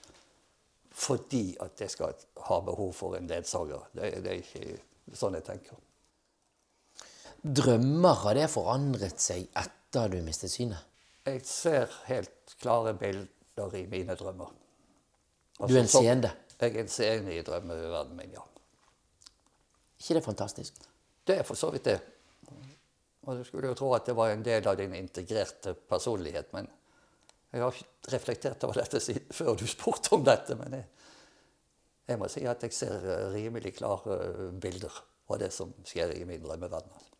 fordi 0.93 1.57
at 1.65 1.81
jeg 1.81 1.91
skal 1.91 2.13
ha 2.49 2.59
behov 2.61 2.91
for 2.93 3.17
en 3.17 3.27
ledsager. 3.27 3.81
Det, 3.97 4.11
det 4.25 4.33
er 4.35 4.43
ikke 4.43 5.17
sånn 5.17 5.39
jeg 5.39 5.47
tenker. 5.47 5.79
Drømmer 7.43 8.21
har 8.23 8.39
det 8.39 8.47
forandret 8.53 9.19
seg 9.19 9.49
etter 9.59 10.13
du 10.13 10.21
mistet 10.23 10.53
synet? 10.53 10.79
Jeg 11.27 11.43
ser 11.47 11.91
helt 12.07 12.55
klare 12.63 12.95
bilder 12.99 13.75
i 13.79 13.83
mine 13.91 14.15
drømmer. 14.19 14.53
Du 15.59 15.75
er 15.75 15.83
en 15.83 15.91
seende. 15.91 16.31
Jeg 16.61 16.77
er 16.77 16.85
en 16.85 16.91
seende 16.91 17.35
i 17.35 17.43
drømmeverdenen 17.43 18.17
min, 18.19 18.35
ja. 18.37 18.45
ikke 19.99 20.15
det 20.15 20.25
fantastisk? 20.25 20.79
Det 21.27 21.41
er 21.41 21.47
for 21.47 21.59
så 21.59 21.73
vidt 21.75 21.89
det. 21.91 21.99
Og 23.27 23.39
du 23.39 23.45
skulle 23.47 23.71
jo 23.71 23.79
tro 23.79 23.91
at 23.95 24.07
det 24.07 24.15
var 24.19 24.31
en 24.31 24.43
del 24.47 24.67
av 24.67 24.79
din 24.79 24.95
integrerte 24.95 25.75
personlighet, 25.75 26.53
men 26.55 26.71
jeg 27.53 27.63
har 27.63 27.75
ikke 27.75 28.15
reflektert 28.15 28.65
over 28.65 28.79
dette 28.81 29.01
siden, 29.03 29.27
før 29.39 29.59
du 29.59 29.67
spurte 29.67 30.15
om 30.15 30.25
dette. 30.27 30.55
Men 30.59 30.79
jeg, 30.79 30.87
jeg 32.09 32.23
må 32.23 32.31
si 32.31 32.47
at 32.47 32.63
jeg 32.63 32.75
ser 32.75 33.03
eh, 33.03 33.31
rimelig 33.35 33.75
klare 33.79 34.19
eh, 34.31 34.53
bilder 34.63 35.03
av 35.31 35.43
det 35.43 35.51
som 35.55 35.75
skjer 35.87 36.15
i 36.17 36.25
min 36.29 36.43
drømmeverden. 36.43 37.11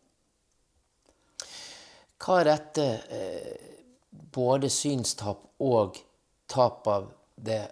Hva 2.23 2.37
er 2.39 2.47
dette, 2.47 2.83
eh, 3.11 3.71
både 4.31 4.69
synstap 4.71 5.41
og 5.59 5.97
tap 6.47 6.87
av 6.87 7.09
det 7.35 7.65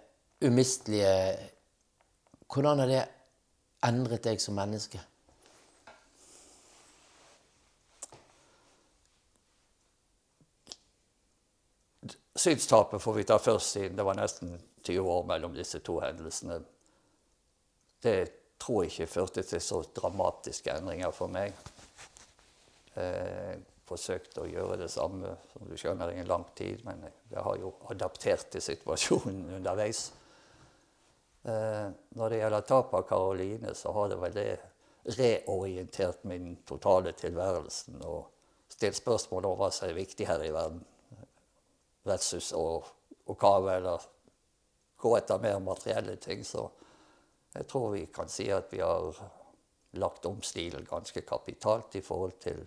umistelige 0.44 1.48
Hvordan 2.52 2.82
har 2.82 2.90
det 2.90 3.04
endret 3.88 4.26
deg 4.26 4.40
som 4.42 4.58
menneske? 4.58 5.00
Synstapet 12.36 13.00
får 13.00 13.16
vi 13.16 13.24
ta 13.24 13.38
først, 13.40 13.72
siden 13.78 13.96
det 13.96 14.04
var 14.04 14.20
nesten 14.20 14.52
20 14.84 15.08
år 15.16 15.24
mellom 15.32 15.56
disse 15.56 15.80
to 15.80 15.96
hendelsene. 16.04 16.60
Det 18.04 18.18
tror 18.60 18.82
jeg 18.84 18.92
ikke 18.92 19.12
førte 19.14 19.48
til 19.48 19.64
så 19.64 19.80
dramatiske 19.96 20.76
endringer 20.76 21.16
for 21.16 21.32
meg. 21.32 21.56
Eh, 23.00 23.56
forsøkte 23.92 24.42
å 24.42 24.48
gjøre 24.50 24.80
det 24.80 24.90
samme, 24.92 25.36
som 25.52 25.68
du 25.68 25.76
skjønner, 25.78 26.12
i 26.12 26.22
en 26.22 26.30
lang 26.30 26.48
tid, 26.58 26.82
men 26.88 27.04
jeg 27.06 27.44
har 27.44 27.60
jo 27.60 27.74
adaptert 27.92 28.50
til 28.52 28.64
situasjonen 28.64 29.52
underveis. 29.58 30.08
Eh, 31.44 31.88
når 32.18 32.32
det 32.32 32.42
gjelder 32.42 32.68
tapet 32.68 32.98
av 33.00 33.08
Karoline, 33.08 33.74
så 33.78 33.92
har 33.96 34.12
det 34.12 34.20
vel 34.22 34.36
det 34.36 34.50
reorientert 35.18 36.24
min 36.30 36.54
totale 36.66 37.12
tilværelse 37.18 37.96
og 38.06 38.28
stilt 38.70 39.00
spørsmål 39.00 39.48
om 39.48 39.56
hva 39.58 39.70
som 39.74 39.88
er 39.88 39.98
viktig 39.98 40.28
her 40.28 40.44
i 40.46 40.52
verden 40.54 40.84
versus 42.06 42.52
å, 42.54 42.82
å 43.26 43.34
kave 43.38 43.76
eller 43.80 44.06
gå 45.02 45.16
etter 45.18 45.42
mer 45.42 45.58
materielle 45.62 46.16
ting. 46.22 46.44
Så 46.46 46.68
jeg 47.52 47.66
tror 47.70 47.90
vi 47.96 48.06
kan 48.14 48.30
si 48.30 48.46
at 48.54 48.70
vi 48.72 48.80
har 48.82 49.18
lagt 49.98 50.26
om 50.26 50.40
stilen 50.42 50.86
ganske 50.88 51.20
kapitalt 51.26 51.98
i 51.98 52.04
forhold 52.04 52.38
til 52.40 52.62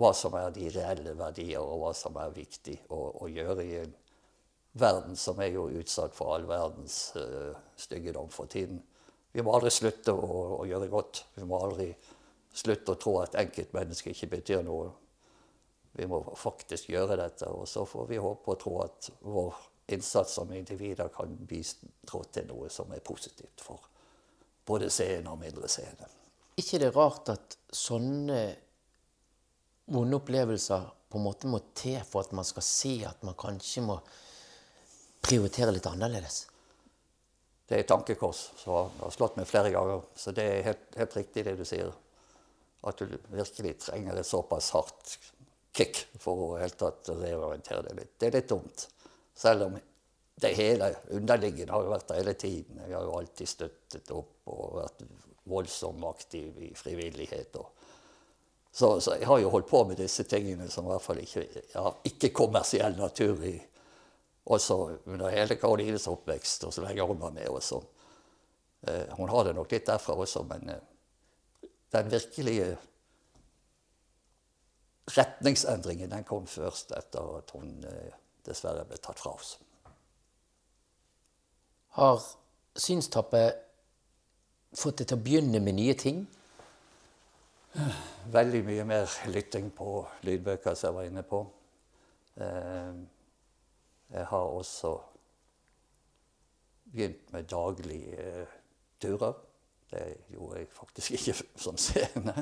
hva 0.00 0.10
som 0.16 0.34
er 0.38 0.50
de 0.54 0.70
reelle 0.74 1.14
verdier, 1.18 1.62
og 1.62 1.82
hva 1.82 1.92
som 1.96 2.16
er 2.18 2.34
viktig 2.34 2.78
å, 2.90 3.00
å 3.24 3.28
gjøre 3.30 3.66
i 3.66 3.76
en 3.82 3.94
verden 4.74 5.14
som 5.16 5.38
er 5.40 5.52
jo 5.54 5.68
utsatt 5.70 6.16
for 6.16 6.34
all 6.34 6.48
verdens 6.50 7.12
uh, 7.16 7.54
styggedom 7.78 8.30
for 8.34 8.50
tiden. 8.50 8.80
Vi 9.34 9.42
må 9.42 9.54
aldri 9.54 9.70
slutte 9.70 10.14
å, 10.14 10.40
å 10.58 10.64
gjøre 10.66 10.90
godt. 10.90 11.24
Vi 11.36 11.46
må 11.46 11.60
aldri 11.62 11.92
slutte 12.54 12.94
å 12.94 12.98
tro 12.98 13.16
at 13.22 13.38
enkeltmennesket 13.38 14.14
ikke 14.14 14.32
betyr 14.36 14.66
noe. 14.66 14.90
Vi 15.94 16.06
må 16.10 16.20
faktisk 16.38 16.90
gjøre 16.90 17.18
dette, 17.18 17.46
og 17.50 17.68
så 17.70 17.84
får 17.86 18.10
vi 18.10 18.18
håpe 18.22 18.50
og 18.50 18.60
tro 18.62 18.74
at 18.82 19.10
vår 19.22 19.62
innsats 19.94 20.38
som 20.38 20.52
individer 20.54 21.10
kan 21.14 21.34
bidra 21.46 22.22
til 22.32 22.46
noe 22.48 22.70
som 22.72 22.90
er 22.94 23.02
positivt 23.04 23.62
for 23.62 23.90
både 24.66 24.88
seende 24.90 25.30
og 25.30 25.42
mindre 25.42 25.68
seende. 25.68 26.08
ikke 26.56 26.78
det 26.80 26.94
rart 26.94 27.28
at 27.28 27.56
sånne 27.70 28.40
vonde 29.86 30.16
opplevelser 30.16 30.86
på 31.08 31.20
en 31.20 31.26
måte 31.26 31.50
må 31.50 31.60
til 31.76 32.00
for 32.08 32.24
at 32.24 32.32
man 32.36 32.46
skal 32.46 32.64
se 32.66 32.94
at 33.08 33.22
man 33.26 33.36
kanskje 33.38 33.84
må 33.84 33.98
prioritere 35.24 35.74
litt 35.74 35.86
annerledes? 35.88 36.44
Det 37.64 37.76
er 37.76 37.84
et 37.84 37.88
tankekors 37.88 38.40
som 38.60 38.90
har 39.00 39.12
slått 39.14 39.38
meg 39.38 39.48
flere 39.48 39.70
ganger. 39.72 40.02
Så 40.16 40.34
det 40.36 40.44
er 40.44 40.66
helt, 40.66 40.88
helt 41.00 41.16
riktig 41.16 41.46
det 41.46 41.54
du 41.56 41.64
sier. 41.68 41.92
At 42.84 43.00
du 43.00 43.14
virkelig 43.32 43.78
trenger 43.86 44.18
et 44.20 44.28
såpass 44.28 44.68
hardt 44.76 45.14
kick 45.74 46.02
for 46.20 46.42
å 46.44 46.48
helt 46.60 46.76
tatt 46.78 47.08
reorientere 47.08 47.86
deg 47.86 47.96
litt. 48.02 48.12
Det 48.20 48.28
er 48.28 48.36
litt 48.36 48.50
dumt. 48.52 48.84
Selv 49.34 49.68
om 49.68 49.78
det 50.44 50.50
hele 50.58 50.90
underliggende 51.14 51.72
har 51.72 51.86
jo 51.86 51.94
vært 51.94 52.10
der 52.10 52.20
hele 52.20 52.34
tiden. 52.38 52.82
Jeg 52.84 52.96
har 52.96 53.06
jo 53.06 53.16
alltid 53.18 53.48
støttet 53.48 54.12
opp 54.14 54.52
og 54.52 54.76
vært 54.82 55.04
voldsomt 55.48 56.04
aktiv 56.08 56.60
i 56.68 56.70
frivillighet. 56.76 57.56
Og 57.62 57.83
så, 58.74 59.00
så 59.00 59.14
jeg 59.20 59.26
har 59.30 59.38
jo 59.38 59.50
holdt 59.52 59.68
på 59.70 59.84
med 59.86 60.00
disse 60.02 60.24
tingene 60.26 60.66
som 60.70 60.88
i 60.88 60.90
hvert 60.90 61.04
fall 61.04 61.20
ikke 61.22 61.44
har 61.76 62.00
ikke-kommersiell 62.10 62.96
natur 62.98 63.44
i 63.46 63.54
også 64.50 64.76
under 65.06 65.30
hele 65.30 65.56
Karolines 65.56 66.08
oppvekst, 66.10 66.66
og 66.66 66.74
så 66.74 66.82
lenge 66.82 67.06
hun 67.06 67.20
var 67.20 67.30
med 67.36 67.48
også. 67.48 67.78
Eh, 68.82 69.14
hun 69.16 69.30
har 69.30 69.44
det 69.46 69.54
nok 69.54 69.70
litt 69.72 69.86
derfra 69.86 70.18
også, 70.20 70.42
men 70.50 70.74
eh, 70.74 71.70
den 71.94 72.10
virkelige 72.10 72.74
retningsendringen 75.14 76.10
den 76.10 76.26
kom 76.26 76.46
først 76.50 76.92
etter 76.98 77.38
at 77.38 77.54
hun 77.54 77.78
eh, 77.88 78.12
dessverre 78.44 78.84
ble 78.88 78.98
tatt 78.98 79.22
fra 79.22 79.36
oss. 79.38 79.54
Har 81.94 82.18
synstappet 82.74 83.62
fått 84.74 84.98
deg 84.98 85.12
til 85.12 85.20
å 85.20 85.24
begynne 85.30 85.62
med 85.62 85.78
nye 85.78 85.94
ting? 85.94 86.24
Veldig 87.74 88.60
mye 88.68 88.84
mer 88.86 89.10
lytting 89.34 89.72
på 89.74 90.04
lydbøker, 90.22 90.76
som 90.78 90.88
jeg 90.92 90.94
var 90.94 91.08
inne 91.08 91.22
på. 91.26 91.40
Eh, 92.36 92.94
Jeg 94.14 94.26
har 94.30 94.44
også 94.46 94.90
begynt 96.92 97.32
med 97.32 97.48
daglige 97.50 98.16
eh, 98.42 98.46
turer. 99.00 99.32
Det 99.90 100.04
gjorde 100.30 100.58
jeg 100.58 100.68
faktisk 100.70 101.10
ikke 101.10 101.34
som 101.64 101.76
seende. 101.76 102.34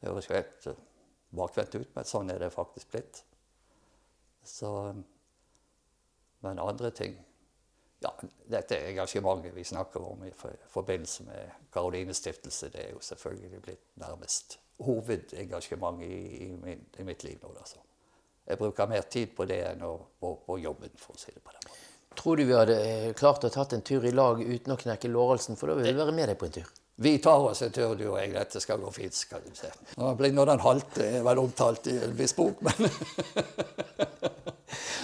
Det 0.00 0.08
høres 0.08 0.26
helt 0.26 0.66
eh, 0.66 0.82
bakvendt 1.30 1.78
ut, 1.78 1.94
men 1.94 2.04
sånn 2.08 2.30
er 2.34 2.42
det 2.42 2.50
faktisk 2.52 2.90
blitt. 2.90 3.22
Så 4.44 4.94
Men 6.40 6.58
andre 6.58 6.90
ting 6.90 7.16
Ja, 8.00 8.12
dette 8.46 8.78
engasjementet 8.88 9.54
vi 9.56 9.64
snakker 9.66 10.04
om 10.06 10.24
i 10.24 10.30
forbindelse 10.70 11.26
med 11.26 11.50
Karoline 11.74 12.14
Stiftelse, 12.14 12.70
det 12.70 12.84
er 12.84 12.92
jo 12.94 13.02
selvfølgelig 13.02 13.62
blitt 13.64 13.84
nærmest 13.98 14.58
hovedengasjement 14.86 16.02
i, 16.06 16.14
i, 16.46 16.78
i 16.98 17.06
mitt 17.06 17.24
liv 17.26 17.38
nå. 17.42 17.50
Altså. 17.58 17.82
Jeg 18.46 18.58
bruker 18.58 18.86
mer 18.86 19.02
tid 19.10 19.34
på 19.36 19.44
det 19.50 19.58
enn 19.72 19.82
å, 19.84 19.92
på, 20.20 20.36
på 20.46 20.58
jobben, 20.62 20.94
for 20.96 21.18
å 21.18 21.20
si 21.20 21.34
det 21.34 21.42
på 21.42 21.52
den 21.56 21.66
måten. 21.66 21.86
Tror 22.18 22.38
du 22.38 22.44
vi 22.48 22.54
hadde 22.56 22.76
eh, 22.82 23.10
klart 23.18 23.44
å 23.46 23.50
tatt 23.52 23.74
en 23.76 23.82
tur 23.86 24.06
i 24.06 24.14
lag 24.14 24.40
uten 24.40 24.74
å 24.74 24.78
knekke 24.78 25.10
lårhalsen? 25.10 25.58
For 25.58 25.70
da 25.70 25.76
vil 25.78 25.90
vi 25.90 25.98
være 25.98 26.14
med 26.14 26.30
deg 26.30 26.38
på 26.38 26.48
en 26.48 26.54
tur. 26.54 26.70
Vi 26.98 27.12
tar 27.22 27.44
oss 27.46 27.62
en 27.62 27.74
tur, 27.74 27.92
du 27.94 28.08
og 28.08 28.16
jeg. 28.18 28.32
Dette 28.34 28.62
skal 28.62 28.80
gå 28.82 28.90
fint, 28.94 29.14
skal 29.14 29.44
du 29.44 29.52
se. 29.54 29.70
Nå 30.00 30.14
blir 30.18 30.32
nå 30.34 30.46
den 30.48 30.62
halte 30.64 31.04
er 31.06 31.26
vel 31.26 31.42
omtalt 31.44 31.86
i 31.92 31.94
en 32.08 32.16
viss 32.18 32.34
bok, 32.34 32.62
men 32.66 32.88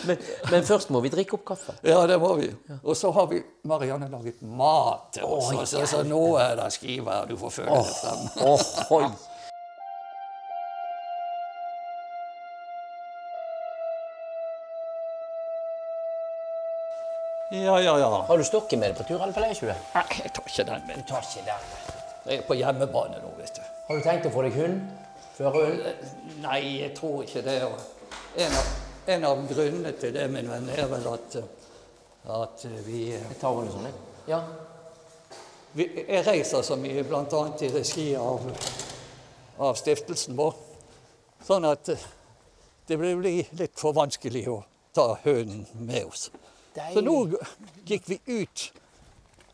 Men, 0.09 0.19
men 0.53 0.67
først 0.69 0.91
må 0.93 1.01
vi 1.05 1.11
drikke 1.13 1.39
opp 1.39 1.45
kaffe. 1.55 1.77
Ja, 1.87 2.03
det 2.11 2.19
må 2.21 2.35
vi. 2.41 2.51
Og 2.83 2.97
så 2.99 3.13
har 3.17 3.29
vi 3.31 3.41
Marianne 3.69 4.11
laget 4.13 4.43
mat 4.45 5.15
til 5.17 5.25
oss. 5.25 5.53
Å, 5.53 5.65
så, 5.69 5.85
så 5.89 6.03
nå 6.09 6.25
er 6.43 6.59
det 6.61 6.73
skiver 6.75 7.13
her. 7.13 7.31
Du 7.31 7.39
får 7.41 7.55
føle 7.61 7.79
det 7.79 7.95
frem. 8.03 8.21
Oi. 8.99 9.07
Ja, 17.55 17.81
ja, 17.81 17.99
ja. 17.99 18.25
Har 18.29 18.39
du 18.39 18.45
stokken 18.45 18.81
med 18.81 18.91
deg 18.91 18.99
på 18.99 19.05
tur, 19.07 19.21
eller 19.23 19.35
pleier 19.37 19.53
ikke 19.55 19.69
du 19.69 19.71
det? 19.71 19.81
Nei, 19.95 20.05
jeg 20.25 20.33
tar 20.35 20.49
ikke 20.51 20.65
den 20.71 20.87
med. 20.89 20.97
Du 20.97 21.11
tar 21.13 21.27
ikke 21.29 21.45
den. 21.47 21.67
Jeg 22.25 22.41
er 22.41 22.47
på 22.49 22.57
hjemmebane 22.59 23.21
nå, 23.23 23.31
vet 23.39 23.59
du. 23.61 23.67
Har 23.89 24.01
du 24.01 24.07
tenkt 24.07 24.27
å 24.27 24.33
få 24.35 24.43
deg 24.47 24.57
hund? 24.59 24.81
Førerhund? 25.37 26.09
Nei, 26.43 26.61
jeg 26.81 26.95
tror 26.97 27.23
ikke 27.23 27.43
det. 27.47 27.59
En 28.41 28.57
av, 28.59 28.73
en 29.07 29.25
av 29.25 29.43
grunnene 29.49 29.93
til 30.01 30.15
det, 30.15 30.29
min 30.33 30.49
venn, 30.51 30.69
er 30.73 30.87
vel 30.89 31.09
at, 31.13 31.37
at 32.35 32.67
vi, 32.87 33.07
Jeg 33.13 33.39
tar 33.41 33.59
henne 33.59 33.73
sånn, 33.73 33.89
jeg. 33.89 33.99
Ja. 34.29 34.41
vi 35.73 35.89
Jeg 36.09 36.27
reiser 36.27 36.63
så 36.63 36.79
mye, 36.81 37.05
bl.a. 37.05 37.43
i 37.61 37.73
regi 37.75 38.07
av, 38.17 38.47
av 39.59 39.81
stiftelsen 39.81 40.37
vår. 40.39 40.55
Sånn 41.45 41.67
at 41.69 41.91
det 42.87 42.97
blir 43.01 43.21
litt 43.25 43.77
for 43.81 43.97
vanskelig 43.97 44.47
å 44.53 44.63
ta 44.95 45.15
hønen 45.25 45.67
med 45.75 46.07
oss. 46.07 46.31
Så 46.75 47.03
nå 47.05 47.19
gikk 47.87 48.09
vi 48.09 48.19
ut 48.27 48.71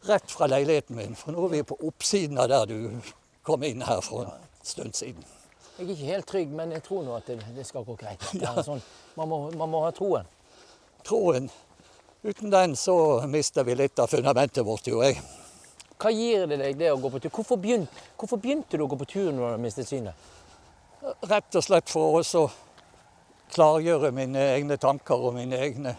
rett 0.08 0.30
fra 0.30 0.46
leiligheten 0.46 0.96
min, 0.96 1.16
for 1.18 1.34
nå 1.34 1.44
er 1.48 1.58
vi 1.58 1.66
på 1.68 1.76
oppsiden 1.88 2.38
av 2.40 2.48
der 2.48 2.70
du 2.70 3.10
kom 3.44 3.64
inn 3.66 3.82
her 3.84 4.00
for 4.04 4.24
en 4.24 4.48
stund 4.62 4.96
siden. 4.96 5.24
Jeg 5.76 5.86
er 5.86 5.92
ikke 5.94 6.08
helt 6.12 6.28
trygg, 6.28 6.50
men 6.56 6.72
jeg 6.76 6.84
tror 6.84 7.04
nå 7.04 7.14
at 7.16 7.28
det, 7.28 7.38
det 7.56 7.64
skal 7.68 7.84
gå 7.84 7.96
greit. 8.00 8.24
Det 8.32 8.44
er 8.48 8.62
sånn, 8.68 8.82
man, 9.20 9.28
må, 9.28 9.42
man 9.60 9.72
må 9.72 9.84
ha 9.84 9.92
troen. 9.94 10.28
Troen 11.06 11.50
Uten 12.22 12.50
den 12.50 12.76
så 12.76 13.26
mister 13.26 13.64
vi 13.64 13.74
litt 13.74 13.98
av 13.98 14.10
fundamentet 14.12 14.64
vårt, 14.66 14.88
jo 14.92 14.98
jeg. 15.00 15.16
Hva 16.00 16.10
gir 16.12 16.44
det 16.48 16.58
deg 16.60 16.76
det 16.76 16.90
å 16.92 16.98
gå 17.00 17.08
på 17.12 17.20
tur? 17.20 17.32
Hvorfor, 17.32 17.56
begynte, 17.60 18.02
hvorfor 18.20 18.40
begynte 18.40 18.76
du 18.76 18.84
å 18.84 18.88
gå 18.92 18.98
på 19.00 19.08
tur 19.08 19.30
når 19.32 19.56
du 19.56 19.62
mistet 19.64 19.88
synet? 19.88 20.28
Rett 21.00 21.56
og 21.56 21.64
slett 21.64 21.88
for 21.88 22.20
å 22.20 22.42
klargjøre 23.54 24.12
mine 24.12 24.42
egne 24.52 24.76
tanker 24.80 25.16
og 25.16 25.32
mine 25.38 25.56
egne 25.64 25.94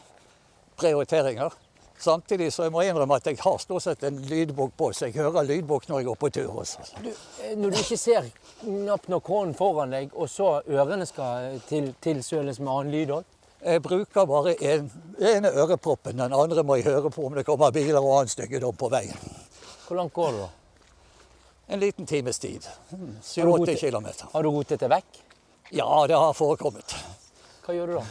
prioriteringer. 0.77 1.57
Samtidig 2.01 2.47
så 2.53 2.65
jeg 2.65 2.73
må 2.73 2.81
innrømme 2.81 3.19
at 3.19 3.27
jeg 3.29 3.37
har 3.43 3.57
stort 3.61 3.83
sett 3.85 4.03
en 4.07 4.17
lydbok 4.25 4.71
på, 4.77 4.87
så 4.93 5.05
jeg 5.05 5.19
hører 5.21 5.45
lydbok 5.45 5.85
når 5.89 5.99
jeg 5.99 6.07
går 6.07 6.17
på 6.23 6.29
tur 6.33 6.55
også. 6.63 6.85
Du, 7.03 7.11
eh, 7.43 7.51
når 7.57 7.75
du 7.75 7.77
ikke 7.77 7.97
ser 8.01 8.29
knapt 8.63 9.11
nok 9.11 9.29
hånden 9.29 9.53
foran 9.57 9.93
deg, 9.93 10.15
og 10.17 10.29
så 10.29 10.55
ørene 10.65 11.05
skal 11.05 11.59
til, 11.69 11.91
tilsøles 12.01 12.57
med 12.59 12.71
annen 12.73 12.95
lyd 12.95 13.13
òg? 13.19 13.37
Jeg 13.61 13.83
bruker 13.85 14.25
bare 14.25 14.55
en, 14.65 14.89
ene 15.21 15.51
øreproppen, 15.53 16.17
den 16.17 16.33
andre 16.33 16.63
må 16.65 16.79
jeg 16.79 16.87
høre 16.89 17.11
på 17.13 17.27
om 17.27 17.37
det 17.37 17.45
kommer 17.45 17.69
biler 17.75 18.01
og 18.01 18.15
annen 18.15 18.33
styggedom 18.33 18.73
på 18.73 18.89
veien. 18.89 19.21
Hvor 19.85 20.01
langt 20.01 20.13
går 20.17 20.33
du 20.33 20.41
da? 20.41 20.49
En 21.71 21.79
liten 21.79 22.09
times 22.09 22.39
tid. 22.41 22.65
Har 22.89 22.97
7-8 23.21 23.43
km. 23.45 23.77
kilometer. 23.77 24.33
Har 24.33 24.43
du 24.43 24.49
rotet 24.49 24.81
det 24.81 24.89
vekk? 24.89 25.21
Ja, 25.69 26.07
det 26.09 26.17
har 26.17 26.33
forekommet. 26.33 26.97
Hva 27.61 27.77
gjør 27.77 27.93
du 27.93 27.99
da? 27.99 28.05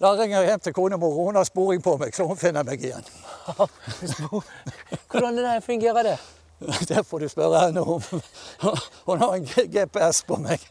Da 0.00 0.12
ringer 0.14 0.38
jeg 0.40 0.46
hjem 0.52 0.60
til 0.60 0.72
konemor, 0.72 1.08
og 1.18 1.24
hun 1.24 1.36
har 1.36 1.44
sporing 1.44 1.82
på 1.82 1.96
meg, 1.98 2.14
så 2.14 2.26
hun 2.26 2.36
finner 2.38 2.62
meg 2.62 2.82
igjen. 2.84 3.06
Hvordan 5.10 5.36
det 5.36 5.44
der 5.44 5.60
fungerer 5.60 6.02
det? 6.02 6.18
Det 6.88 7.06
får 7.06 7.18
du 7.18 7.28
spørre 7.28 7.58
henne 7.66 7.80
om. 7.80 8.02
Hun 9.06 9.18
har 9.18 9.34
en 9.34 9.44
GPS 9.46 10.24
på 10.26 10.36
meg. 10.36 10.58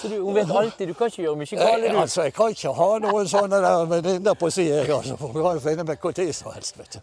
Så 0.00 0.08
du, 0.08 0.20
hun 0.20 0.34
vet 0.34 0.50
alltid, 0.50 0.88
du 0.88 0.94
kan 0.94 1.06
ikke 1.06 1.22
gjøre 1.22 1.36
mye 1.36 1.56
galt, 1.56 1.92
du. 1.92 1.98
altså, 1.98 2.22
jeg 2.22 2.34
kan 2.34 2.54
ikke 2.54 2.72
ha 2.72 2.88
noen 3.04 3.28
sånne 3.28 3.58
venninner 3.90 4.34
på 4.34 4.50
sida, 4.50 4.80
altså, 4.96 5.16
for 5.20 5.28
hun 5.28 5.42
kan 5.44 5.58
jo 5.58 5.64
finne 5.64 5.84
meg 5.84 5.98
når 6.04 6.32
som 6.32 6.52
helst. 6.54 6.78
vet 6.78 6.96
du. 6.96 7.00